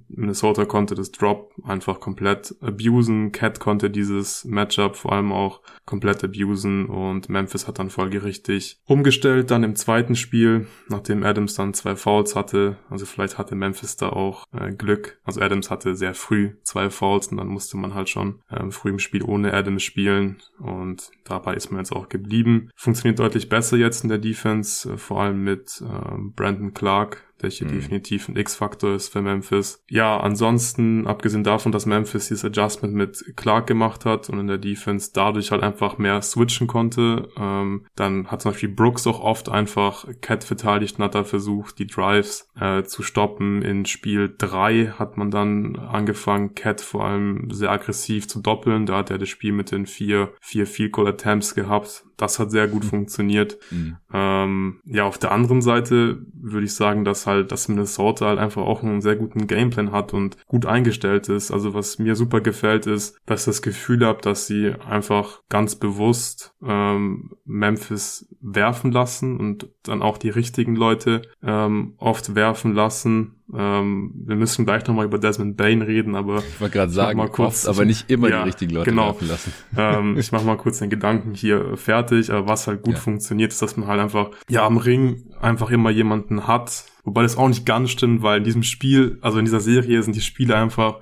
[0.09, 3.33] Minnesota konnte das Drop einfach komplett abusen.
[3.33, 9.51] Cat konnte dieses Matchup vor allem auch komplett abusen und Memphis hat dann folgerichtig umgestellt.
[9.51, 14.11] Dann im zweiten Spiel, nachdem Adams dann zwei Fouls hatte, also vielleicht hatte Memphis da
[14.11, 15.21] auch äh, Glück.
[15.25, 18.91] Also Adams hatte sehr früh zwei Fouls und dann musste man halt schon äh, früh
[18.91, 22.71] im Spiel ohne Adams spielen und dabei ist man jetzt auch geblieben.
[22.77, 27.69] Funktioniert deutlich besser jetzt in der Defense, äh, vor allem mit äh, Brandon Clark, hier
[27.69, 27.75] mhm.
[27.75, 29.83] definitiv ein X-Faktor ist für Memphis.
[29.89, 34.59] Ja, ansonsten, abgesehen davon, dass Memphis dieses Adjustment mit Clark gemacht hat und in der
[34.59, 39.49] Defense dadurch halt einfach mehr switchen konnte, ähm, dann hat zum Beispiel Brooks auch oft
[39.49, 43.63] einfach Cat verteidigt und hat da versucht, die Drives äh, zu stoppen.
[43.63, 48.87] In Spiel 3 hat man dann angefangen, Cat vor allem sehr aggressiv zu doppeln.
[48.87, 52.05] Da hat er das Spiel mit den vier, vier Field Goal Attempts gehabt.
[52.23, 52.89] Das hat sehr gut mhm.
[52.89, 53.59] funktioniert.
[53.73, 53.97] Mhm.
[54.15, 58.63] Ähm, ja, auf der anderen Seite würde ich sagen, dass halt, dass Minnesota halt einfach
[58.63, 61.51] auch einen sehr guten Gameplan hat und gut eingestellt ist.
[61.51, 65.75] Also was mir super gefällt, ist, dass ich das Gefühl habe, dass sie einfach ganz
[65.75, 73.42] bewusst ähm, Memphis werfen lassen und dann auch die richtigen Leute ähm, oft werfen lassen
[73.57, 77.29] ähm, wir müssen gleich nochmal über Desmond Bain reden, aber ich wollte gerade sagen, mal
[77.29, 79.09] kurz, aber nicht immer ja, die richtigen Leute genau.
[79.09, 79.53] laufen lassen.
[79.77, 83.01] ähm, ich mache mal kurz den Gedanken hier fertig, aber was halt gut ja.
[83.01, 87.37] funktioniert, ist, dass man halt einfach ja am Ring einfach immer jemanden hat, wobei das
[87.37, 90.57] auch nicht ganz stimmt, weil in diesem Spiel, also in dieser Serie sind die Spiele
[90.57, 91.01] einfach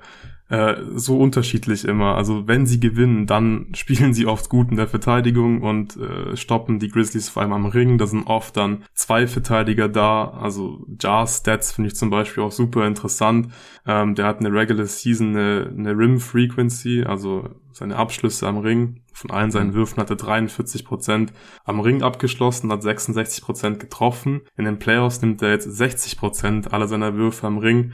[0.51, 2.15] äh, so unterschiedlich immer.
[2.15, 6.77] Also wenn sie gewinnen, dann spielen sie oft gut in der Verteidigung und äh, stoppen
[6.77, 7.97] die Grizzlies vor allem am Ring.
[7.97, 10.29] Da sind oft dann zwei Verteidiger da.
[10.29, 13.47] Also Jars Stats finde ich zum Beispiel auch super interessant.
[13.87, 19.03] Ähm, der hat eine Regular Season, eine, eine Rim Frequency, also seine Abschlüsse am Ring.
[19.13, 19.75] Von allen seinen mhm.
[19.75, 21.31] Würfen hat er 43 Prozent
[21.63, 24.41] am Ring abgeschlossen, hat 66 Prozent getroffen.
[24.57, 27.93] In den Playoffs nimmt er jetzt 60 Prozent aller seiner Würfe am Ring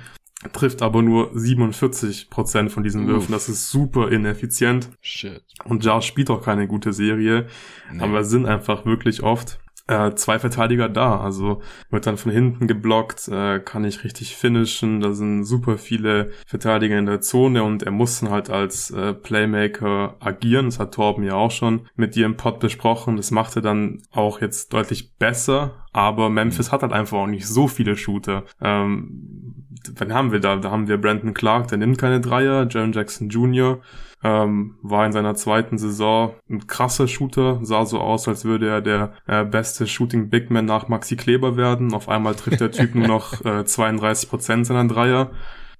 [0.54, 3.32] trifft aber nur 47 Prozent von diesen Würfen.
[3.32, 4.90] Das ist super ineffizient.
[5.02, 5.44] Shit.
[5.66, 7.48] Und Jar spielt auch keine gute Serie,
[7.92, 8.02] nee.
[8.02, 11.20] aber sind einfach wirklich oft äh, zwei Verteidiger da.
[11.20, 15.00] Also wird dann von hinten geblockt, äh, kann ich richtig finishen.
[15.00, 19.14] Da sind super viele Verteidiger in der Zone und er muss dann halt als äh,
[19.14, 20.66] Playmaker agieren.
[20.66, 23.18] Das hat Torben ja auch schon mit dir im Pod besprochen.
[23.18, 25.84] Das macht er dann auch jetzt deutlich besser.
[25.94, 28.44] Aber Memphis hat halt einfach auch nicht so viele Shooter.
[28.62, 29.66] Ähm,
[29.96, 30.56] wann haben wir da?
[30.58, 33.80] Da haben wir Brandon Clark, der nimmt keine Dreier, Jaron Jackson Jr.,
[34.24, 38.82] ähm, war in seiner zweiten Saison ein krasser Shooter, sah so aus, als würde er
[38.82, 41.94] der äh, beste Shooting Big Man nach Maxi Kleber werden.
[41.94, 45.32] Auf einmal trifft der Typ nur noch äh, 32% seiner Dreier.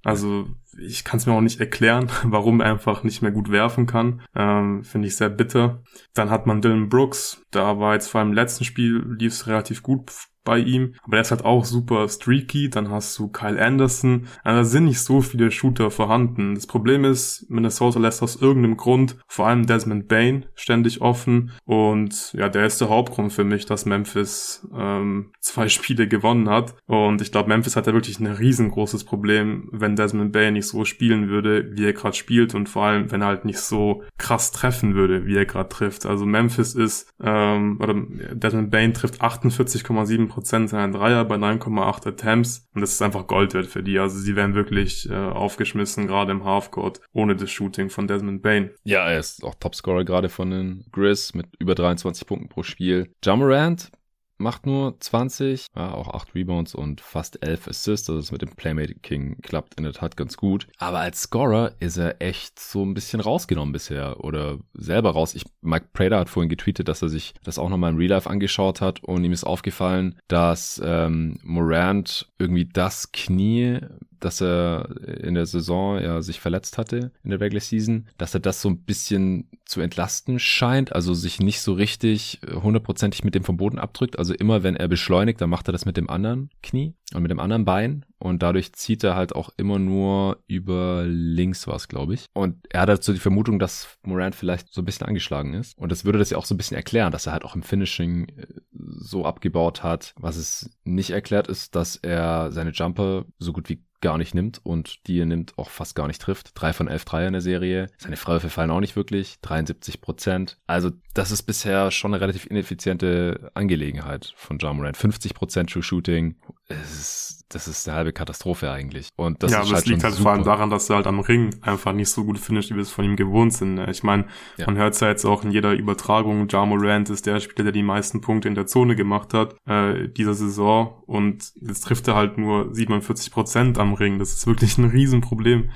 [0.04, 0.46] Also
[0.80, 4.22] ich kann es mir auch nicht erklären, warum er einfach nicht mehr gut werfen kann.
[4.34, 5.82] Ähm, Finde ich sehr bitter.
[6.14, 7.42] Dann hat man Dylan Brooks.
[7.50, 10.12] Da war jetzt vor allem im letzten Spiel lief es relativ gut
[10.48, 10.94] bei ihm.
[11.02, 12.70] Aber der ist halt auch super streaky.
[12.70, 14.28] Dann hast du Kyle Anderson.
[14.42, 16.54] Also da sind nicht so viele Shooter vorhanden.
[16.54, 21.52] Das Problem ist, Minnesota lässt aus irgendeinem Grund vor allem Desmond Bain ständig offen.
[21.66, 26.74] Und ja, der ist der Hauptgrund für mich, dass Memphis ähm, zwei Spiele gewonnen hat.
[26.86, 30.86] Und ich glaube, Memphis hat ja wirklich ein riesengroßes Problem, wenn Desmond Bain nicht so
[30.86, 32.54] spielen würde, wie er gerade spielt.
[32.54, 36.06] Und vor allem, wenn er halt nicht so krass treffen würde, wie er gerade trifft.
[36.06, 37.94] Also Memphis ist, ähm, oder
[38.32, 43.54] Desmond Bain trifft 48,7 Prozent seiner Dreier bei 9,8 Attempts und das ist einfach Gold
[43.54, 43.98] wert für die.
[43.98, 48.70] Also sie werden wirklich äh, aufgeschmissen, gerade im Halfcourt, ohne das Shooting von Desmond Bain.
[48.84, 53.12] Ja, er ist auch Topscorer gerade von den Grizz mit über 23 Punkten pro Spiel.
[53.24, 53.90] Jamorant
[54.38, 58.08] macht nur 20, ja, auch 8 Rebounds und fast 11 Assists.
[58.08, 60.66] Also das mit dem Playmaking klappt in der Tat ganz gut.
[60.78, 65.34] Aber als Scorer ist er echt so ein bisschen rausgenommen bisher oder selber raus.
[65.34, 68.30] Ich, Mike Prater hat vorhin getweetet, dass er sich das auch nochmal im Real Life
[68.30, 73.80] angeschaut hat und ihm ist aufgefallen, dass ähm, Morant irgendwie das Knie
[74.20, 74.88] dass er
[75.22, 78.68] in der Saison ja sich verletzt hatte in der Regular Season, dass er das so
[78.68, 83.78] ein bisschen zu entlasten scheint, also sich nicht so richtig hundertprozentig mit dem vom Boden
[83.78, 84.18] abdrückt.
[84.18, 87.30] Also immer wenn er beschleunigt, dann macht er das mit dem anderen Knie und mit
[87.30, 92.14] dem anderen Bein und dadurch zieht er halt auch immer nur über links was, glaube
[92.14, 92.26] ich.
[92.34, 95.76] Und er hat halt so die Vermutung, dass Morant vielleicht so ein bisschen angeschlagen ist.
[95.78, 97.62] Und das würde das ja auch so ein bisschen erklären, dass er halt auch im
[97.62, 100.14] Finishing äh, so abgebaut hat.
[100.16, 104.60] Was es nicht erklärt ist, dass er seine Jumper so gut wie gar nicht nimmt
[104.64, 106.52] und die er nimmt auch fast gar nicht trifft.
[106.54, 107.88] Drei von elf Dreier in der Serie.
[107.98, 109.38] Seine Freiwürfe fallen auch nicht wirklich.
[109.42, 110.58] 73 Prozent.
[110.66, 114.96] Also das ist bisher schon eine relativ ineffiziente Angelegenheit von John Morant.
[114.96, 116.36] 50 Prozent True Shooting.
[116.68, 119.08] Ist das ist eine halbe Katastrophe eigentlich.
[119.16, 120.22] Und das ja, aber halt es liegt halt super.
[120.22, 122.82] vor allem daran, dass er halt am Ring einfach nicht so gut finisht, wie wir
[122.82, 123.78] es von ihm gewohnt sind.
[123.88, 124.26] Ich meine,
[124.58, 124.66] ja.
[124.66, 127.72] man hört es ja jetzt auch in jeder Übertragung, Ja Morant ist der Spieler, der
[127.72, 131.02] die meisten Punkte in der Zone gemacht hat, äh, dieser Saison.
[131.06, 134.18] Und jetzt trifft er halt nur 47 Prozent am Ring.
[134.18, 135.70] Das ist wirklich ein Riesenproblem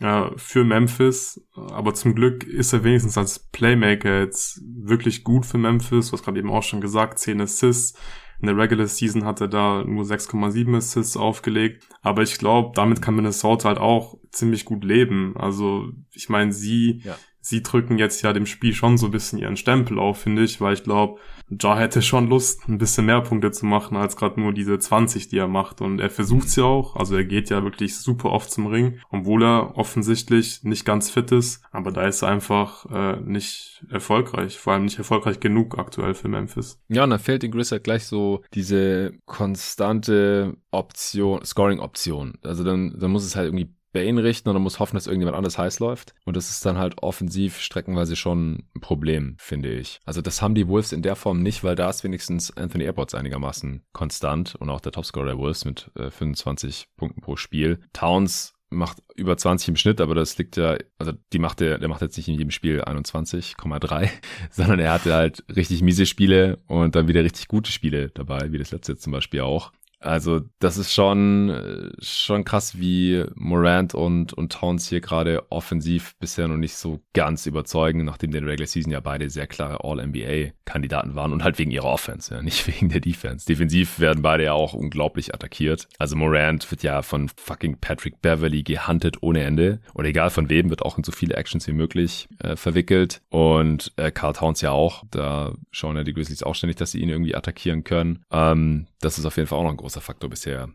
[0.00, 1.46] äh, für Memphis.
[1.54, 6.08] Aber zum Glück ist er wenigstens als Playmaker jetzt wirklich gut für Memphis.
[6.08, 7.98] Du hast gerade eben auch schon gesagt, 10 Assists
[8.40, 11.86] in der Regular Season hat er da nur 6,7 Assists aufgelegt.
[12.02, 15.36] Aber ich glaube, damit kann Minnesota halt auch ziemlich gut leben.
[15.36, 19.38] Also ich meine, sie ja sie drücken jetzt ja dem Spiel schon so ein bisschen
[19.38, 23.20] ihren Stempel auf, finde ich, weil ich glaube, Ja hätte schon Lust, ein bisschen mehr
[23.22, 25.80] Punkte zu machen, als gerade nur diese 20, die er macht.
[25.80, 26.96] Und er versucht's ja auch.
[26.96, 31.32] Also er geht ja wirklich super oft zum Ring, obwohl er offensichtlich nicht ganz fit
[31.32, 31.62] ist.
[31.72, 34.58] Aber da ist er einfach äh, nicht erfolgreich.
[34.58, 36.80] Vor allem nicht erfolgreich genug aktuell für Memphis.
[36.88, 42.38] Ja, und dann fehlt den Grisser gleich so diese konstante Option, Scoring-Option.
[42.42, 45.36] Also dann, dann muss es halt irgendwie Bane richten und dann muss hoffen, dass irgendjemand
[45.36, 46.14] anders heiß läuft.
[46.24, 50.00] Und das ist dann halt offensiv streckenweise schon ein Problem, finde ich.
[50.04, 53.14] Also das haben die Wolves in der Form nicht, weil da ist wenigstens Anthony Airports
[53.14, 57.80] einigermaßen konstant und auch der Topscorer der Wolves mit äh, 25 Punkten pro Spiel.
[57.92, 61.88] Towns macht über 20 im Schnitt, aber das liegt ja, also die macht der, der
[61.88, 64.08] macht jetzt nicht in jedem Spiel 21,3,
[64.50, 68.58] sondern er hatte halt richtig miese Spiele und dann wieder richtig gute Spiele dabei, wie
[68.58, 69.72] das letzte zum Beispiel auch.
[70.00, 76.48] Also das ist schon, schon krass, wie Morant und, und Towns hier gerade offensiv bisher
[76.48, 81.32] noch nicht so ganz überzeugen, nachdem den Regular Season ja beide sehr klare All-NBA-Kandidaten waren
[81.32, 83.46] und halt wegen ihrer Offense, ja, nicht wegen der Defense.
[83.46, 85.86] Defensiv werden beide ja auch unglaublich attackiert.
[85.98, 89.80] Also Morant wird ja von fucking Patrick Beverly gehuntet ohne Ende.
[89.94, 93.20] Oder egal von wem, wird auch in so viele Actions wie möglich äh, verwickelt.
[93.28, 95.04] Und äh, Carl Towns ja auch.
[95.10, 98.24] Da schauen ja die Grizzlies auch ständig, dass sie ihn irgendwie attackieren können.
[98.30, 100.68] Ähm, das ist auf jeden Fall auch noch ein großer Faktor bisher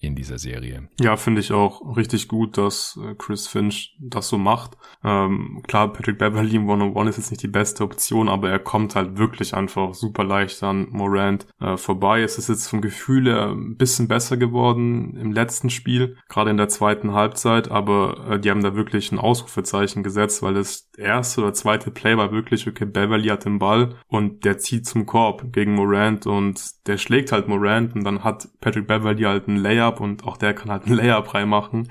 [0.00, 0.88] in dieser Serie.
[0.98, 4.78] Ja, finde ich auch richtig gut, dass äh, Chris Finch das so macht.
[5.04, 8.96] Ähm, klar, Patrick Beverly im One-on-One ist jetzt nicht die beste Option, aber er kommt
[8.96, 12.22] halt wirklich einfach super leicht an Morant äh, vorbei.
[12.22, 16.56] Es ist jetzt vom Gefühl her ein bisschen besser geworden im letzten Spiel, gerade in
[16.56, 21.42] der zweiten Halbzeit, aber äh, die haben da wirklich ein Ausrufezeichen gesetzt, weil das erste
[21.42, 25.52] oder zweite Play war wirklich, okay, Beverly hat den Ball und der zieht zum Korb
[25.52, 29.89] gegen Morant und der schlägt halt Morant und dann hat Patrick Beverly halt einen Layup
[29.90, 31.88] Layup und auch der kann halt einen Layup reinmachen,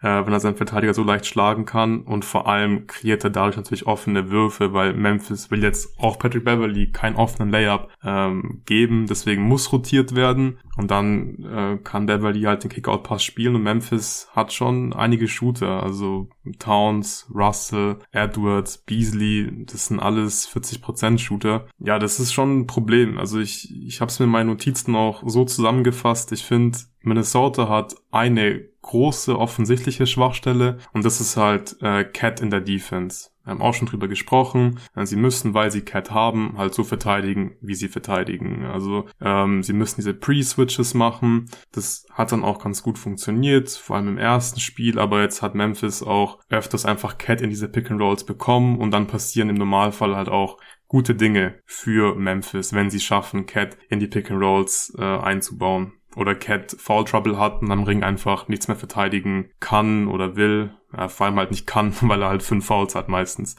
[0.00, 3.56] äh, wenn er seinen Verteidiger so leicht schlagen kann und vor allem kreiert er dadurch
[3.56, 9.06] natürlich offene Würfe, weil Memphis will jetzt auch Patrick Beverly keinen offenen Layup ähm, geben,
[9.06, 14.28] deswegen muss rotiert werden und dann äh, kann Beverly halt den Kickout-Pass spielen und Memphis
[14.32, 16.28] hat schon einige Shooter, also
[16.58, 21.66] Towns, Russell, Edwards, Beasley, das sind alles 40% Shooter.
[21.78, 23.18] Ja, das ist schon ein Problem.
[23.18, 26.32] Also ich, ich habe es mir in meinen Notizen auch so zusammengefasst.
[26.32, 32.50] Ich finde, Minnesota hat eine große offensichtliche Schwachstelle und das ist halt äh, Cat in
[32.50, 33.30] der Defense.
[33.46, 34.80] Wir haben auch schon drüber gesprochen.
[35.04, 38.64] Sie müssen, weil sie Cat haben, halt so verteidigen, wie sie verteidigen.
[38.64, 41.48] Also ähm, sie müssen diese Pre-Switches machen.
[41.70, 44.98] Das hat dann auch ganz gut funktioniert, vor allem im ersten Spiel.
[44.98, 49.48] Aber jetzt hat Memphis auch öfters einfach Cat in diese Pick-and-Rolls bekommen und dann passieren
[49.48, 50.58] im Normalfall halt auch
[50.88, 56.74] gute Dinge für Memphis, wenn sie schaffen, Cat in die Pick-and-Rolls äh, einzubauen oder Cat
[56.78, 60.74] Foul Trouble hat und am Ring einfach nichts mehr verteidigen kann oder will.
[60.96, 63.56] Ja, vor allem halt nicht kann, weil er halt fünf Fouls hat meistens.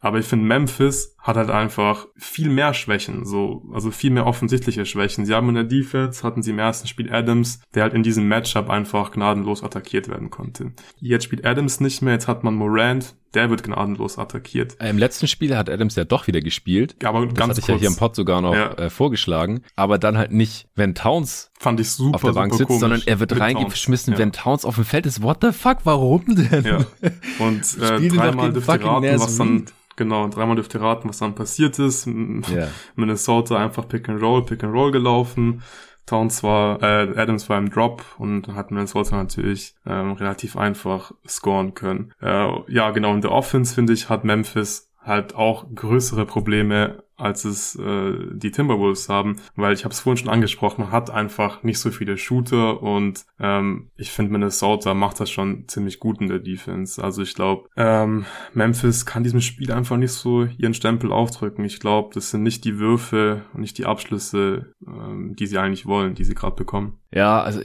[0.00, 4.86] Aber ich finde, Memphis hat halt einfach viel mehr Schwächen, so, also viel mehr offensichtliche
[4.86, 5.26] Schwächen.
[5.26, 8.26] Sie haben in der Defense, hatten sie im ersten Spiel Adams, der halt in diesem
[8.26, 10.72] Matchup einfach gnadenlos attackiert werden konnte.
[10.98, 14.76] Jetzt spielt Adams nicht mehr, jetzt hat man Morant, der wird gnadenlos attackiert.
[14.80, 16.96] Im letzten Spiel hat Adams ja doch wieder gespielt.
[17.02, 17.76] Ja, aber das ganz hatte ich kurz.
[17.76, 18.72] ja hier im Pod sogar noch ja.
[18.72, 19.62] äh, vorgeschlagen.
[19.76, 22.80] Aber dann halt nicht, wenn Towns Fand ich super, auf der Bank sitzt, komisch.
[22.80, 24.18] sondern er wird reingeschmissen, ja.
[24.18, 25.22] wenn Towns auf dem Feld ist.
[25.22, 26.64] What the fuck, warum denn?
[26.70, 27.10] Ja.
[27.38, 29.66] Und äh, dreimal dürft ihr raten, was dann
[29.96, 32.06] Genau, dreimal dürft ihr raten, was dann passiert ist.
[32.06, 32.68] Yeah.
[32.96, 35.62] Minnesota einfach Pick and Roll, Pick and Roll gelaufen.
[36.06, 41.74] Towns war, äh, Adams war im Drop und hat Minnesota natürlich ähm, relativ einfach scoren
[41.74, 42.14] können.
[42.22, 47.44] Äh, ja, genau, in der Offense, finde ich, hat Memphis halt auch größere Probleme als
[47.44, 51.78] es äh, die Timberwolves haben, weil ich habe es vorhin schon angesprochen, hat einfach nicht
[51.78, 56.38] so viele Shooter und ähm, ich finde Minnesota macht das schon ziemlich gut in der
[56.38, 57.02] Defense.
[57.02, 58.24] Also ich glaube, ähm,
[58.54, 61.64] Memphis kann diesem Spiel einfach nicht so ihren Stempel aufdrücken.
[61.64, 65.86] Ich glaube, das sind nicht die Würfe und nicht die Abschlüsse, ähm, die sie eigentlich
[65.86, 66.98] wollen, die sie gerade bekommen.
[67.12, 67.60] Ja, also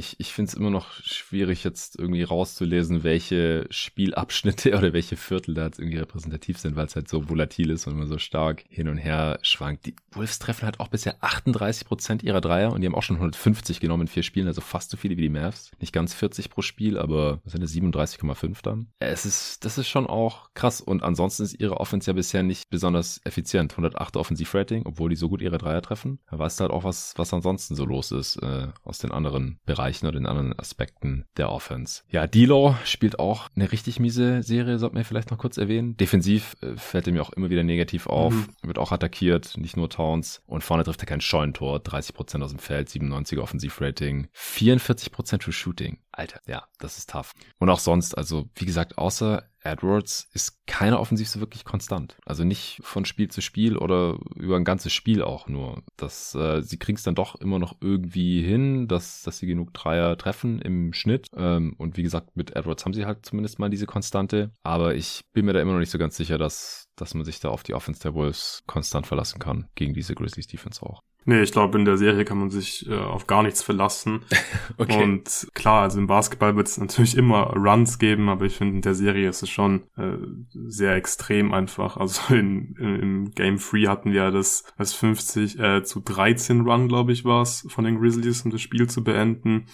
[0.00, 5.54] ich, ich finde es immer noch schwierig, jetzt irgendwie rauszulesen, welche Spielabschnitte oder welche Viertel
[5.54, 8.64] da jetzt irgendwie repräsentativ sind, weil es halt so volatil ist und immer so stark
[8.68, 9.86] hin und her schwankt.
[9.86, 13.16] Die Wolves treffen halt auch bisher 38 Prozent ihrer Dreier und die haben auch schon
[13.16, 15.70] 150 genommen in vier Spielen, also fast so viele wie die Mavs.
[15.80, 18.88] Nicht ganz 40 pro Spiel, aber sind das 37,5 dann?
[18.98, 22.70] Es ist, das ist schon auch krass und ansonsten ist ihre Offense ja bisher nicht
[22.70, 23.72] besonders effizient.
[23.72, 26.20] 108 Offensivrating, obwohl die so gut ihre Dreier treffen.
[26.30, 29.58] Da weißt du halt auch, was, was ansonsten so los ist äh, aus den anderen
[29.66, 32.02] Bereichen oder den anderen Aspekten der Offense.
[32.08, 35.96] Ja, D'Lo spielt auch eine richtig miese Serie, sollte man vielleicht noch kurz erwähnen.
[35.96, 38.46] Defensiv äh, fällt er mir auch immer wieder negativ auf, mhm.
[38.62, 40.42] wird auch attackiert, nicht nur Towns.
[40.46, 45.98] Und vorne trifft er kein Scheunentor, 30% aus dem Feld, 97er Offensivrating, 44% für Shooting.
[46.12, 47.32] Alter, ja, das ist tough.
[47.58, 52.16] Und auch sonst, also wie gesagt, außer Edwards ist keine offensiv so wirklich konstant.
[52.24, 55.82] Also nicht von Spiel zu Spiel oder über ein ganzes Spiel auch nur.
[55.96, 59.74] Das, äh, sie kriegen es dann doch immer noch irgendwie hin, dass, dass sie genug
[59.74, 61.26] Dreier treffen im Schnitt.
[61.36, 64.52] Ähm, und wie gesagt, mit Edwards haben sie halt zumindest mal diese Konstante.
[64.62, 67.40] Aber ich bin mir da immer noch nicht so ganz sicher, dass, dass man sich
[67.40, 69.68] da auf die Offense der Wolves konstant verlassen kann.
[69.74, 71.02] Gegen diese Grizzlies Defense auch.
[71.26, 74.20] Nee, ich glaube, in der Serie kann man sich äh, auf gar nichts verlassen.
[74.78, 75.02] okay.
[75.02, 78.82] Und klar, also im Basketball wird es natürlich immer Runs geben, aber ich finde, in
[78.82, 80.16] der Serie ist es schon äh,
[80.52, 81.98] sehr extrem einfach.
[81.98, 86.88] Also in, in, im Game 3 hatten wir das als 50 äh, zu 13 Run,
[86.88, 89.66] glaube ich, war es, von den Grizzlies, um das Spiel zu beenden.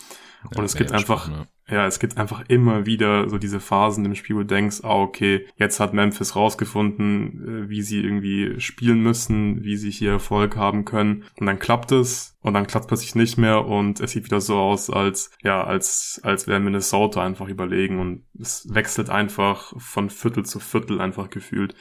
[0.44, 1.46] Und ja, es gibt einfach, ne?
[1.68, 4.94] ja, es gibt einfach immer wieder so diese Phasen im Spiel, wo du denkst, ah,
[4.94, 10.56] okay, jetzt hat Memphis rausgefunden, äh, wie sie irgendwie spielen müssen, wie sie hier Erfolg
[10.56, 11.24] haben können.
[11.38, 14.40] Und dann klappt es und dann klappt es plötzlich nicht mehr und es sieht wieder
[14.40, 20.10] so aus, als, ja, als, als wäre Minnesota einfach überlegen und es wechselt einfach von
[20.10, 21.74] Viertel zu Viertel einfach gefühlt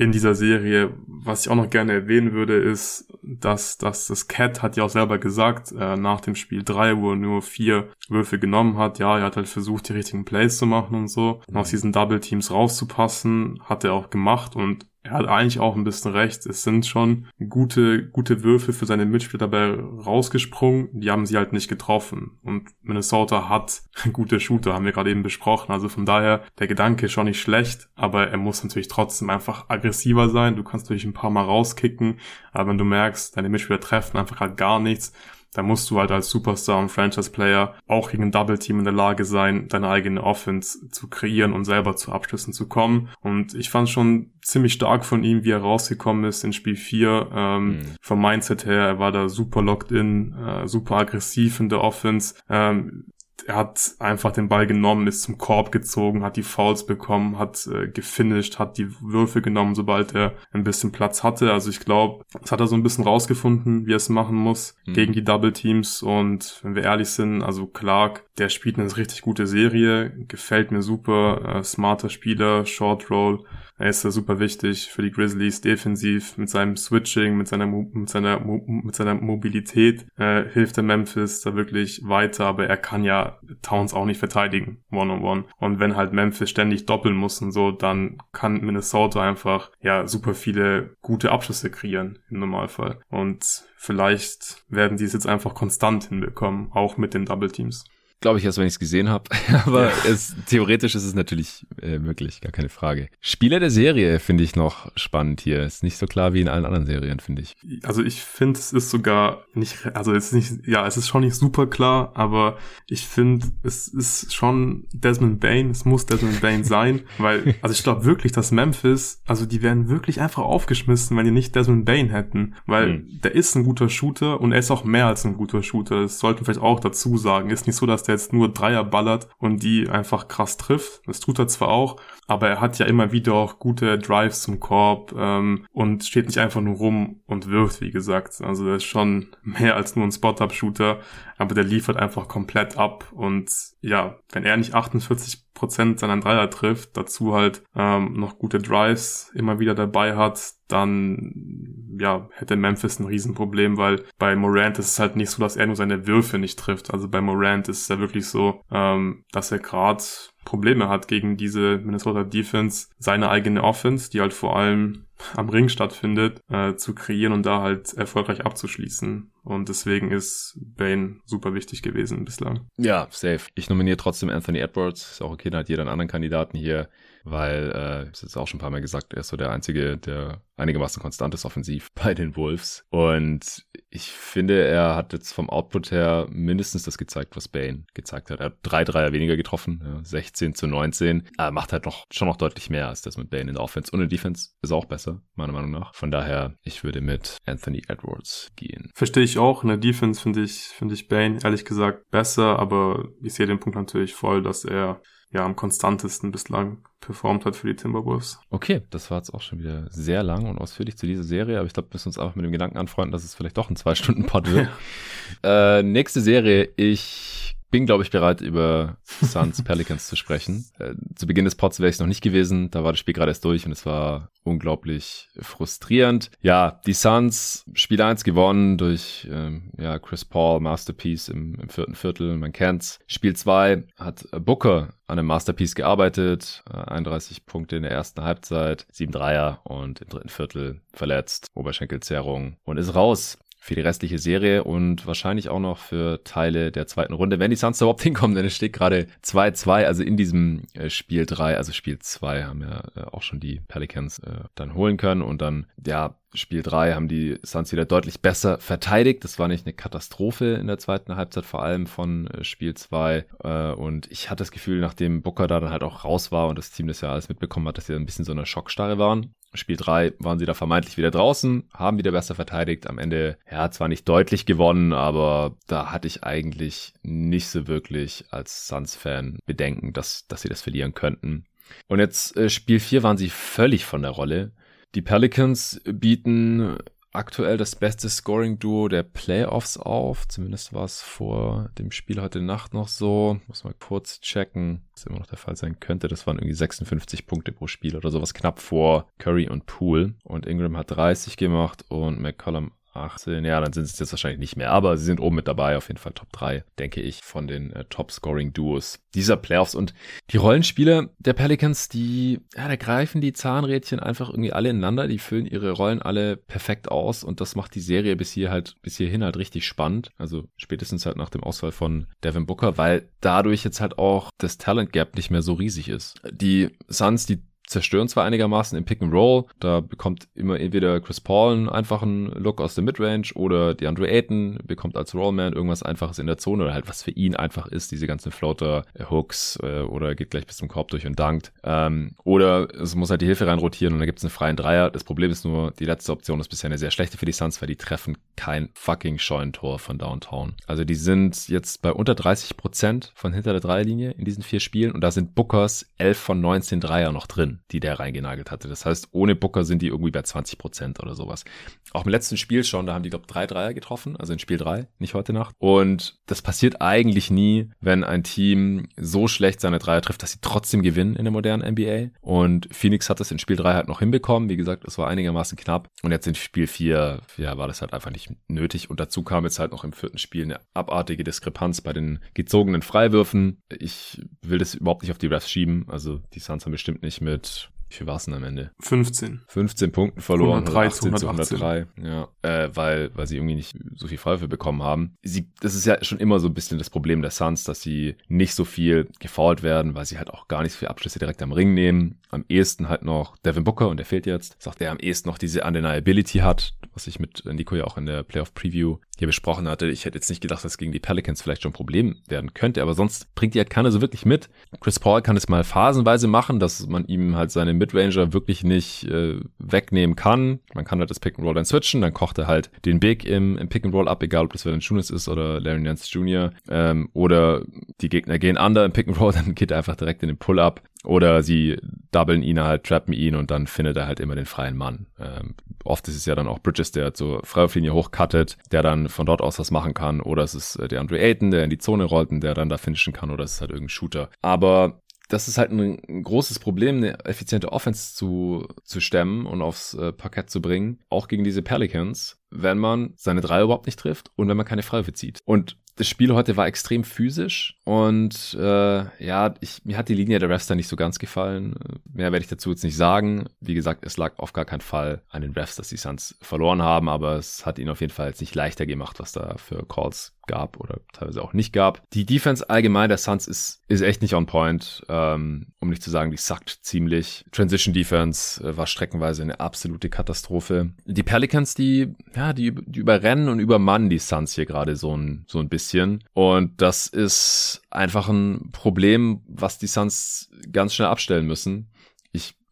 [0.00, 0.94] in dieser Serie.
[1.06, 4.88] Was ich auch noch gerne erwähnen würde, ist, dass, dass das Cat hat ja auch
[4.88, 9.18] selber gesagt, äh, nach dem Spiel 3, wo er nur vier Würfe genommen hat, ja,
[9.18, 12.18] er hat halt versucht, die richtigen Plays zu machen und so, und aus diesen Double
[12.18, 16.44] Teams rauszupassen, hat er auch gemacht und er hat eigentlich auch ein bisschen recht.
[16.44, 20.88] Es sind schon gute, gute Würfe für seine Mitspieler dabei rausgesprungen.
[20.92, 22.38] Die haben sie halt nicht getroffen.
[22.42, 23.82] Und Minnesota hat
[24.12, 25.72] gute Shooter, haben wir gerade eben besprochen.
[25.72, 29.70] Also von daher, der Gedanke ist schon nicht schlecht, aber er muss natürlich trotzdem einfach
[29.70, 30.56] aggressiver sein.
[30.56, 32.18] Du kannst natürlich ein paar Mal rauskicken,
[32.52, 35.12] aber wenn du merkst, deine Mitspieler treffen einfach halt gar nichts,
[35.52, 39.24] da musst du halt als Superstar und Franchise-Player auch gegen ein Double-Team in der Lage
[39.24, 43.08] sein, deine eigene Offense zu kreieren und selber zu Abschlüssen zu kommen.
[43.20, 47.30] Und ich fand schon ziemlich stark von ihm, wie er rausgekommen ist in Spiel 4.
[47.34, 47.80] Ähm, mhm.
[48.00, 52.34] Vom Mindset her, er war da super locked in, äh, super aggressiv in der Offense.
[52.48, 53.06] Ähm,
[53.46, 57.66] er hat einfach den Ball genommen, ist zum Korb gezogen, hat die Fouls bekommen, hat
[57.66, 61.52] äh, gefinisht, hat die Würfe genommen, sobald er ein bisschen Platz hatte.
[61.52, 64.76] Also ich glaube, das hat er so ein bisschen rausgefunden, wie er es machen muss
[64.86, 64.92] mhm.
[64.94, 66.02] gegen die Double Teams.
[66.02, 70.82] Und wenn wir ehrlich sind, also Clark, der spielt eine richtig gute Serie, gefällt mir
[70.82, 73.44] super, äh, smarter Spieler, Short Roll.
[73.80, 78.10] Er ist ja super wichtig für die Grizzlies defensiv mit seinem Switching, mit seiner mit
[78.10, 83.38] seiner mit seiner Mobilität äh, hilft der Memphis da wirklich weiter, aber er kann ja
[83.62, 87.52] Towns auch nicht verteidigen one on one und wenn halt Memphis ständig doppeln muss und
[87.52, 93.00] so, dann kann Minnesota einfach ja super viele gute Abschlüsse kreieren im Normalfall.
[93.08, 97.84] Und vielleicht werden die es jetzt einfach konstant hinbekommen, auch mit den Double Teams
[98.20, 99.24] glaube ich erst, wenn ich es gesehen habe.
[99.66, 103.08] Aber es, theoretisch ist es natürlich äh, möglich, gar keine Frage.
[103.20, 105.62] Spieler der Serie finde ich noch spannend hier.
[105.62, 107.56] Ist nicht so klar wie in allen anderen Serien, finde ich.
[107.82, 111.22] Also ich finde, es ist sogar nicht, also es ist nicht, ja, es ist schon
[111.22, 115.70] nicht super klar, aber ich finde, es ist schon Desmond Bain.
[115.70, 119.88] Es muss Desmond Bain sein, weil, also ich glaube wirklich, dass Memphis, also die werden
[119.88, 123.20] wirklich einfach aufgeschmissen, wenn die nicht Desmond Bain hätten, weil mhm.
[123.22, 126.02] der ist ein guter Shooter und er ist auch mehr als ein guter Shooter.
[126.02, 127.50] Das sollten wir vielleicht auch dazu sagen.
[127.50, 131.02] Ist nicht so, dass der jetzt nur Dreier ballert und die einfach krass trifft.
[131.06, 131.96] Das tut er zwar auch,
[132.26, 136.38] aber er hat ja immer wieder auch gute Drives zum Korb ähm, und steht nicht
[136.38, 138.40] einfach nur rum und wirft, wie gesagt.
[138.40, 141.00] Also er ist schon mehr als nur ein Spot-Up-Shooter,
[141.38, 143.50] aber der liefert einfach komplett ab und
[143.80, 149.30] ja, wenn er nicht 48 Prozent seiner Dreier trifft, dazu halt ähm, noch gute Drives
[149.34, 154.98] immer wieder dabei hat, dann ja, hätte Memphis ein Riesenproblem, weil bei Morant ist es
[154.98, 156.92] halt nicht so, dass er nur seine Würfe nicht trifft.
[156.92, 160.02] Also bei Morant ist es ja wirklich so, ähm, dass er gerade
[160.44, 165.04] Probleme hat gegen diese Minnesota Defense, seine eigene Offense, die halt vor allem
[165.36, 169.30] am Ring stattfindet, äh, zu kreieren und da halt erfolgreich abzuschließen.
[169.44, 172.66] Und deswegen ist Bane super wichtig gewesen bislang.
[172.76, 173.48] Ja, safe.
[173.54, 175.12] Ich nominiere trotzdem Anthony Edwards.
[175.12, 176.88] Ist auch okay, dann hat jeder einen anderen Kandidaten hier
[177.24, 179.96] weil, äh, ich jetzt auch schon ein paar Mal gesagt, er ist so der Einzige,
[179.96, 182.84] der einigermaßen konstant ist offensiv bei den Wolves.
[182.90, 188.30] Und ich finde, er hat jetzt vom Output her mindestens das gezeigt, was Bane gezeigt
[188.30, 188.40] hat.
[188.40, 191.28] Er hat drei Dreier weniger getroffen, ja, 16 zu 19.
[191.36, 193.90] Er macht halt noch, schon noch deutlich mehr als das mit Bane in der Offense.
[193.90, 195.94] Und in der Defense ist auch besser, meiner Meinung nach.
[195.94, 198.90] Von daher, ich würde mit Anthony Edwards gehen.
[198.94, 199.62] Verstehe ich auch.
[199.62, 203.60] In der Defense finde ich, finde ich Bane ehrlich gesagt besser, aber ich sehe den
[203.60, 205.00] Punkt natürlich voll, dass er
[205.32, 208.40] ja am konstantesten bislang performt hat für die Timberwolves.
[208.50, 211.66] Okay, das war jetzt auch schon wieder sehr lang und ausführlich zu dieser Serie, aber
[211.66, 213.76] ich glaube, wir müssen uns einfach mit dem Gedanken anfreunden, dass es vielleicht doch ein
[213.76, 214.68] Zwei-Stunden-Pod wird.
[215.42, 220.66] äh, nächste Serie, ich bin, glaube ich, bereit, über Suns Pelicans zu sprechen.
[220.78, 222.70] Äh, zu Beginn des Pods wäre ich noch nicht gewesen.
[222.70, 226.30] Da war das Spiel gerade erst durch und es war unglaublich frustrierend.
[226.40, 231.94] Ja, die Suns Spiel 1 gewonnen durch ähm, ja, Chris Paul, Masterpiece im, im vierten
[231.94, 232.36] Viertel.
[232.36, 232.98] Man kennt's.
[233.06, 236.62] Spiel 2 hat Booker an einem Masterpiece gearbeitet.
[236.70, 241.46] Äh, 31 Punkte in der ersten Halbzeit, 7 Dreier und im dritten Viertel verletzt.
[241.54, 246.86] Oberschenkelzerrung und ist raus für die restliche Serie und wahrscheinlich auch noch für Teile der
[246.86, 250.62] zweiten Runde, wenn die Suns überhaupt hinkommen, denn es steht gerade 2-2, also in diesem
[250.72, 254.74] äh, Spiel 3, also Spiel 2 haben ja äh, auch schon die Pelicans äh, dann
[254.74, 259.24] holen können und dann, ja, Spiel 3 haben die Suns wieder deutlich besser verteidigt.
[259.24, 263.26] Das war nicht eine Katastrophe in der zweiten Halbzeit, vor allem von Spiel 2.
[263.42, 266.56] Äh, und ich hatte das Gefühl, nachdem Booker da dann halt auch raus war und
[266.56, 269.34] das Team das ja alles mitbekommen hat, dass sie ein bisschen so eine Schockstarre waren.
[269.54, 272.86] Spiel 3 waren sie da vermeintlich wieder draußen, haben wieder besser verteidigt.
[272.86, 278.26] Am Ende, ja, zwar nicht deutlich gewonnen, aber da hatte ich eigentlich nicht so wirklich
[278.30, 281.44] als Suns-Fan Bedenken, dass, dass sie das verlieren könnten.
[281.88, 284.52] Und jetzt äh, Spiel 4 waren sie völlig von der Rolle.
[284.94, 286.78] Die Pelicans bieten
[287.12, 290.28] aktuell das beste Scoring-Duo der Playoffs auf.
[290.28, 293.40] Zumindest war es vor dem Spiel heute Nacht noch so.
[293.46, 296.08] Muss mal kurz checken, was immer noch der Fall sein könnte.
[296.08, 300.14] Das waren irgendwie 56 Punkte pro Spiel oder sowas knapp vor Curry und Poole.
[300.24, 304.56] Und Ingram hat 30 gemacht und McCollum 18, ja, dann sind es jetzt wahrscheinlich nicht
[304.56, 307.46] mehr, aber sie sind oben mit dabei, auf jeden Fall Top 3, denke ich, von
[307.46, 309.74] den äh, Top-Scoring-Duos dieser Playoffs.
[309.74, 309.94] Und
[310.30, 315.18] die Rollenspieler der Pelicans, die, ja, da greifen die Zahnrädchen einfach irgendwie alle ineinander, die
[315.18, 318.96] füllen ihre Rollen alle perfekt aus und das macht die Serie bis hier halt, bis
[318.96, 320.10] hierhin halt richtig spannend.
[320.18, 324.58] Also spätestens halt nach dem Ausfall von Devin Booker, weil dadurch jetzt halt auch das
[324.58, 326.20] Talent Gap nicht mehr so riesig ist.
[326.30, 331.20] Die Suns, die zerstören zwar einigermaßen im Pick and Roll, da bekommt immer entweder Chris
[331.20, 336.18] Paul einen einfachen Look aus der Midrange oder DeAndre Ayton bekommt als Rollman irgendwas einfaches
[336.18, 339.58] in der Zone oder halt was für ihn einfach ist, diese ganzen Floater, äh, Hooks
[339.62, 341.52] äh, oder geht gleich bis zum Korb durch und dankt.
[341.62, 344.90] Ähm, oder es muss halt die Hilfe reinrotieren und dann gibt es einen freien Dreier.
[344.90, 347.62] Das Problem ist nur, die letzte Option ist bisher eine sehr schlechte für die Suns,
[347.62, 350.54] weil die treffen kein fucking Scheunentor von Downtown.
[350.66, 354.60] Also die sind jetzt bei unter 30 Prozent von hinter der Dreierlinie in diesen vier
[354.60, 358.68] Spielen und da sind Bookers 11 von 19 Dreier noch drin die der reingenagelt hatte.
[358.68, 361.44] Das heißt, ohne Booker sind die irgendwie bei 20 Prozent oder sowas.
[361.92, 364.58] Auch im letzten Spiel schon, da haben die, glaube drei Dreier getroffen, also in Spiel
[364.58, 365.54] drei, nicht heute Nacht.
[365.58, 370.38] Und das passiert eigentlich nie, wenn ein Team so schlecht seine Dreier trifft, dass sie
[370.40, 372.10] trotzdem gewinnen in der modernen NBA.
[372.20, 374.48] Und Phoenix hat das in Spiel drei halt noch hinbekommen.
[374.48, 375.88] Wie gesagt, es war einigermaßen knapp.
[376.02, 378.90] Und jetzt in Spiel vier, ja, war das halt einfach nicht nötig.
[378.90, 382.82] Und dazu kam jetzt halt noch im vierten Spiel eine abartige Diskrepanz bei den gezogenen
[382.82, 383.60] Freiwürfen.
[383.78, 385.86] Ich will das überhaupt nicht auf die Refs schieben.
[385.88, 387.46] Also die Suns haben bestimmt nicht mit
[387.90, 388.70] wie viel war es denn am Ende?
[388.80, 389.42] 15.
[389.48, 390.64] 15 Punkten verloren.
[390.64, 391.86] 103 zu 103.
[392.00, 395.16] Ja, äh, weil, weil sie irgendwie nicht so viel Freiwürfe bekommen haben.
[395.22, 398.14] Sie, das ist ja schon immer so ein bisschen das Problem der Suns, dass sie
[398.28, 401.42] nicht so viel gefoult werden, weil sie halt auch gar nicht so viele Abschlüsse direkt
[401.42, 402.20] am Ring nehmen.
[402.30, 404.54] Am ehesten halt noch Devin Booker und der fehlt jetzt.
[404.62, 408.06] Sagt er am ehesten noch diese Undeniability hat, was ich mit Nico ja auch in
[408.06, 409.86] der Playoff Preview hier besprochen hatte.
[409.86, 412.80] Ich hätte jetzt nicht gedacht, dass gegen die Pelicans vielleicht schon ein Problem werden könnte,
[412.80, 414.48] aber sonst bringt die halt keiner so wirklich mit.
[414.80, 419.04] Chris Paul kann es mal phasenweise machen, dass man ihm halt seine Midranger wirklich nicht
[419.04, 420.60] äh, wegnehmen kann.
[420.72, 423.26] Man kann halt das Pick and Roll dann switchen, dann kocht er halt den Big
[423.26, 426.52] im, im Pick and Roll ab, egal ob das Valanciunas ist oder Larry Nance Jr.
[426.70, 427.62] Ähm, oder
[428.00, 430.38] die Gegner gehen under im Pick and Roll, dann geht er einfach direkt in den
[430.38, 430.80] Pull-up.
[431.04, 431.78] Oder sie
[432.12, 435.06] doublen ihn halt, trappen ihn und dann findet er halt immer den freien Mann.
[435.18, 435.54] Ähm,
[435.84, 439.40] oft ist es ja dann auch Bridges, der zur Freiwurflinie hochcuttet, der dann von dort
[439.40, 440.20] aus was machen kann.
[440.20, 442.68] Oder es ist äh, der Andre Ayton, der in die Zone rollt und der dann
[442.68, 443.30] da finishen kann.
[443.30, 444.28] Oder es ist halt irgendein Shooter.
[444.42, 445.00] Aber
[445.30, 449.94] das ist halt ein, ein, großes Problem, eine effiziente Offense zu, zu stemmen und aufs
[449.94, 450.98] äh, Parkett zu bringen.
[451.08, 454.82] Auch gegen diese Pelicans, wenn man seine drei überhaupt nicht trifft und wenn man keine
[454.82, 455.40] Freiwürfe zieht.
[455.44, 460.38] Und das Spiel heute war extrem physisch und äh, ja, ich, mir hat die Linie
[460.38, 461.74] der Refs da nicht so ganz gefallen.
[462.10, 463.48] Mehr werde ich dazu jetzt nicht sagen.
[463.60, 466.80] Wie gesagt, es lag auf gar keinen Fall an den Refs, dass die Suns verloren
[466.80, 469.86] haben, aber es hat ihnen auf jeden Fall jetzt nicht leichter gemacht, was da für
[469.86, 472.02] Calls gab oder teilweise auch nicht gab.
[472.10, 476.10] Die Defense allgemein der Suns ist, ist echt nicht on point, ähm, um nicht zu
[476.10, 477.44] sagen, die sackt ziemlich.
[477.52, 480.90] Transition Defense äh, war streckenweise eine absolute Katastrophe.
[481.04, 485.44] Die Pelicans, die, ja, die, die überrennen und übermannen die Suns hier gerade so ein,
[485.46, 485.89] so ein bisschen.
[486.34, 491.90] Und das ist einfach ein Problem, was die Suns ganz schnell abstellen müssen.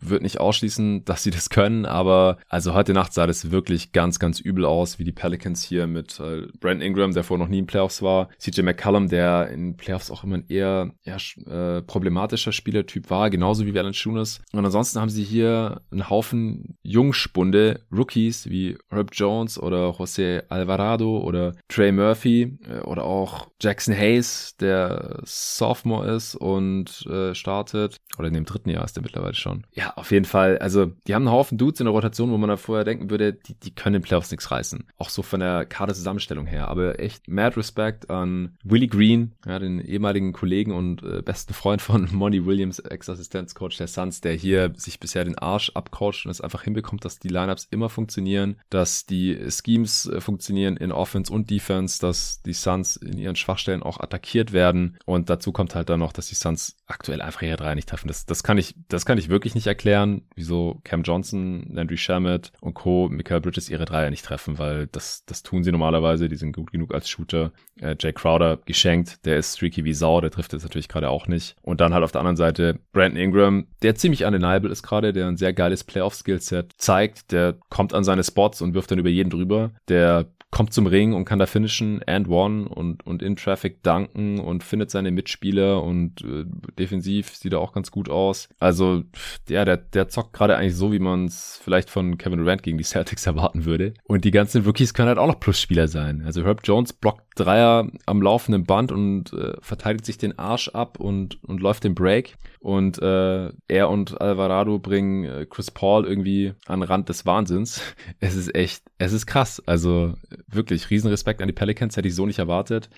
[0.00, 4.18] Würde nicht ausschließen, dass sie das können, aber also heute Nacht sah das wirklich ganz,
[4.18, 7.58] ganz übel aus, wie die Pelicans hier mit äh, Brent Ingram, der vorher noch nie
[7.58, 12.52] in Playoffs war, CJ McCallum, der in Playoffs auch immer ein eher, eher äh, problematischer
[12.52, 14.40] Spielertyp war, genauso wie Valanciunas.
[14.52, 21.18] Und ansonsten haben sie hier einen Haufen Jungspunde, Rookies wie Herb Jones oder Jose Alvarado
[21.18, 28.28] oder Trey Murphy äh, oder auch Jackson Hayes, der Sophomore ist und äh, startet, oder
[28.28, 29.66] in dem dritten Jahr ist der mittlerweile schon.
[29.72, 30.59] Ja, auf jeden Fall.
[30.59, 33.32] Also, die haben einen Haufen Dudes in der Rotation, wo man da vorher denken würde,
[33.32, 34.85] die, die können in Playoffs nichts reißen.
[34.97, 36.69] Auch so von der Kaderzusammenstellung her.
[36.69, 41.82] Aber echt mad Respect an Willie Green, ja, den ehemaligen Kollegen und äh, besten Freund
[41.82, 46.40] von Monty Williams, Ex-Assistenzcoach der Suns, der hier sich bisher den Arsch abcoacht und es
[46.40, 51.51] einfach hinbekommt, dass die Lineups immer funktionieren, dass die Schemes äh, funktionieren in Offense und
[51.51, 54.98] Defense, dass die Suns in ihren Schwachstellen auch attackiert werden.
[55.05, 58.09] Und dazu kommt halt dann noch, dass die Suns aktuell einfach ihre drei nicht treffen.
[58.09, 61.96] Das, das kann ich, das kann ich wirklich nicht erklären erklären, wieso Cam Johnson, Landry
[61.96, 63.09] Shamet und Co.
[63.09, 66.28] Michael Bridges ihre Dreier nicht treffen, weil das, das tun sie normalerweise.
[66.28, 67.52] Die sind gut genug als Shooter.
[67.80, 71.28] Äh, Jay Crowder geschenkt, der ist streaky wie Sau, der trifft jetzt natürlich gerade auch
[71.28, 71.55] nicht.
[71.62, 75.28] Und dann halt auf der anderen Seite Brandon Ingram, der ziemlich undeniable ist gerade, der
[75.28, 79.30] ein sehr geiles Playoff-Skillset zeigt, der kommt an seine Spots und wirft dann über jeden
[79.30, 79.70] drüber.
[79.88, 84.40] Der kommt zum Ring und kann da finishen and one und, und in Traffic danken
[84.40, 86.44] und findet seine Mitspieler und äh,
[86.78, 88.48] defensiv sieht er auch ganz gut aus.
[88.58, 89.02] Also,
[89.48, 92.78] ja, der, der zockt gerade eigentlich so, wie man es vielleicht von Kevin Durant gegen
[92.78, 93.94] die Celtics erwarten würde.
[94.04, 96.22] Und die ganzen Rookies können halt auch noch Plusspieler sein.
[96.24, 101.01] Also Herb Jones blockt Dreier am laufenden Band und äh, verteidigt sich den Arsch ab
[101.01, 102.36] und, und läuft den Break.
[102.60, 107.81] Und äh, er und Alvarado bringen äh, Chris Paul irgendwie an Rand des Wahnsinns.
[108.20, 109.62] Es ist echt, es ist krass.
[109.66, 110.15] Also
[110.48, 112.90] wirklich, Riesenrespekt an die Pelicans, hätte ich so nicht erwartet.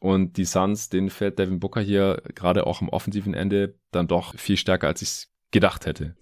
[0.00, 4.34] Und die Suns, denen fällt Devin Booker hier gerade auch am offensiven Ende dann doch
[4.36, 6.14] viel stärker, als ich es gedacht hätte.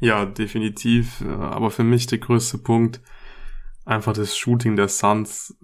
[0.00, 1.22] Ja, definitiv.
[1.22, 3.00] Aber für mich der größte Punkt,
[3.84, 5.56] einfach das Shooting der Suns.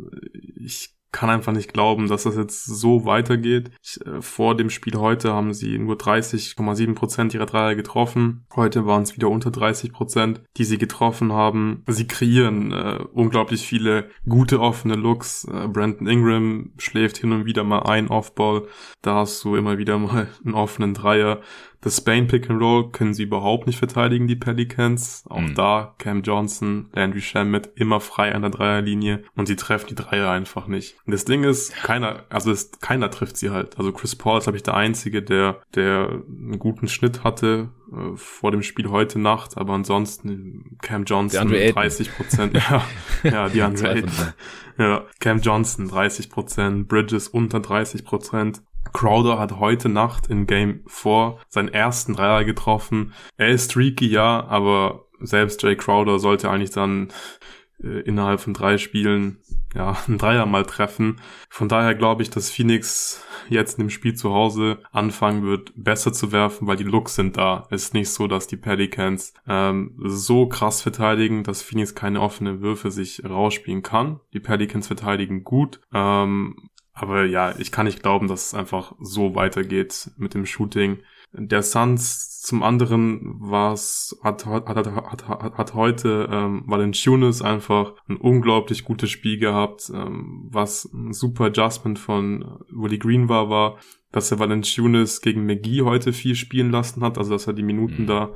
[0.56, 3.70] Ich kann einfach nicht glauben, dass das jetzt so weitergeht.
[3.82, 8.44] Ich, äh, vor dem Spiel heute haben sie nur 30,7 Prozent ihrer Dreier getroffen.
[8.54, 11.82] Heute waren es wieder unter 30 Prozent, die sie getroffen haben.
[11.88, 15.44] Sie kreieren äh, unglaublich viele gute offene Looks.
[15.44, 18.68] Äh, Brandon Ingram schläft hin und wieder mal ein Offball.
[19.02, 21.40] Da hast du immer wieder mal einen offenen Dreier.
[21.80, 25.24] Das Spain Pick and Roll können sie überhaupt nicht verteidigen, die Pelicans.
[25.28, 25.54] Auch mhm.
[25.54, 30.30] da Cam Johnson, Landry Shamet immer frei an der Dreierlinie und sie treffen die Dreier
[30.30, 30.96] einfach nicht.
[31.06, 33.78] Und das Ding ist, keiner, also ist, keiner trifft sie halt.
[33.78, 38.16] Also Chris Paul ist, glaube ich, der Einzige, der, der einen guten Schnitt hatte äh,
[38.16, 42.84] vor dem Spiel heute Nacht, aber ansonsten Cam Johnson 30 Prozent, ja,
[43.22, 44.04] ja, die Andre
[44.78, 48.62] ja, Cam Johnson 30 Prozent, Bridges unter 30 Prozent,
[48.92, 53.12] Crowder hat heute Nacht in Game 4 seinen ersten Dreier getroffen.
[53.36, 57.08] Er ist streaky, ja, aber selbst Jay Crowder sollte eigentlich dann
[57.82, 59.38] äh, innerhalb von drei Spielen
[59.74, 61.20] ja einen Dreier mal treffen.
[61.48, 66.12] Von daher glaube ich, dass Phoenix jetzt in dem Spiel zu Hause anfangen wird, besser
[66.12, 67.66] zu werfen, weil die Looks sind da.
[67.70, 72.60] Es ist nicht so, dass die Pelicans ähm, so krass verteidigen, dass Phoenix keine offenen
[72.60, 74.20] Würfe sich rausspielen kann.
[74.32, 75.80] Die Pelicans verteidigen gut.
[75.92, 80.98] Ähm, aber ja, ich kann nicht glauben, dass es einfach so weitergeht mit dem Shooting.
[81.32, 87.92] Der Suns zum anderen was hat, hat, hat, hat, hat, hat heute ähm, Valanciunas einfach
[88.08, 93.78] ein unglaublich gutes Spiel gehabt, ähm, was ein super Adjustment von Willie Green war, war,
[94.12, 98.02] dass er Valanciunas gegen McGee heute viel spielen lassen hat, also dass er die Minuten
[98.02, 98.06] mhm.
[98.06, 98.30] da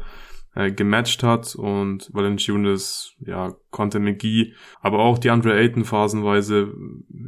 [0.55, 6.75] äh, gematcht hat und Valanciunas, ja, konnte McGee, aber auch die Andre Ayton phasenweise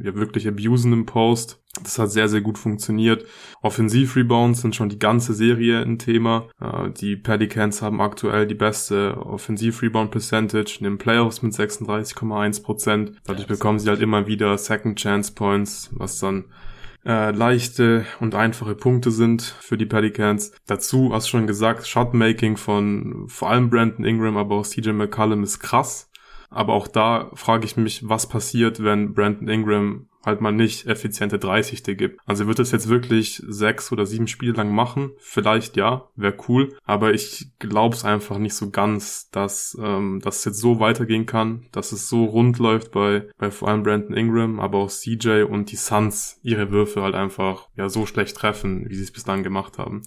[0.03, 1.61] ja wirklich abusen im Post.
[1.83, 3.27] Das hat sehr, sehr gut funktioniert.
[3.63, 6.49] Offensiv-Rebounds sind schon die ganze Serie ein Thema.
[6.61, 13.17] Äh, die Pelicans haben aktuell die beste Offensiv-Rebound-Percentage in den Playoffs mit 36,1%.
[13.25, 16.45] Dadurch bekommen sie halt immer wieder Second-Chance-Points, was dann
[17.07, 20.53] äh, leichte und einfache Punkte sind für die Pelicans.
[20.67, 25.43] Dazu, hast du schon gesagt, Shotmaking von vor allem Brandon Ingram, aber auch CJ McCollum
[25.43, 26.11] ist krass.
[26.55, 31.39] Aber auch da frage ich mich, was passiert, wenn Brandon Ingram halt mal nicht effiziente
[31.39, 31.83] 30.
[31.97, 32.21] gibt.
[32.27, 35.13] Also wird es jetzt wirklich sechs oder sieben Spiele lang machen?
[35.19, 36.77] Vielleicht ja, wäre cool.
[36.85, 41.67] Aber ich glaube es einfach nicht so ganz, dass ähm, das jetzt so weitergehen kann,
[41.73, 45.71] dass es so rund läuft bei, bei vor allem Brandon Ingram, aber auch CJ und
[45.71, 49.79] die Suns ihre Würfe halt einfach ja so schlecht treffen, wie sie es bislang gemacht
[49.79, 50.03] haben.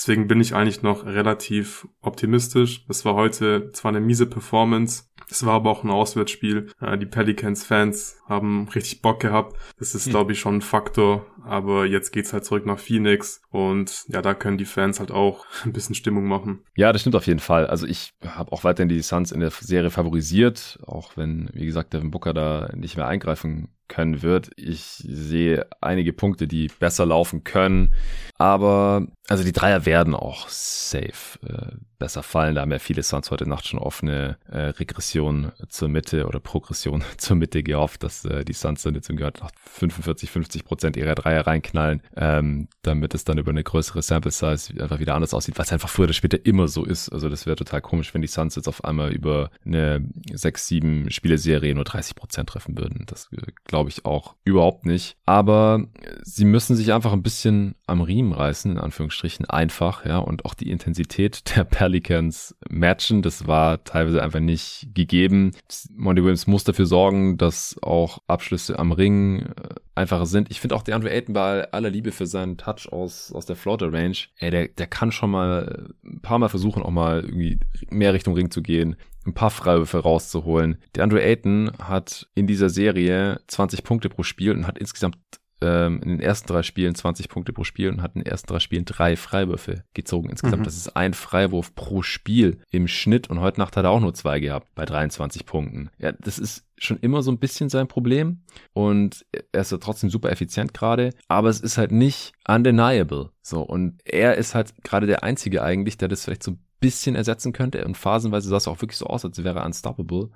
[0.00, 2.86] Deswegen bin ich eigentlich noch relativ optimistisch.
[2.88, 6.72] Es war heute zwar eine miese Performance, es war aber auch ein Auswärtsspiel.
[6.80, 9.56] Äh, die Pelicans-Fans haben richtig Bock gehabt.
[9.78, 10.10] Das ist, hm.
[10.12, 11.26] glaube ich, schon ein Faktor.
[11.44, 15.46] Aber jetzt geht's halt zurück nach Phoenix und ja, da können die Fans halt auch
[15.64, 16.64] ein bisschen Stimmung machen.
[16.76, 17.66] Ja, das stimmt auf jeden Fall.
[17.66, 21.92] Also ich habe auch weiterhin die Suns in der Serie favorisiert, auch wenn, wie gesagt,
[21.92, 24.50] Devin Booker da nicht mehr eingreifen können wird.
[24.56, 27.92] Ich sehe einige Punkte, die besser laufen können.
[28.36, 32.54] Aber also die Dreier werden auch safe äh, besser fallen.
[32.54, 37.04] Da haben ja viele Suns heute Nacht schon offene äh, Regression zur Mitte oder Progression
[37.16, 40.96] zur Mitte gehofft, dass äh, die Suns dann jetzt im gehört nach 45, 50 Prozent
[40.96, 45.34] ihrer Dreier reinknallen, ähm, damit es dann über eine größere Sample Size einfach wieder anders
[45.34, 47.08] aussieht, was einfach früher oder später immer so ist.
[47.10, 51.10] Also das wäre total komisch, wenn die Suns jetzt auf einmal über eine 6, 7
[51.10, 53.04] Spieleserie nur 30 Prozent treffen würden.
[53.06, 55.16] Das äh, glaube ich auch überhaupt nicht.
[55.26, 55.84] Aber
[56.22, 60.54] sie müssen sich einfach ein bisschen am Riemen reißen, in Anführungsstrichen, einfach, ja, und auch
[60.54, 63.22] die Intensität der Pelicans matchen.
[63.22, 65.52] Das war teilweise einfach nicht gegeben.
[65.94, 70.50] Monty Williams muss dafür sorgen, dass auch Abschlüsse am Ring äh, einfacher sind.
[70.50, 73.92] Ich finde auch DeAndre Ayton bei aller Liebe für seinen Touch aus, aus der Floater
[73.92, 77.58] Range, ey, der, der kann schon mal ein paar Mal versuchen, auch mal irgendwie
[77.90, 78.96] mehr Richtung Ring zu gehen,
[79.26, 80.78] ein paar Freiwürfe rauszuholen.
[80.96, 85.16] DeAndre Ayton hat in dieser Serie 20 Punkte pro Spiel und hat insgesamt
[85.60, 88.48] ähm, in den ersten drei Spielen 20 Punkte pro Spiel und hat in den ersten
[88.48, 90.60] drei Spielen drei Freiwürfe gezogen insgesamt.
[90.60, 90.64] Mhm.
[90.64, 94.14] Das ist ein Freiwurf pro Spiel im Schnitt und heute Nacht hat er auch nur
[94.14, 95.90] zwei gehabt bei 23 Punkten.
[95.98, 98.42] Ja, das ist schon immer so ein bisschen sein Problem
[98.72, 103.30] und er ist ja trotzdem super effizient gerade, aber es ist halt nicht undeniable.
[103.42, 107.14] So und er ist halt gerade der einzige eigentlich, der das vielleicht so ein bisschen
[107.14, 110.30] ersetzen könnte und phasenweise sah es auch wirklich so aus, als wäre er unstoppable.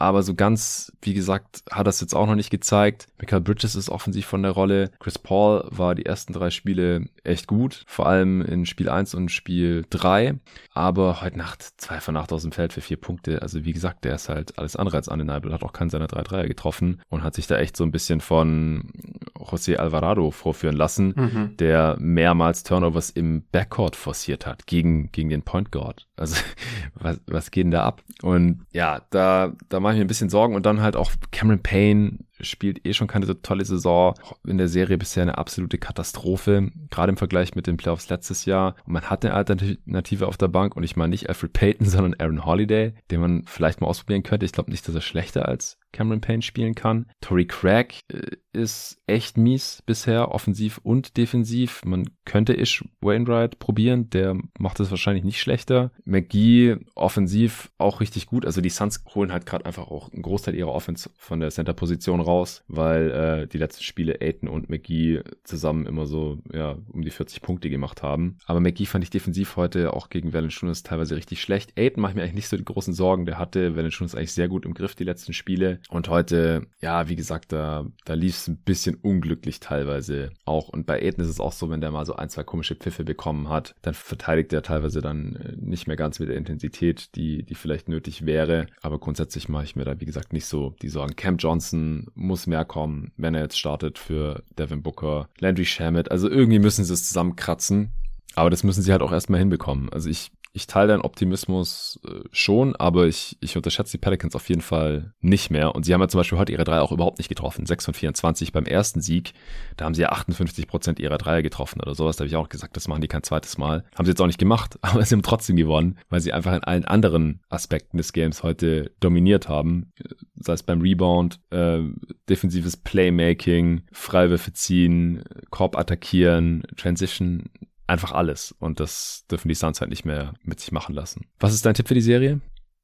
[0.00, 3.06] Aber so ganz, wie gesagt, hat das jetzt auch noch nicht gezeigt.
[3.20, 4.90] Michael Bridges ist offensiv von der Rolle.
[4.98, 7.84] Chris Paul war die ersten drei Spiele echt gut.
[7.86, 10.38] Vor allem in Spiel 1 und Spiel 3.
[10.72, 13.42] Aber heute Nacht zwei von acht aus dem Feld für vier Punkte.
[13.42, 15.52] Also wie gesagt, der ist halt alles andere als undeniable.
[15.52, 18.22] Hat auch keinen seiner drei Dreier getroffen und hat sich da echt so ein bisschen
[18.22, 18.90] von
[19.38, 21.56] José Alvarado vorführen lassen, mhm.
[21.58, 26.06] der mehrmals Turnovers im Backcourt forciert hat gegen, gegen den Point Guard.
[26.20, 26.36] Also
[26.94, 28.02] was, was geht denn da ab?
[28.22, 31.62] Und ja, da, da mache ich mir ein bisschen Sorgen und dann halt auch Cameron
[31.62, 34.14] Payne spielt eh schon keine so tolle Saison.
[34.46, 38.76] In der Serie bisher eine absolute Katastrophe, gerade im Vergleich mit den Playoffs letztes Jahr.
[38.86, 42.14] Und man hat eine Alternative auf der Bank und ich meine nicht Alfred Payton, sondern
[42.18, 44.46] Aaron Holiday, den man vielleicht mal ausprobieren könnte.
[44.46, 47.06] Ich glaube nicht, dass er schlechter als Cameron Payne spielen kann.
[47.20, 51.82] Tory Craig äh, ist echt mies bisher, offensiv und defensiv.
[51.84, 55.92] Man könnte Ish Wainwright probieren, der macht es wahrscheinlich nicht schlechter.
[56.04, 58.44] McGee offensiv auch richtig gut.
[58.46, 62.20] Also die Suns holen halt gerade einfach auch einen Großteil ihrer Offense von der Center-Position
[62.20, 62.29] raus,
[62.68, 67.42] weil äh, die letzten Spiele Aiton und McGee zusammen immer so ja um die 40
[67.42, 68.38] Punkte gemacht haben.
[68.46, 71.72] Aber McGee fand ich defensiv heute auch gegen Valanciunas teilweise richtig schlecht.
[71.76, 73.26] Aiton mache ich mir eigentlich nicht so die großen Sorgen.
[73.26, 75.80] Der hatte Valanciunas eigentlich sehr gut im Griff die letzten Spiele.
[75.88, 80.68] Und heute, ja, wie gesagt, da, da lief es ein bisschen unglücklich teilweise auch.
[80.68, 83.04] Und bei Aiden ist es auch so, wenn der mal so ein, zwei komische Pfiffe
[83.04, 87.42] bekommen hat, dann verteidigt er teilweise dann äh, nicht mehr ganz mit der Intensität, die,
[87.42, 88.66] die vielleicht nötig wäre.
[88.82, 91.16] Aber grundsätzlich mache ich mir da, wie gesagt, nicht so die Sorgen.
[91.16, 96.10] Cam Johnson muss mehr kommen, wenn er jetzt startet für Devin Booker, Landry Shamet.
[96.10, 97.92] Also irgendwie müssen sie es zusammenkratzen.
[98.34, 99.88] Aber das müssen sie halt auch erstmal hinbekommen.
[99.90, 104.48] Also ich ich teile deinen Optimismus äh, schon, aber ich, ich unterschätze die Pelicans auf
[104.48, 105.74] jeden Fall nicht mehr.
[105.74, 107.66] Und sie haben ja zum Beispiel heute ihre Dreier auch überhaupt nicht getroffen.
[107.66, 109.32] 6 von 24 beim ersten Sieg.
[109.76, 112.16] Da haben sie ja 58 Prozent ihrer Dreier getroffen oder sowas.
[112.16, 113.84] Da habe ich auch gesagt, das machen die kein zweites Mal.
[113.94, 116.64] Haben sie jetzt auch nicht gemacht, aber sie haben trotzdem gewonnen, weil sie einfach in
[116.64, 119.92] allen anderen Aspekten des Games heute dominiert haben.
[120.34, 121.80] Sei es beim Rebound, äh,
[122.28, 127.50] defensives Playmaking, Freiwürfe ziehen, Korb attackieren, Transition
[127.90, 128.52] einfach alles.
[128.58, 131.26] Und das dürfen die Suns halt nicht mehr mit sich machen lassen.
[131.38, 132.40] Was ist dein Tipp für die Serie?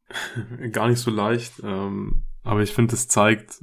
[0.73, 1.55] Gar nicht so leicht.
[1.63, 3.61] Ähm, aber ich finde, es zeigt,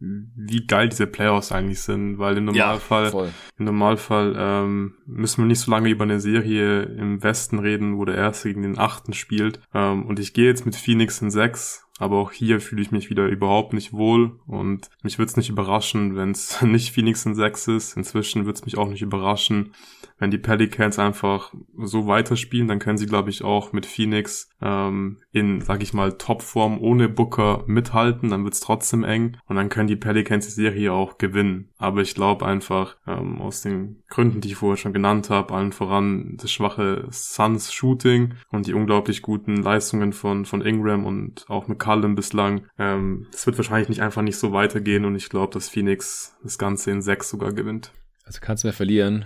[0.00, 5.46] wie geil diese Playoffs eigentlich sind, weil im Normalfall, ja, im Normalfall ähm, müssen wir
[5.46, 9.12] nicht so lange über eine Serie im Westen reden, wo der Erste gegen den Achten
[9.12, 9.60] spielt.
[9.72, 13.10] Ähm, und ich gehe jetzt mit Phoenix in sechs aber auch hier fühle ich mich
[13.10, 17.34] wieder überhaupt nicht wohl und mich würde es nicht überraschen, wenn es nicht Phoenix in
[17.34, 17.96] 6 ist.
[17.96, 19.74] Inzwischen würde es mich auch nicht überraschen,
[20.18, 22.68] wenn die Pelicans einfach so weiterspielen.
[22.68, 27.08] Dann können sie, glaube ich, auch mit Phoenix ähm, in, sag ich mal, Topform ohne
[27.08, 28.30] Booker mithalten.
[28.30, 31.70] Dann wird es trotzdem eng und dann können die Pelicans die Serie auch gewinnen.
[31.78, 35.72] Aber ich glaube einfach, ähm, aus den Gründen, die ich vorher schon genannt habe, allen
[35.72, 41.68] voran das schwache Suns Shooting und die unglaublich guten Leistungen von, von Ingram und auch
[41.68, 42.66] McCallum bislang.
[42.78, 46.58] Ähm, das wird wahrscheinlich nicht einfach nicht so weitergehen und ich glaube, dass Phoenix das
[46.58, 47.92] Ganze in sechs sogar gewinnt.
[48.24, 49.24] Also kannst du mehr verlieren.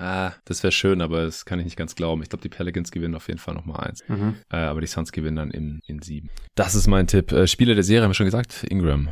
[0.00, 2.22] Ah, das wäre schön, aber das kann ich nicht ganz glauben.
[2.22, 4.02] Ich glaube, die Pelicans gewinnen auf jeden Fall nochmal eins.
[4.08, 4.36] Mhm.
[4.50, 6.30] Äh, aber die Suns gewinnen dann in, in sieben.
[6.54, 7.32] Das ist mein Tipp.
[7.32, 9.10] Äh, Spieler der Serie haben wir schon gesagt, Ingram.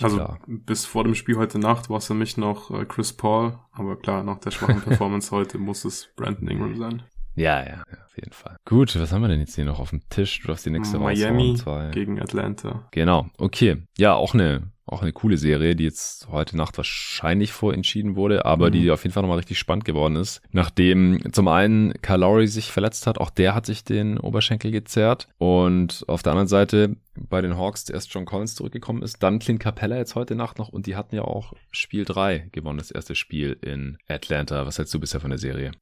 [0.00, 0.40] Also klar.
[0.46, 3.96] bis vor dem Spiel heute Nacht war es für mich noch äh, Chris Paul, aber
[3.96, 7.02] klar, nach der schwachen Performance heute muss es Brandon Ingram sein.
[7.36, 8.56] Ja, ja, ja, auf jeden Fall.
[8.64, 10.40] Gut, was haben wir denn jetzt hier noch auf dem Tisch?
[10.40, 11.60] Du hast die nächste Miami
[11.92, 12.88] gegen Atlanta.
[12.92, 13.82] Genau, okay.
[13.98, 18.68] Ja, auch eine auch eine coole Serie, die jetzt heute Nacht wahrscheinlich vorentschieden wurde, aber
[18.68, 18.72] mhm.
[18.72, 20.42] die auf jeden Fall nochmal richtig spannend geworden ist.
[20.50, 25.28] Nachdem zum einen Lowry sich verletzt hat, auch der hat sich den Oberschenkel gezerrt.
[25.38, 29.60] Und auf der anderen Seite bei den Hawks erst John Collins zurückgekommen ist, dann Clint
[29.60, 33.14] Capella jetzt heute Nacht noch und die hatten ja auch Spiel 3 gewonnen, das erste
[33.14, 34.66] Spiel in Atlanta.
[34.66, 35.72] Was hältst du bisher von der Serie?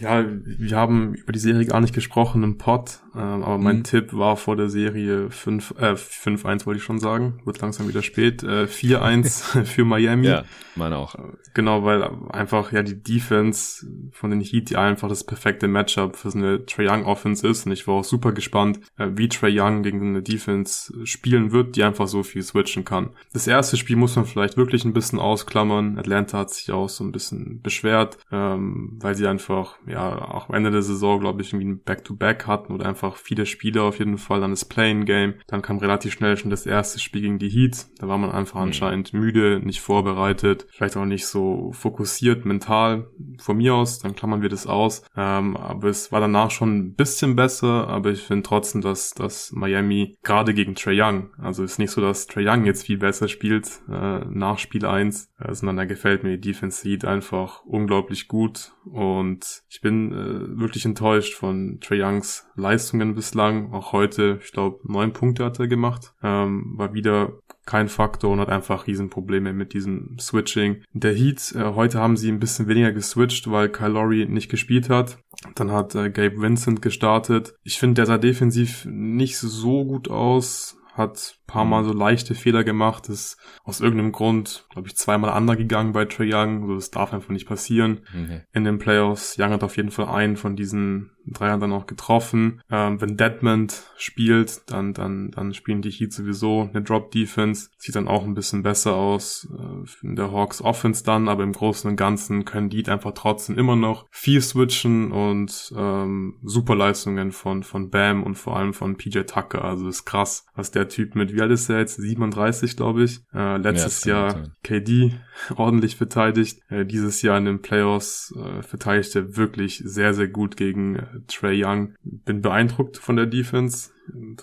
[0.00, 3.84] Ja, wir haben über die Serie gar nicht gesprochen im Pod, ähm, aber mein mhm.
[3.84, 8.02] Tipp war vor der Serie 5, äh, 5-1 wollte ich schon sagen, wird langsam wieder
[8.02, 10.28] spät, äh, 4-1 für Miami.
[10.28, 10.44] Ja,
[10.76, 11.16] meine auch.
[11.16, 11.22] Äh,
[11.54, 16.30] genau, weil einfach ja die Defense von den Heat, die einfach das perfekte Matchup für
[16.30, 19.50] so eine Trae Young Offense ist und ich war auch super gespannt, äh, wie Trae
[19.52, 23.10] Young gegen eine Defense spielen wird, die einfach so viel switchen kann.
[23.32, 25.98] Das erste Spiel muss man vielleicht wirklich ein bisschen ausklammern.
[25.98, 30.54] Atlanta hat sich auch so ein bisschen beschwert, ähm, weil sie einfach ja auch am
[30.54, 33.98] Ende der Saison, glaube ich, irgendwie ein Back-to-Back -Back hatten oder einfach viele Spiele auf
[33.98, 35.34] jeden Fall, dann das Playing Game.
[35.46, 37.86] Dann kam relativ schnell schon das erste Spiel gegen die Heat.
[37.98, 38.68] Da war man einfach mhm.
[38.68, 43.08] anscheinend müde, nicht vorbereitet, vielleicht auch nicht so fokussiert mental.
[43.38, 45.02] Von mir aus, dann klammern wir das aus.
[45.16, 49.52] Ähm, aber es war danach schon ein bisschen besser, aber ich finde trotzdem, dass, dass
[49.52, 53.28] Miami gerade gegen Trey Young, also ist nicht so, dass Trey Young jetzt viel besser
[53.28, 58.28] spielt äh, nach Spiel 1, äh, sondern da gefällt mir die Defense Heat einfach unglaublich
[58.28, 63.72] gut und ich bin äh, wirklich enttäuscht von Trey Youngs Leistungen bislang.
[63.72, 66.12] Auch heute, ich glaube, neun Punkte hat er gemacht.
[66.22, 70.82] Ähm, war wieder kein Faktor und hat einfach Riesenprobleme mit diesem Switching.
[70.94, 74.88] Der Heat, äh, heute haben sie ein bisschen weniger geswitcht, weil Kyle Lowry nicht gespielt
[74.88, 75.18] hat.
[75.54, 77.54] Dann hat äh, Gabe Vincent gestartet.
[77.64, 82.62] Ich finde, der sah defensiv nicht so gut aus hat paar Mal so leichte Fehler
[82.62, 86.66] gemacht, ist aus irgendeinem Grund, glaube ich, zweimal undergegangen bei Trey Young.
[86.66, 88.42] So, das darf einfach nicht passieren okay.
[88.52, 89.36] in den Playoffs.
[89.38, 92.62] Young hat auf jeden Fall einen von diesen Dreiern dann auch getroffen.
[92.70, 97.70] Ähm, wenn Deadmond spielt, dann, dann, dann spielen die Heat sowieso eine Drop Defense.
[97.78, 101.52] Sieht dann auch ein bisschen besser aus äh, in der Hawks Offense dann, aber im
[101.52, 107.32] Großen und Ganzen können die einfach trotzdem immer noch viel switchen und ähm, super Leistungen
[107.32, 109.64] von, von Bam und vor allem von PJ Tucker.
[109.64, 111.96] Also ist krass, was der Typ mit, wie alt ist er jetzt?
[111.96, 113.20] 37, glaube ich.
[113.34, 115.12] Äh, letztes ja, Jahr KD
[115.56, 116.60] ordentlich verteidigt.
[116.68, 121.06] Äh, dieses Jahr in den Playoffs äh, verteidigt er wirklich sehr, sehr gut gegen äh,
[121.26, 121.94] Trey Young.
[122.02, 123.90] Bin beeindruckt von der Defense.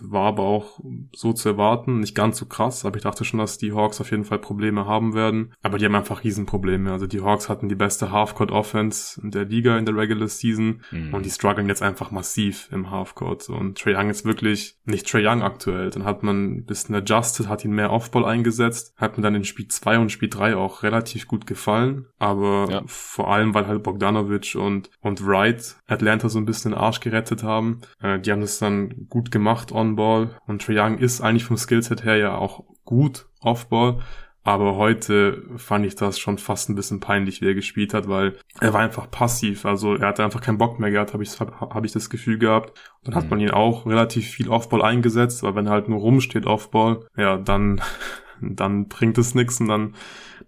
[0.01, 0.79] War aber auch
[1.15, 4.11] so zu erwarten, nicht ganz so krass, aber ich dachte schon, dass die Hawks auf
[4.11, 5.53] jeden Fall Probleme haben werden.
[5.61, 6.91] Aber die haben einfach Riesenprobleme.
[6.91, 10.81] Also die Hawks hatten die beste Halfcourt Offense in der Liga in der Regular Season
[10.91, 11.13] mhm.
[11.13, 13.49] und die strugglen jetzt einfach massiv im Halfcourt.
[13.49, 15.89] Und Trey Young ist wirklich nicht Trey Young aktuell.
[15.89, 19.43] Dann hat man ein bisschen adjusted, hat ihn mehr Offball eingesetzt, hat mir dann in
[19.43, 22.05] Spiel 2 und Spiel 3 auch relativ gut gefallen.
[22.19, 22.83] Aber ja.
[22.85, 27.43] vor allem, weil halt Bogdanovic und, und Wright Atlanta so ein bisschen den Arsch gerettet
[27.43, 27.81] haben.
[28.01, 31.57] Äh, die haben das dann gut gemacht gemacht on-ball und Trae Young ist eigentlich vom
[31.57, 33.99] Skillset her ja auch gut off-ball,
[34.43, 38.37] aber heute fand ich das schon fast ein bisschen peinlich, wie er gespielt hat, weil
[38.59, 39.65] er war einfach passiv.
[39.65, 42.69] Also er hatte einfach keinen Bock mehr gehabt, habe ich, hab ich das Gefühl gehabt.
[42.99, 43.29] Und dann hat mhm.
[43.31, 47.37] man ihn auch relativ viel Offball eingesetzt, aber wenn er halt nur rumsteht Offball, ja,
[47.37, 47.81] dann,
[48.41, 49.95] dann bringt es nichts und dann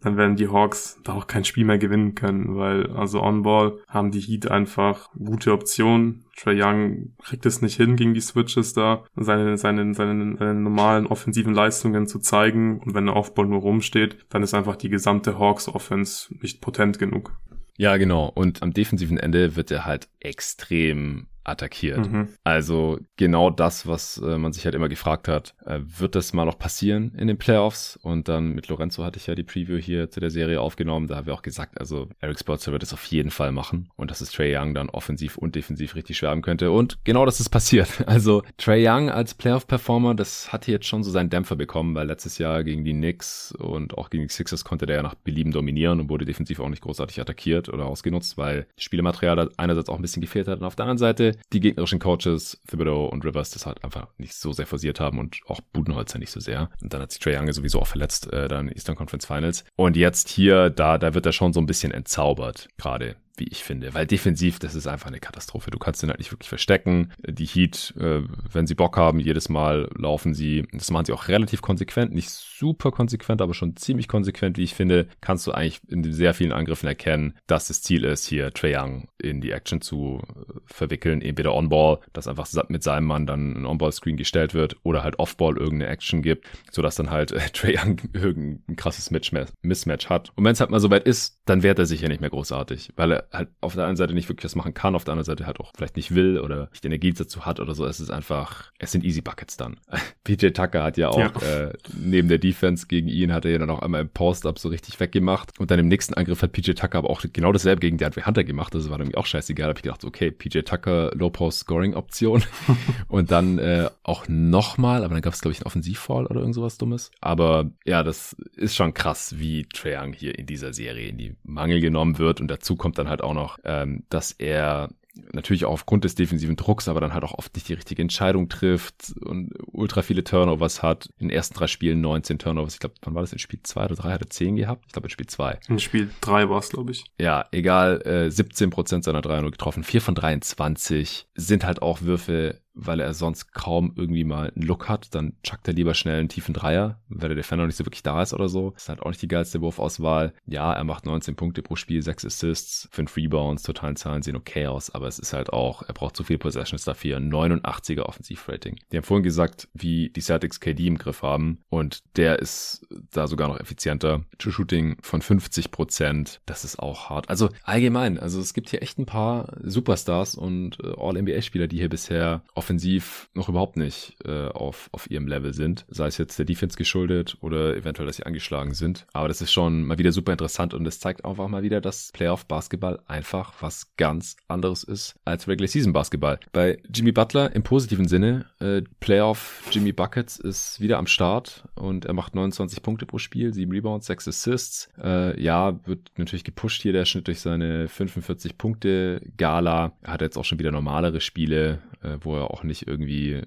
[0.01, 4.11] dann werden die Hawks da auch kein Spiel mehr gewinnen können, weil also On-Ball haben
[4.11, 6.25] die Heat einfach gute Optionen.
[6.35, 11.07] Trey Young kriegt es nicht hin, gegen die Switches da seine, seine, seine, seine normalen
[11.07, 12.79] offensiven Leistungen zu zeigen.
[12.79, 16.99] Und wenn der Offball nur rumsteht, dann ist einfach die gesamte Hawks Offense nicht potent
[16.99, 17.33] genug.
[17.77, 18.31] Ja, genau.
[18.33, 22.11] Und am defensiven Ende wird er halt extrem attackiert.
[22.11, 22.27] Mhm.
[22.43, 26.45] Also genau das, was äh, man sich halt immer gefragt hat, äh, wird das mal
[26.45, 27.97] noch passieren in den Playoffs?
[28.01, 31.07] Und dann mit Lorenzo hatte ich ja die Preview hier zu der Serie aufgenommen.
[31.07, 34.11] Da haben wir auch gesagt, also Eric Spurzer wird es auf jeden Fall machen und
[34.11, 36.71] dass es Trey Young dann offensiv und defensiv richtig schwer haben könnte.
[36.71, 37.87] Und genau das ist passiert.
[38.17, 42.37] Also Trey Young als Playoff-Performer, das hatte jetzt schon so seinen Dämpfer bekommen, weil letztes
[42.37, 45.99] Jahr gegen die Knicks und auch gegen die Sixers konnte der ja nach Belieben dominieren
[45.99, 50.21] und wurde defensiv auch nicht großartig attackiert oder ausgenutzt, weil Spielematerial einerseits auch ein bisschen
[50.21, 53.83] gefehlt hat und auf der anderen Seite die gegnerischen Coaches, Thibodeau und Rivers, das halt
[53.83, 56.69] einfach nicht so sehr forciert haben und auch Budenholzer nicht so sehr.
[56.81, 59.63] Und dann hat sich Trey Young sowieso auch verletzt, äh, dann Eastern Conference Finals.
[59.75, 63.63] Und jetzt hier, da, da wird er schon so ein bisschen entzaubert, gerade wie ich
[63.63, 63.93] finde.
[63.93, 65.71] Weil defensiv, das ist einfach eine Katastrophe.
[65.71, 67.11] Du kannst den halt nicht wirklich verstecken.
[67.25, 70.67] Die Heat, äh, wenn sie Bock haben, jedes Mal laufen sie.
[70.73, 72.13] Das machen sie auch relativ konsequent.
[72.13, 75.07] Nicht super konsequent, aber schon ziemlich konsequent, wie ich finde.
[75.21, 79.07] Kannst du eigentlich in sehr vielen Angriffen erkennen, dass das Ziel ist, hier Trae Young
[79.17, 81.21] in die Action zu äh, verwickeln.
[81.21, 85.57] Entweder On-Ball, dass einfach mit seinem Mann dann ein On-Ball-Screen gestellt wird oder halt Off-Ball
[85.57, 90.31] irgendeine Action gibt, sodass dann halt äh, Trae Young irgendein krasses Mismatch hat.
[90.35, 92.93] Und wenn es halt mal soweit ist, dann wehrt er sich ja nicht mehr großartig,
[92.95, 95.25] weil er halt auf der einen Seite nicht wirklich was machen kann, auf der anderen
[95.25, 97.85] Seite halt auch vielleicht nicht will oder nicht Energie dazu hat oder so.
[97.85, 99.79] Es ist einfach, es sind Easy Buckets dann.
[100.23, 101.27] PJ Tucker hat ja auch ja.
[101.41, 104.69] Äh, neben der Defense gegen ihn hat er ja dann auch einmal im Post-Up so
[104.69, 107.97] richtig weggemacht und dann im nächsten Angriff hat PJ Tucker aber auch genau dasselbe gegen
[107.97, 108.73] DeAndre Hunter gemacht.
[108.73, 109.65] Das war nämlich auch scheißegal.
[109.65, 112.43] Da habe ich gedacht, okay, PJ Tucker Low-Post-Scoring-Option
[113.07, 116.55] und dann äh, auch nochmal, aber dann gab es glaube ich einen Offensivfall oder irgend
[116.55, 117.11] sowas Dummes.
[117.21, 121.35] Aber ja, das ist schon krass, wie Trae Young hier in dieser Serie in die
[121.43, 124.89] Mangel genommen wird und dazu kommt dann halt halt auch noch, ähm, dass er
[125.33, 128.49] natürlich auch aufgrund des defensiven Drucks, aber dann halt auch oft nicht die richtige Entscheidung
[128.49, 131.09] trifft und ultra viele Turnovers hat.
[131.17, 132.73] In den ersten drei Spielen 19 Turnovers.
[132.73, 133.33] Ich glaube, wann war das?
[133.33, 134.85] In Spiel 2 oder 3 hat er 10 gehabt?
[134.87, 135.59] Ich glaube, in Spiel 2.
[135.69, 137.05] In Spiel 3 war es, glaube ich.
[137.19, 138.01] Ja, egal.
[138.05, 139.83] Äh, 17 Prozent seiner 3 getroffen.
[139.83, 144.87] 4 von 23 sind halt auch Würfe, weil er sonst kaum irgendwie mal einen Look
[144.87, 145.13] hat.
[145.15, 148.21] Dann chuckt er lieber schnell einen tiefen Dreier, weil der Defender nicht so wirklich da
[148.21, 148.73] ist oder so.
[148.77, 150.33] ist halt auch nicht die geilste Wurfauswahl.
[150.45, 154.67] Ja, er macht 19 Punkte pro Spiel, 6 Assists, 5 Rebounds, totalen Zahlen sehen okay
[154.67, 157.17] aus, aber es ist halt auch, er braucht zu viele Possessions dafür.
[157.17, 158.77] 89er Offensivrating.
[158.91, 163.27] Die haben vorhin gesagt, wie die Celtics KD im Griff haben und der ist da
[163.27, 164.21] sogar noch effizienter.
[164.37, 167.29] True Shooting von 50 Prozent, das ist auch hart.
[167.29, 171.89] Also allgemein, also es gibt hier echt ein paar Superstars und äh, All-NBA-Spieler, die hier
[171.89, 175.85] bisher auf offensiv noch überhaupt nicht äh, auf, auf ihrem Level sind.
[175.87, 179.07] Sei es jetzt der Defense geschuldet oder eventuell, dass sie angeschlagen sind.
[179.13, 182.11] Aber das ist schon mal wieder super interessant und es zeigt einfach mal wieder, dass
[182.11, 186.41] Playoff-Basketball einfach was ganz anderes ist als Regular Season Basketball.
[186.51, 192.03] Bei Jimmy Butler im positiven Sinne, äh, Playoff Jimmy Buckets ist wieder am Start und
[192.03, 194.89] er macht 29 Punkte pro Spiel, 7 Rebounds, 6 Assists.
[195.01, 199.93] Äh, ja, wird natürlich gepusht hier der Schnitt durch seine 45 Punkte Gala.
[200.01, 203.41] Er hat jetzt auch schon wieder normalere Spiele, äh, wo er auch nicht irgendwie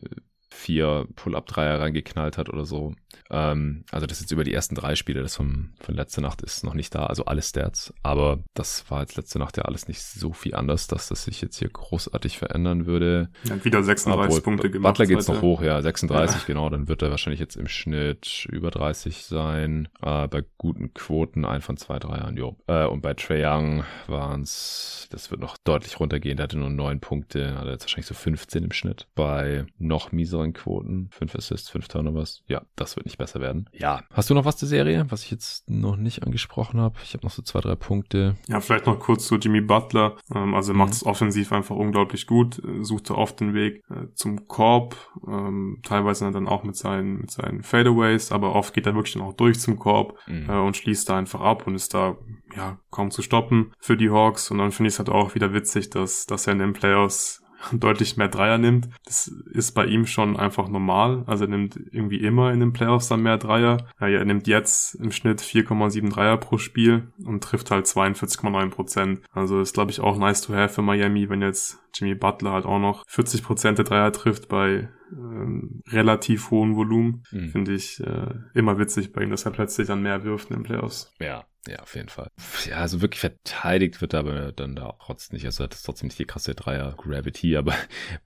[0.50, 2.94] vier Pull-Up-Dreier reingeknallt hat oder so.
[3.30, 6.64] Ähm, also das jetzt über die ersten drei Spiele, das vom, von letzter Nacht ist
[6.64, 7.92] noch nicht da, also alle Stats.
[8.02, 11.40] Aber das war jetzt letzte Nacht ja alles nicht so viel anders, dass das sich
[11.40, 13.30] jetzt hier großartig verändern würde.
[13.44, 14.94] Ja, wieder 36 Obwohl, Punkte gemacht.
[14.94, 16.46] Butler geht's noch hoch, ja, 36, ja.
[16.46, 16.70] genau.
[16.70, 19.88] Dann wird er wahrscheinlich jetzt im Schnitt über 30 sein.
[20.02, 22.56] Äh, bei guten Quoten ein von zwei Dreiern, jo.
[22.66, 26.36] Äh, und bei Trae Young waren's, das wird noch deutlich runtergehen.
[26.36, 29.06] Der hatte nur neun Punkte, hat jetzt wahrscheinlich so 15 im Schnitt.
[29.14, 32.42] Bei noch mieseren Quoten, fünf Assists, fünf Turnovers.
[32.46, 33.68] Ja, das wird nicht besser werden.
[33.72, 34.02] Ja.
[34.12, 36.96] Hast du noch was zur Serie, was ich jetzt noch nicht angesprochen habe?
[37.02, 38.36] Ich habe noch so zwei, drei Punkte.
[38.48, 40.16] Ja, vielleicht noch kurz zu Jimmy Butler.
[40.34, 41.10] Ähm, also er macht es mhm.
[41.10, 44.96] offensiv einfach unglaublich gut, äh, suchte oft den Weg äh, zum Korb,
[45.26, 49.22] ähm, teilweise dann auch mit seinen, mit seinen Fadeaways, aber oft geht er wirklich dann
[49.22, 50.48] auch durch zum Korb mhm.
[50.48, 52.16] äh, und schließt da einfach ab und ist da
[52.56, 54.50] ja kaum zu stoppen für die Hawks.
[54.50, 57.42] Und dann finde ich es halt auch wieder witzig, dass, dass er in den Playoffs
[57.72, 58.88] deutlich mehr Dreier nimmt.
[59.04, 61.24] Das ist bei ihm schon einfach normal.
[61.26, 63.78] Also er nimmt irgendwie immer in den Playoffs dann mehr Dreier.
[64.00, 69.20] Ja, er nimmt jetzt im Schnitt 4,7 Dreier pro Spiel und trifft halt 42,9 Prozent.
[69.32, 72.64] Also ist, glaube ich, auch nice to have für Miami, wenn jetzt Jimmy Butler halt
[72.64, 77.24] auch noch 40 Prozent der Dreier trifft bei ähm, relativ hohem Volumen.
[77.30, 77.50] Mhm.
[77.50, 80.62] Finde ich äh, immer witzig bei ihm, dass er plötzlich dann mehr wirft in den
[80.62, 81.12] Playoffs.
[81.20, 82.30] Ja, ja, auf jeden Fall.
[82.66, 85.44] Ja, also wirklich verteidigt wird er aber dann da auch trotzdem nicht.
[85.44, 87.74] Also er hat trotzdem nicht die krasse Dreier Gravity, aber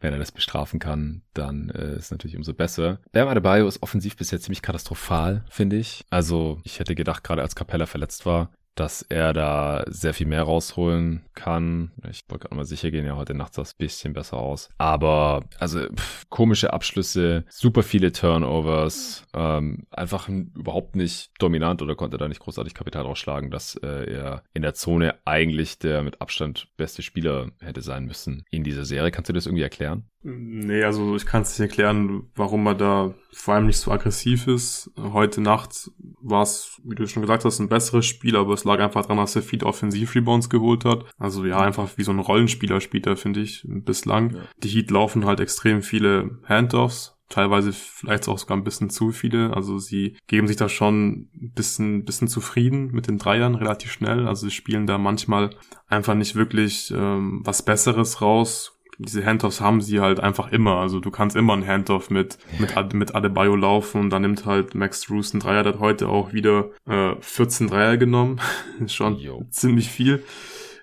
[0.00, 3.00] wenn er das bestrafen kann, dann äh, ist natürlich umso besser.
[3.12, 6.04] Bam Adebayo ist offensiv bisher ziemlich katastrophal, finde ich.
[6.10, 10.42] Also ich hätte gedacht, gerade als Capella verletzt war, dass er da sehr viel mehr
[10.42, 11.92] rausholen kann.
[12.10, 14.68] Ich wollte gerade mal sicher gehen, ja, heute Nacht sah es ein bisschen besser aus.
[14.78, 22.18] Aber, also, pff, komische Abschlüsse, super viele Turnovers, ähm, einfach überhaupt nicht dominant oder konnte
[22.18, 26.68] da nicht großartig Kapital rausschlagen, dass äh, er in der Zone eigentlich der mit Abstand
[26.76, 29.10] beste Spieler hätte sein müssen in dieser Serie.
[29.10, 30.08] Kannst du das irgendwie erklären?
[30.26, 34.46] Nee, also ich kann es nicht erklären, warum er da vor allem nicht so aggressiv
[34.46, 34.90] ist.
[34.96, 35.90] Heute Nacht
[36.22, 39.18] war es, wie du schon gesagt hast, ein besseres Spiel, aber es lag einfach daran,
[39.18, 41.04] dass er viele Offensiv-Rebounds geholt hat.
[41.18, 44.34] Also ja, einfach wie so ein Rollenspieler spielt er, finde ich, bislang.
[44.34, 44.40] Ja.
[44.62, 49.54] Die Heat laufen halt extrem viele Handoffs, teilweise vielleicht auch sogar ein bisschen zu viele.
[49.54, 54.26] Also sie geben sich da schon ein bisschen, bisschen zufrieden mit den Dreiern relativ schnell.
[54.26, 55.50] Also sie spielen da manchmal
[55.86, 60.76] einfach nicht wirklich ähm, was Besseres raus, diese Handoffs haben sie halt einfach immer.
[60.76, 64.46] Also du kannst immer einen Handoff mit, mit, Ad, mit Adebayo laufen und dann nimmt
[64.46, 68.40] halt Max Drews einen Dreier, der hat heute auch wieder äh, 14 Dreier genommen.
[68.86, 69.44] Schon Yo.
[69.50, 70.22] ziemlich viel.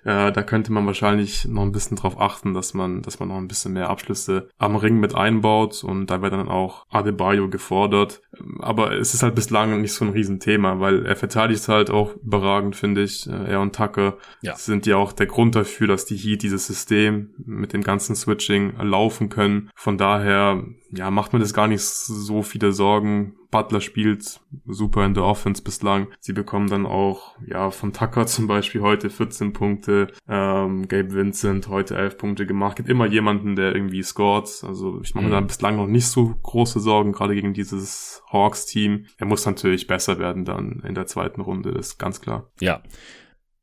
[0.04, 3.36] Äh, da könnte man wahrscheinlich noch ein bisschen drauf achten, dass man, dass man noch
[3.36, 8.22] ein bisschen mehr Abschlüsse am Ring mit einbaut und da wird dann auch Adebayo gefordert.
[8.58, 12.76] Aber es ist halt bislang nicht so ein Riesenthema, weil er verteidigt halt auch überragend,
[12.76, 13.28] finde ich.
[13.28, 14.56] Äh, er und Tucker ja.
[14.56, 18.76] sind ja auch der Grund dafür, dass die Heat dieses System mit dem ganzen Switching
[18.80, 19.70] laufen können.
[19.74, 23.34] Von daher, ja, macht mir das gar nicht so viele Sorgen.
[23.50, 26.08] Butler spielt super in der Offense bislang.
[26.20, 31.68] Sie bekommen dann auch, ja, von Tucker zum Beispiel heute 14 Punkte, ähm, Gabe Vincent
[31.68, 32.76] heute 11 Punkte gemacht.
[32.76, 34.48] Gibt immer jemanden, der irgendwie scored.
[34.66, 35.34] Also ich mache mir mhm.
[35.34, 39.06] da bislang noch nicht so große Sorgen, gerade gegen dieses Hawks-Team.
[39.16, 42.50] Er muss natürlich besser werden dann in der zweiten Runde, ist ganz klar.
[42.60, 42.82] Ja.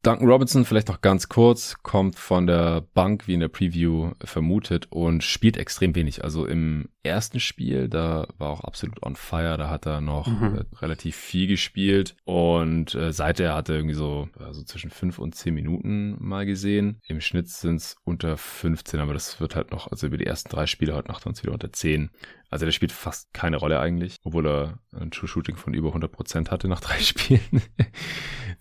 [0.01, 4.87] Duncan Robinson, vielleicht noch ganz kurz, kommt von der Bank, wie in der Preview vermutet,
[4.91, 6.23] und spielt extrem wenig.
[6.23, 10.55] Also im ersten Spiel, da war auch absolut on fire, da hat er noch mhm.
[10.55, 15.35] äh, relativ viel gespielt und äh, seither hat er irgendwie so also zwischen fünf und
[15.35, 17.01] zehn Minuten mal gesehen.
[17.07, 20.49] Im Schnitt sind es unter 15, aber das wird halt noch, also über die ersten
[20.49, 22.09] drei Spiele heute Nacht uns wieder unter 10.
[22.49, 26.49] Also der spielt fast keine Rolle eigentlich, obwohl er ein True Shooting von über 100%
[26.49, 27.61] hatte nach drei Spielen.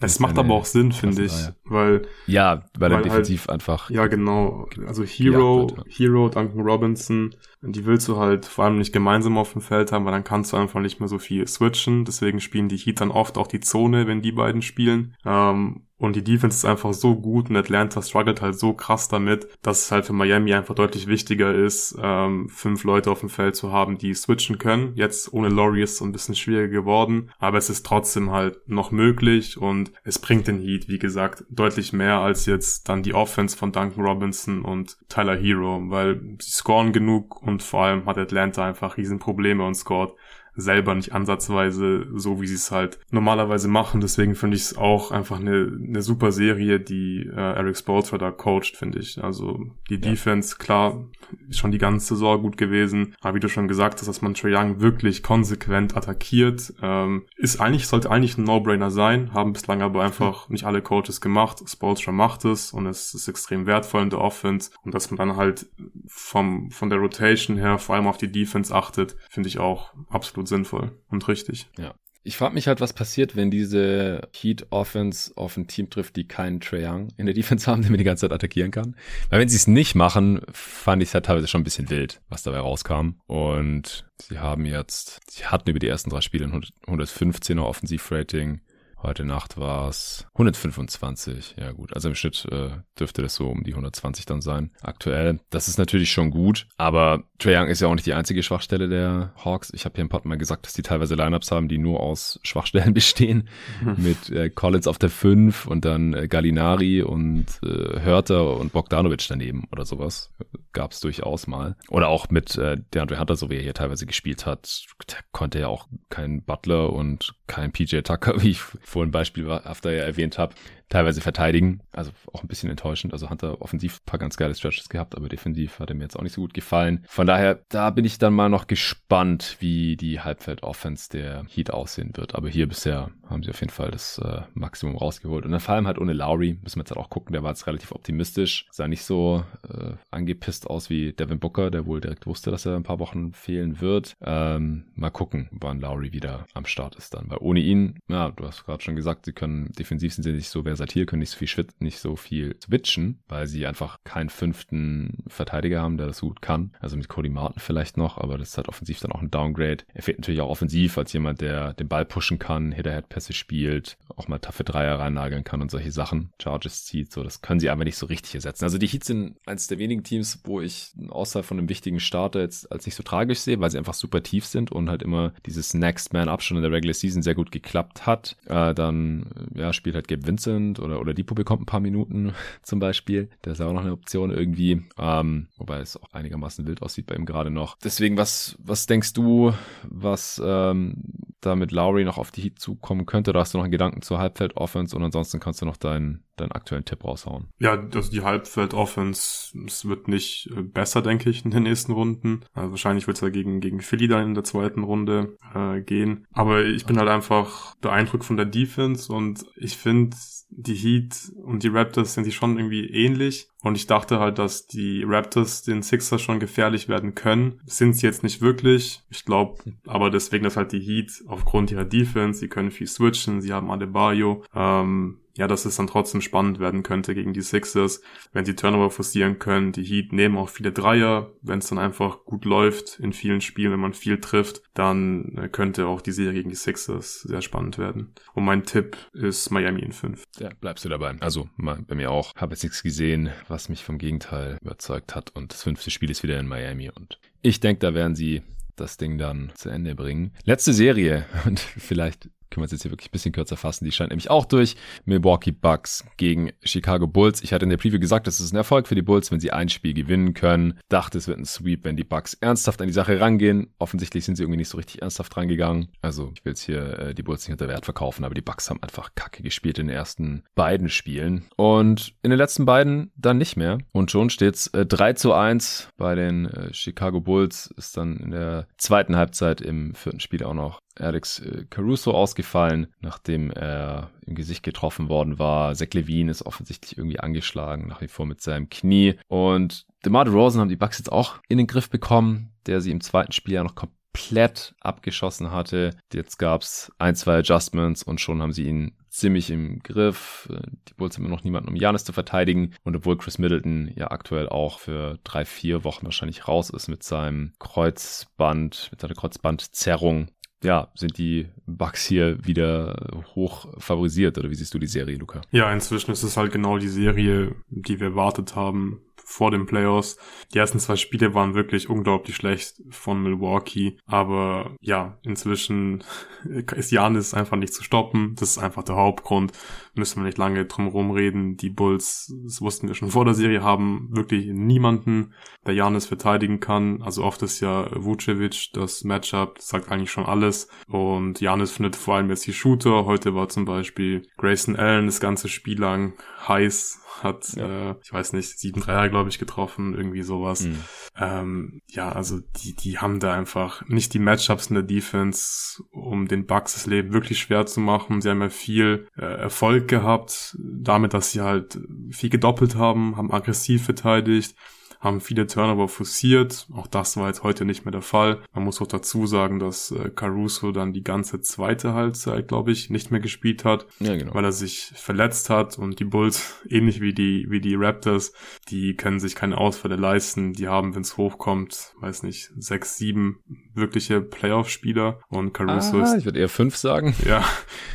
[0.00, 1.32] Es macht aber auch Sinn, finde ich,
[1.64, 5.84] weil ja, weil, weil er halt defensiv halt, einfach ja genau, also Hero, wird, ja.
[5.88, 10.04] Hero, Duncan Robinson, die willst du halt vor allem nicht gemeinsam auf dem Feld haben,
[10.04, 12.04] weil dann kannst du einfach nicht mehr so viel switchen.
[12.04, 15.16] Deswegen spielen die Heat dann oft auch die Zone, wenn die beiden spielen.
[15.24, 19.48] Ähm, und die Defense ist einfach so gut und Atlanta struggelt halt so krass damit,
[19.62, 23.56] dass es halt für Miami einfach deutlich wichtiger ist, ähm, fünf Leute auf dem Feld
[23.56, 24.92] zu haben, die switchen können.
[24.94, 28.92] Jetzt ohne Laurie ist es ein bisschen schwieriger geworden, aber es ist trotzdem halt noch
[28.92, 33.56] möglich und es bringt den Heat, wie gesagt, deutlich mehr als jetzt dann die Offense
[33.56, 38.64] von Duncan Robinson und Tyler Hero, weil sie scoren genug und vor allem hat Atlanta
[38.64, 40.12] einfach riesen Probleme und scored
[40.58, 44.00] selber nicht ansatzweise so, wie sie es halt normalerweise machen.
[44.00, 48.32] Deswegen finde ich es auch einfach eine, eine super Serie, die äh, Eric Spoelstra da
[48.32, 49.22] coacht, finde ich.
[49.22, 50.00] Also die ja.
[50.00, 51.04] Defense, klar,
[51.48, 53.14] ist schon die ganze Saison gut gewesen.
[53.20, 57.60] Aber wie du schon gesagt hast, dass man Trae Young wirklich konsequent attackiert, ähm, ist
[57.60, 61.62] eigentlich, sollte eigentlich ein No-Brainer sein, haben bislang aber einfach nicht alle Coaches gemacht.
[61.66, 64.70] Spoelstra macht es und es ist extrem wertvoll in der Offense.
[64.82, 65.66] Und dass man dann halt
[66.08, 70.48] vom, von der Rotation her vor allem auf die Defense achtet, finde ich auch absolut
[70.48, 71.68] sinnvoll und richtig.
[71.78, 71.94] Ja.
[72.24, 76.28] Ich frage mich halt, was passiert, wenn diese Heat Offense auf ein Team trifft, die
[76.28, 78.96] keinen Trae Young in der Defense haben, der mir die ganze Zeit attackieren kann.
[79.30, 82.20] Weil wenn sie es nicht machen, fand ich es halt teilweise schon ein bisschen wild,
[82.28, 83.14] was dabei rauskam.
[83.26, 88.60] Und sie haben jetzt, sie hatten über die ersten drei Spiele ein 115er Offensivrating,
[89.00, 91.54] Heute Nacht war es 125.
[91.56, 94.72] Ja gut, also im Schnitt äh, dürfte das so um die 120 dann sein.
[94.82, 95.38] Aktuell.
[95.50, 98.88] Das ist natürlich schon gut, aber Trae Young ist ja auch nicht die einzige Schwachstelle
[98.88, 99.70] der Hawks.
[99.72, 102.40] Ich habe hier im Pod mal gesagt, dass die teilweise Lineups haben, die nur aus
[102.42, 103.48] Schwachstellen bestehen.
[103.80, 103.94] Mhm.
[103.98, 109.26] Mit äh, Collins auf der 5 und dann äh, Gallinari und äh, Hörter und Bogdanovic
[109.28, 110.34] daneben oder sowas.
[110.72, 111.76] Gab es durchaus mal.
[111.88, 114.84] Oder auch mit äh, DeAndre Hunter, so wie er hier teilweise gespielt hat.
[115.08, 119.90] Der konnte ja auch kein Butler und kein PJ Tucker, wie ich vorhin beispielhaft ja
[119.92, 120.54] erwähnt habe,
[120.88, 121.80] teilweise verteidigen.
[121.92, 123.12] Also auch ein bisschen enttäuschend.
[123.12, 126.04] Also hat er offensiv ein paar ganz geile Stretches gehabt, aber defensiv hat er mir
[126.04, 127.04] jetzt auch nicht so gut gefallen.
[127.08, 132.12] Von daher, da bin ich dann mal noch gespannt, wie die Halbfeld-Offense der Heat aussehen
[132.14, 132.34] wird.
[132.34, 135.44] Aber hier bisher haben sie auf jeden Fall das äh, Maximum rausgeholt.
[135.44, 137.50] Und dann vor allem halt ohne Lowry, müssen wir jetzt halt auch gucken, der war
[137.50, 138.66] jetzt relativ optimistisch.
[138.70, 142.76] Sah nicht so äh, angepisst aus wie Devin Booker, der wohl direkt wusste, dass er
[142.76, 144.16] ein paar Wochen fehlen wird.
[144.22, 147.26] Ähm, mal gucken, wann Lowry wieder am Start ist dann.
[147.28, 150.48] Weil ohne ihn, ja, du hast gerade schon gesagt, sie können defensiv sind sie nicht
[150.48, 154.28] so versiert Versatil können nicht so viel nicht so viel switchen, weil sie einfach keinen
[154.28, 156.72] fünften Verteidiger haben, der das gut kann.
[156.80, 159.84] Also mit Cody Martin vielleicht noch, aber das ist halt offensiv dann auch ein Downgrade.
[159.92, 164.28] Er fehlt natürlich auch offensiv als jemand, der den Ball pushen kann, Hit-Pässe spielt, auch
[164.28, 166.30] mal taffe Dreier reinnageln kann und solche Sachen.
[166.40, 168.64] Charges zieht, so das können sie aber nicht so richtig ersetzen.
[168.64, 172.40] Also die Heats sind eines der wenigen Teams, wo ich außer von einem wichtigen Starter
[172.40, 175.32] jetzt als nicht so tragisch sehe, weil sie einfach super tief sind und halt immer
[175.46, 178.36] dieses Next Man Up schon in der Regular Season sehr gut geklappt hat.
[178.46, 182.32] Äh, dann ja spielt halt Gabe Vincent Cleveland oder, oder Depot bekommt ein paar Minuten
[182.62, 183.30] zum Beispiel.
[183.42, 184.82] Das ist auch noch eine Option irgendwie.
[184.98, 187.76] Ähm, wobei es auch einigermaßen wild aussieht bei ihm gerade noch.
[187.82, 189.52] Deswegen, was, was denkst du,
[189.84, 191.02] was ähm,
[191.40, 193.32] da mit Lowry noch auf die Heat zukommen könnte?
[193.32, 196.52] Da hast du noch einen Gedanken zur Halbfeld-Offense und ansonsten kannst du noch deinen, deinen
[196.52, 197.48] aktuellen Tipp raushauen.
[197.58, 202.40] Ja, also die Halbfeld-Offense, es wird nicht äh, besser, denke ich, in den nächsten Runden.
[202.54, 206.26] Also wahrscheinlich wird es ja gegen, gegen Philly dann in der zweiten Runde äh, gehen.
[206.32, 210.16] Aber ich bin halt einfach beeindruckt von der Defense und ich finde,
[210.50, 213.48] die Heat und die Raptors sind die schon irgendwie ähnlich.
[213.62, 217.60] Und ich dachte halt, dass die Raptors den Sixers schon gefährlich werden können.
[217.66, 219.02] Sind sie jetzt nicht wirklich.
[219.10, 223.40] Ich glaube, aber deswegen, dass halt die Heat aufgrund ihrer Defense, sie können viel switchen,
[223.40, 228.02] sie haben Adebayo, ähm, ja, dass es dann trotzdem spannend werden könnte gegen die Sixers,
[228.32, 229.70] wenn sie Turnover forcieren können.
[229.70, 231.30] Die Heat nehmen auch viele Dreier.
[231.42, 235.48] Wenn es dann einfach gut läuft in vielen Spielen, wenn man viel trifft, dann äh,
[235.48, 238.14] könnte auch die Serie gegen die Sixers sehr spannend werden.
[238.34, 240.24] Und mein Tipp ist Miami in 5.
[240.40, 241.14] Ja, bleibst du dabei.
[241.20, 242.34] Also bei mir auch.
[242.34, 245.30] Habe jetzt nichts gesehen, was mich vom Gegenteil überzeugt hat.
[245.34, 246.90] Und das fünfte Spiel ist wieder in Miami.
[246.90, 248.42] Und ich denke, da werden sie
[248.76, 250.32] das Ding dann zu Ende bringen.
[250.44, 253.84] Letzte Serie und vielleicht können wir es jetzt hier wirklich ein bisschen kürzer fassen.
[253.84, 254.76] Die scheint nämlich auch durch.
[255.04, 257.42] Milwaukee Bucks gegen Chicago Bulls.
[257.42, 259.52] Ich hatte in der Preview gesagt, das ist ein Erfolg für die Bulls, wenn sie
[259.52, 260.78] ein Spiel gewinnen können.
[260.88, 263.68] Dachte, es wird ein Sweep, wenn die Bucks ernsthaft an die Sache rangehen.
[263.78, 265.88] Offensichtlich sind sie irgendwie nicht so richtig ernsthaft rangegangen.
[266.02, 268.70] Also ich will jetzt hier äh, die Bulls nicht unter Wert verkaufen, aber die Bucks
[268.70, 271.46] haben einfach kacke gespielt in den ersten beiden Spielen.
[271.56, 273.78] Und in den letzten beiden dann nicht mehr.
[273.92, 277.72] Und schon steht's äh, 3 zu 1 bei den äh, Chicago Bulls.
[277.76, 282.88] Ist dann in der zweiten Halbzeit im vierten Spiel auch noch Alex äh, Caruso ausgefallen,
[283.00, 285.74] nachdem er im Gesicht getroffen worden war.
[285.74, 289.18] Zach Levine ist offensichtlich irgendwie angeschlagen, nach wie vor mit seinem Knie.
[289.28, 293.00] Und DeMar DeRozan haben die Bucks jetzt auch in den Griff bekommen, der sie im
[293.00, 295.96] zweiten Spiel ja noch komplett abgeschossen hatte.
[296.12, 300.48] Jetzt gab's ein, zwei Adjustments und schon haben sie ihn ziemlich im Griff.
[300.88, 302.74] Die Bulls haben immer noch niemanden, um Janis zu verteidigen.
[302.84, 307.02] Und obwohl Chris Middleton ja aktuell auch für drei, vier Wochen wahrscheinlich raus ist mit
[307.02, 310.28] seinem Kreuzband, mit seiner Kreuzbandzerrung,
[310.62, 315.40] ja, sind die Bugs hier wieder hoch favorisiert oder wie siehst du die Serie, Luca?
[315.50, 320.16] Ja, inzwischen ist es halt genau die Serie, die wir erwartet haben vor den Playoffs.
[320.54, 326.02] Die ersten zwei Spiele waren wirklich unglaublich schlecht von Milwaukee, aber ja, inzwischen
[326.74, 328.34] ist Janis einfach nicht zu stoppen.
[328.36, 329.52] Das ist einfach der Hauptgrund.
[329.98, 331.56] Müssen wir nicht lange drum rumreden.
[331.56, 335.34] Die Bulls, das wussten wir schon vor der Serie, haben wirklich niemanden,
[335.66, 337.02] der Janis verteidigen kann.
[337.02, 340.68] Also oft ist ja Vucevic das Matchup, das sagt eigentlich schon alles.
[340.86, 343.04] Und Janis findet vor allem jetzt die Shooter.
[343.04, 346.14] Heute war zum Beispiel Grayson Allen das ganze Spiel lang
[346.46, 347.90] heiß hat, ja.
[347.90, 350.62] äh, ich weiß nicht, sieben Dreier, glaube ich, getroffen, irgendwie sowas.
[350.62, 350.84] Mhm.
[351.16, 356.28] Ähm, ja, also die, die haben da einfach nicht die Matchups in der Defense, um
[356.28, 358.20] den Bucks das Leben wirklich schwer zu machen.
[358.20, 361.78] Sie haben ja viel äh, Erfolg gehabt, damit, dass sie halt
[362.10, 364.54] viel gedoppelt haben, haben aggressiv verteidigt
[365.00, 366.66] haben viele Turnover forciert.
[366.74, 368.42] Auch das war jetzt heute nicht mehr der Fall.
[368.52, 372.90] Man muss auch dazu sagen, dass äh, Caruso dann die ganze zweite Halbzeit, glaube ich,
[372.90, 374.34] nicht mehr gespielt hat, ja, genau.
[374.34, 378.32] weil er sich verletzt hat und die Bulls, ähnlich wie die, wie die Raptors,
[378.68, 380.52] die können sich keine Ausfälle leisten.
[380.52, 383.40] Die haben, wenn es hochkommt, weiß nicht, sechs, sieben
[383.74, 386.14] wirkliche Playoff-Spieler und Caruso ah, ist.
[386.18, 387.14] Ich würde eher fünf sagen.
[387.24, 387.44] Ja,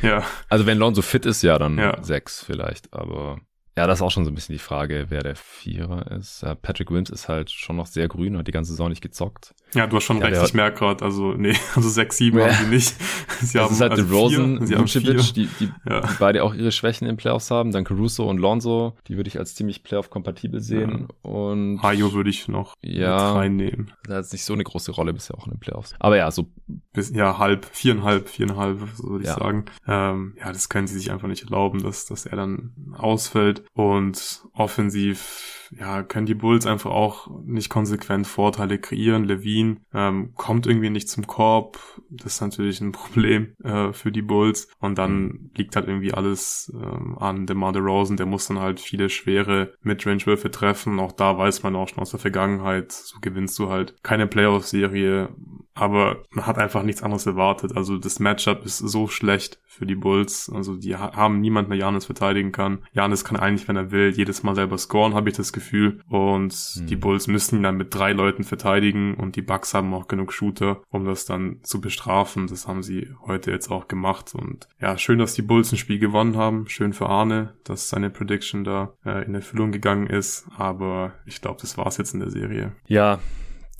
[0.02, 0.24] ja.
[0.48, 2.02] Also wenn Lonzo fit ist, ja, dann ja.
[2.02, 3.40] sechs vielleicht, aber
[3.76, 6.44] ja, das ist auch schon so ein bisschen die Frage, wer der Vierer ist.
[6.62, 9.54] Patrick Williams ist halt schon noch sehr grün, hat die ganze Saison nicht gezockt.
[9.74, 12.46] Ja, du hast schon ja, recht, ich merke gerade, also nee, also 6, 7 ja.
[12.46, 12.94] haben sie nicht.
[13.40, 16.00] Sie das haben, ist halt also Rosen, Vucevic, die, die, ja.
[16.00, 17.72] die beide auch ihre Schwächen in Playoffs haben.
[17.72, 21.08] Dann Caruso und Lonzo, die würde ich als ziemlich Playoff-kompatibel sehen.
[21.24, 21.30] Ja.
[21.30, 23.92] Und Hayo würde ich noch ja, mit reinnehmen.
[24.04, 25.94] Da hat nicht so eine große Rolle bisher auch in den Playoffs.
[25.98, 26.46] Aber ja, so.
[26.92, 29.64] Bis, ja, halb, viereinhalb, viereinhalb, so würde ich sagen.
[29.86, 33.63] Ähm, ja, das können sie sich einfach nicht erlauben, dass, dass er dann ausfällt.
[33.72, 39.24] Und offensiv ja, können die Bulls einfach auch nicht konsequent Vorteile kreieren.
[39.24, 41.78] Levine ähm, kommt irgendwie nicht zum Korb.
[42.10, 44.68] Das ist natürlich ein Problem äh, für die Bulls.
[44.78, 48.16] Und dann liegt halt irgendwie alles ähm, an DeMar DeRozan.
[48.16, 51.00] Der muss dann halt viele schwere Midrange-Würfe treffen.
[51.00, 55.30] Auch da weiß man auch schon aus der Vergangenheit, so gewinnst du halt keine Playoff-Serie.
[55.74, 57.76] Aber man hat einfach nichts anderes erwartet.
[57.76, 60.50] Also das Matchup ist so schlecht für die Bulls.
[60.54, 62.78] Also die haben niemanden, der Janis verteidigen kann.
[62.92, 66.00] Janis kann eigentlich, wenn er will, jedes Mal selber scoren, habe ich das Gefühl.
[66.08, 66.86] Und hm.
[66.86, 70.32] die Bulls müssen ihn dann mit drei Leuten verteidigen und die Bucks haben auch genug
[70.32, 72.46] Shooter, um das dann zu bestrafen.
[72.46, 74.34] Das haben sie heute jetzt auch gemacht.
[74.34, 76.68] Und ja, schön, dass die Bulls ein Spiel gewonnen haben.
[76.68, 80.46] Schön für Arne, dass seine Prediction da äh, in Erfüllung gegangen ist.
[80.56, 82.72] Aber ich glaube, das war's jetzt in der Serie.
[82.86, 83.18] Ja,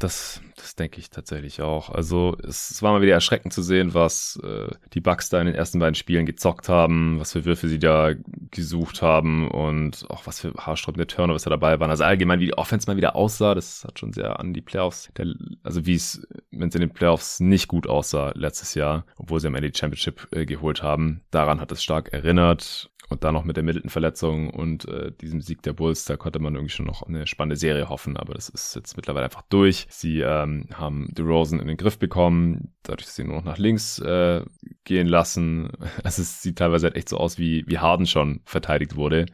[0.04, 1.88] das, das denke ich tatsächlich auch.
[1.88, 5.46] Also es, es, war mal wieder erschreckend zu sehen, was äh, die Bucks da in
[5.46, 8.12] den ersten beiden Spielen gezockt haben, was für Würfe sie da
[8.50, 11.90] gesucht haben und auch was für haarsträubende Turnovers da dabei waren.
[11.90, 15.10] Also allgemein, wie die Offense mal wieder aussah, das hat schon sehr an die Playoffs,
[15.16, 15.26] der,
[15.62, 19.46] also wie es, wenn es in den Playoffs nicht gut aussah letztes Jahr, obwohl sie
[19.46, 21.22] am Ende die Championship äh, geholt haben.
[21.30, 22.90] Daran hat es stark erinnert.
[23.08, 26.54] Und dann noch mit der Middleton-Verletzung und äh, diesem Sieg der Bulls, da konnte man
[26.54, 29.86] irgendwie schon noch eine spannende Serie hoffen, aber das ist jetzt mittlerweile einfach durch.
[29.90, 33.98] Sie ähm, haben DeRozan in den Griff bekommen, dadurch, dass sie nur noch nach links
[33.98, 34.42] äh,
[34.84, 35.70] gehen lassen.
[36.02, 39.26] Also es sieht teilweise halt echt so aus, wie, wie Harden schon verteidigt wurde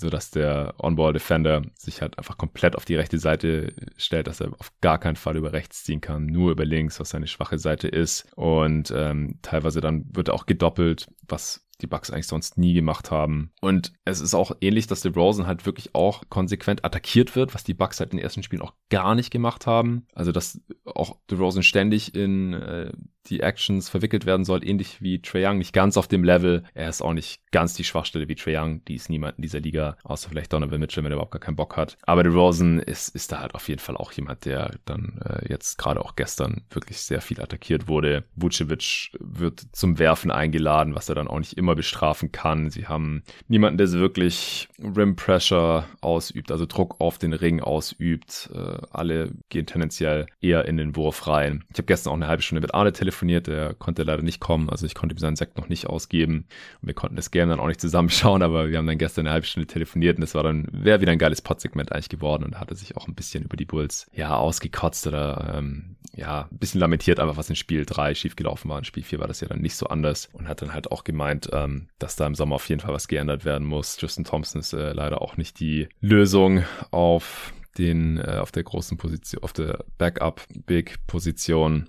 [0.00, 4.52] so dass der On-Ball-Defender sich halt einfach komplett auf die rechte Seite stellt, dass er
[4.58, 7.88] auf gar keinen Fall über rechts ziehen kann, nur über links, was seine schwache Seite
[7.88, 8.28] ist.
[8.36, 13.10] Und ähm, teilweise dann wird er auch gedoppelt, was die Bucks eigentlich sonst nie gemacht
[13.10, 13.52] haben.
[13.60, 17.74] Und es ist auch ähnlich, dass DeRozan halt wirklich auch konsequent attackiert wird, was die
[17.74, 20.06] Bucks halt in den ersten Spielen auch gar nicht gemacht haben.
[20.14, 22.92] Also, dass auch DeRozan ständig in äh,
[23.28, 26.64] die Actions verwickelt werden soll, ähnlich wie Trae Young, nicht ganz auf dem Level.
[26.74, 29.60] Er ist auch nicht ganz die Schwachstelle wie Trae Young, die ist niemand in dieser
[29.60, 31.96] Liga, außer vielleicht Donovan Mitchell, wenn er überhaupt gar keinen Bock hat.
[32.02, 35.78] Aber DeRozan ist, ist da halt auf jeden Fall auch jemand, der dann äh, jetzt
[35.78, 38.24] gerade auch gestern wirklich sehr viel attackiert wurde.
[38.34, 42.70] Vucevic wird zum Werfen eingeladen, was er dann auch nicht immer bestrafen kann.
[42.70, 48.50] Sie haben niemanden, der wirklich Rim Pressure ausübt, also Druck auf den Ring ausübt.
[48.54, 51.64] Äh, alle gehen tendenziell eher in den Wurf rein.
[51.72, 54.70] Ich habe gestern auch eine halbe Stunde mit Arne telefoniert, der konnte leider nicht kommen,
[54.70, 56.46] also ich konnte ihm seinen Sekt noch nicht ausgeben.
[56.80, 59.32] Und wir konnten das Game dann auch nicht zusammenschauen, aber wir haben dann gestern eine
[59.32, 62.54] halbe Stunde telefoniert und das war dann, wäre wieder ein geiles Podsegment eigentlich geworden und
[62.54, 66.48] da hat er sich auch ein bisschen über die Bulls, ja, ausgekotzt oder, ähm, ja,
[66.50, 68.78] ein bisschen lamentiert einfach, was in Spiel 3 schiefgelaufen war.
[68.78, 71.04] In Spiel 4 war das ja dann nicht so anders und hat dann halt auch
[71.04, 74.00] gemeint, ähm, dass da im Sommer auf jeden Fall was geändert werden muss.
[74.00, 78.98] Justin Thompson ist äh, leider auch nicht die Lösung auf den äh, auf der großen
[78.98, 81.88] Position, auf der Backup Big Position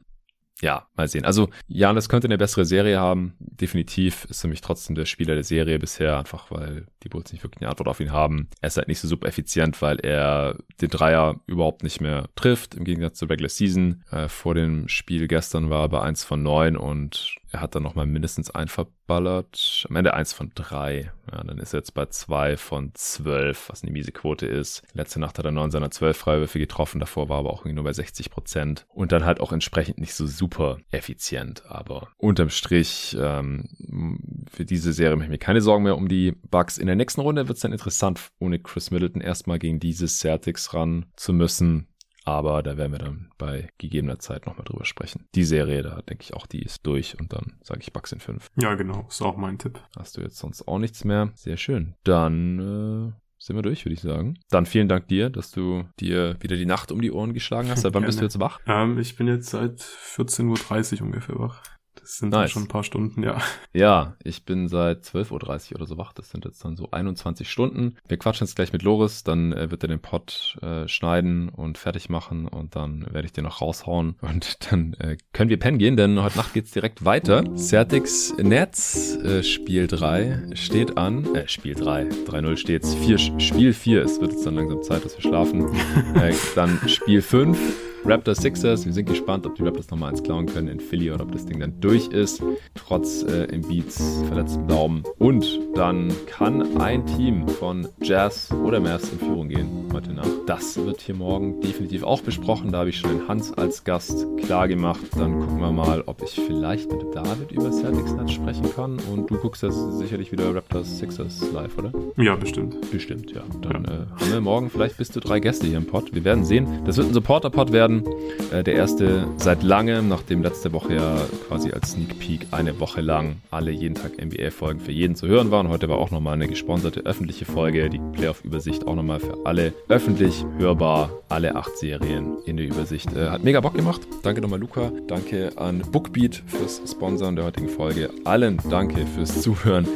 [0.61, 1.25] ja, mal sehen.
[1.25, 3.35] Also Janis könnte eine bessere Serie haben.
[3.39, 7.43] Definitiv ist für mich trotzdem der Spieler der Serie bisher, einfach weil die Bulls nicht
[7.43, 8.49] wirklich eine Antwort auf ihn haben.
[8.61, 12.75] Er ist halt nicht so super effizient, weil er den Dreier überhaupt nicht mehr trifft,
[12.75, 14.03] im Gegensatz zur Regular Season.
[14.11, 17.83] Äh, vor dem Spiel gestern war er bei 1 von 9 und er hat dann
[17.83, 19.85] nochmal mindestens ein verballert.
[19.89, 21.11] Am Ende eins von drei.
[21.31, 24.83] Ja, dann ist er jetzt bei zwei von zwölf, was eine miese Quote ist.
[24.93, 26.99] Letzte Nacht hat er neun seiner zwölf Freiwürfe getroffen.
[26.99, 28.85] Davor war aber auch irgendwie nur bei 60 Prozent.
[28.89, 31.65] Und dann halt auch entsprechend nicht so super effizient.
[31.65, 36.31] Aber unterm Strich, ähm, für diese Serie mache ich mir keine Sorgen mehr um die
[36.31, 36.77] Bugs.
[36.77, 40.73] In der nächsten Runde wird es dann interessant, ohne Chris Middleton erstmal gegen diese Celtics
[40.73, 41.88] ran zu müssen.
[42.29, 45.25] Aber da werden wir dann bei gegebener Zeit nochmal drüber sprechen.
[45.33, 48.19] Die Serie, da denke ich auch, die ist durch und dann sage ich Bugs in
[48.19, 48.51] 5.
[48.61, 49.79] Ja, genau, ist auch mein Tipp.
[49.97, 51.31] Hast du jetzt sonst auch nichts mehr?
[51.33, 51.95] Sehr schön.
[52.03, 54.37] Dann äh, sind wir durch, würde ich sagen.
[54.51, 57.81] Dann vielen Dank dir, dass du dir wieder die Nacht um die Ohren geschlagen hast.
[57.81, 58.59] Seit wann bist du jetzt wach?
[58.67, 61.63] Ähm, ich bin jetzt seit 14.30 Uhr ungefähr wach.
[62.09, 62.49] Das sind nice.
[62.49, 63.37] schon ein paar Stunden, ja.
[63.71, 65.29] Ja, ich bin seit 12.30
[65.73, 66.11] Uhr oder so wach.
[66.11, 67.97] Das sind jetzt dann so 21 Stunden.
[68.07, 71.77] Wir quatschen jetzt gleich mit Loris, dann äh, wird er den Pod äh, schneiden und
[71.77, 75.77] fertig machen und dann werde ich den noch raushauen und dann äh, können wir pennen
[75.77, 77.43] gehen, denn heute Nacht geht's direkt weiter.
[77.55, 81.35] Certix Netz äh, Spiel 3 steht an.
[81.35, 82.09] Äh, Spiel 3.
[82.25, 82.95] 3-0 steht's.
[82.95, 84.01] Vier, Spiel 4.
[84.01, 85.75] Es wird jetzt dann langsam Zeit, dass wir schlafen.
[86.15, 87.59] äh, dann Spiel 5.
[88.05, 88.85] Raptors Sixers.
[88.85, 91.45] Wir sind gespannt, ob die Raptors nochmal eins klauen können in Philly oder ob das
[91.45, 92.41] Ding dann durch ist,
[92.75, 95.03] trotz äh, Embiids verletzten Daumen.
[95.17, 100.29] Und dann kann ein Team von Jazz oder Mavs in Führung gehen heute Nacht.
[100.45, 102.71] Das wird hier morgen definitiv auch besprochen.
[102.71, 105.01] Da habe ich schon den Hans als Gast klar gemacht.
[105.17, 108.97] Dann gucken wir mal, ob ich vielleicht mit David über Celtics Netz sprechen kann.
[109.11, 111.91] Und du guckst jetzt sicherlich wieder Raptors Sixers live, oder?
[112.17, 112.89] Ja, bestimmt.
[112.91, 113.41] Bestimmt, ja.
[113.61, 113.93] Dann ja.
[113.93, 116.13] Äh, haben wir morgen vielleicht bis zu drei Gäste hier im Pod.
[116.13, 116.67] Wir werden sehen.
[116.85, 118.03] Das wird ein Supporter-Pod werden werden.
[118.51, 121.17] Äh, der erste seit langem, nachdem letzte Woche ja
[121.47, 125.51] quasi als Sneak Peek eine Woche lang alle jeden Tag NBA-Folgen für jeden zu hören
[125.51, 125.69] waren.
[125.69, 130.45] Heute war auch nochmal eine gesponserte öffentliche Folge, die Playoff-Übersicht auch nochmal für alle öffentlich
[130.57, 133.15] hörbar, alle acht Serien in der Übersicht.
[133.15, 134.01] Äh, hat mega Bock gemacht.
[134.23, 134.91] Danke nochmal Luca.
[135.07, 138.09] Danke an Bookbeat fürs Sponsoren der heutigen Folge.
[138.23, 139.87] Allen danke fürs Zuhören.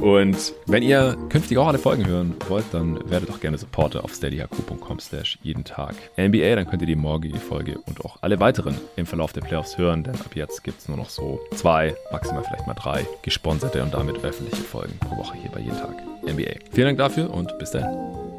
[0.00, 4.14] Und wenn ihr künftig auch alle Folgen hören wollt, dann werdet doch gerne Supporter auf
[4.14, 6.56] steadyhq.com slash jeden Tag NBA.
[6.56, 10.04] Dann könnt ihr die morgige Folge und auch alle weiteren im Verlauf der Playoffs hören,
[10.04, 13.94] denn ab jetzt gibt es nur noch so zwei, maximal vielleicht mal drei gesponserte und
[13.94, 16.54] damit öffentliche Folgen pro Woche hier bei jeden Tag NBA.
[16.72, 18.31] Vielen Dank dafür und bis dahin.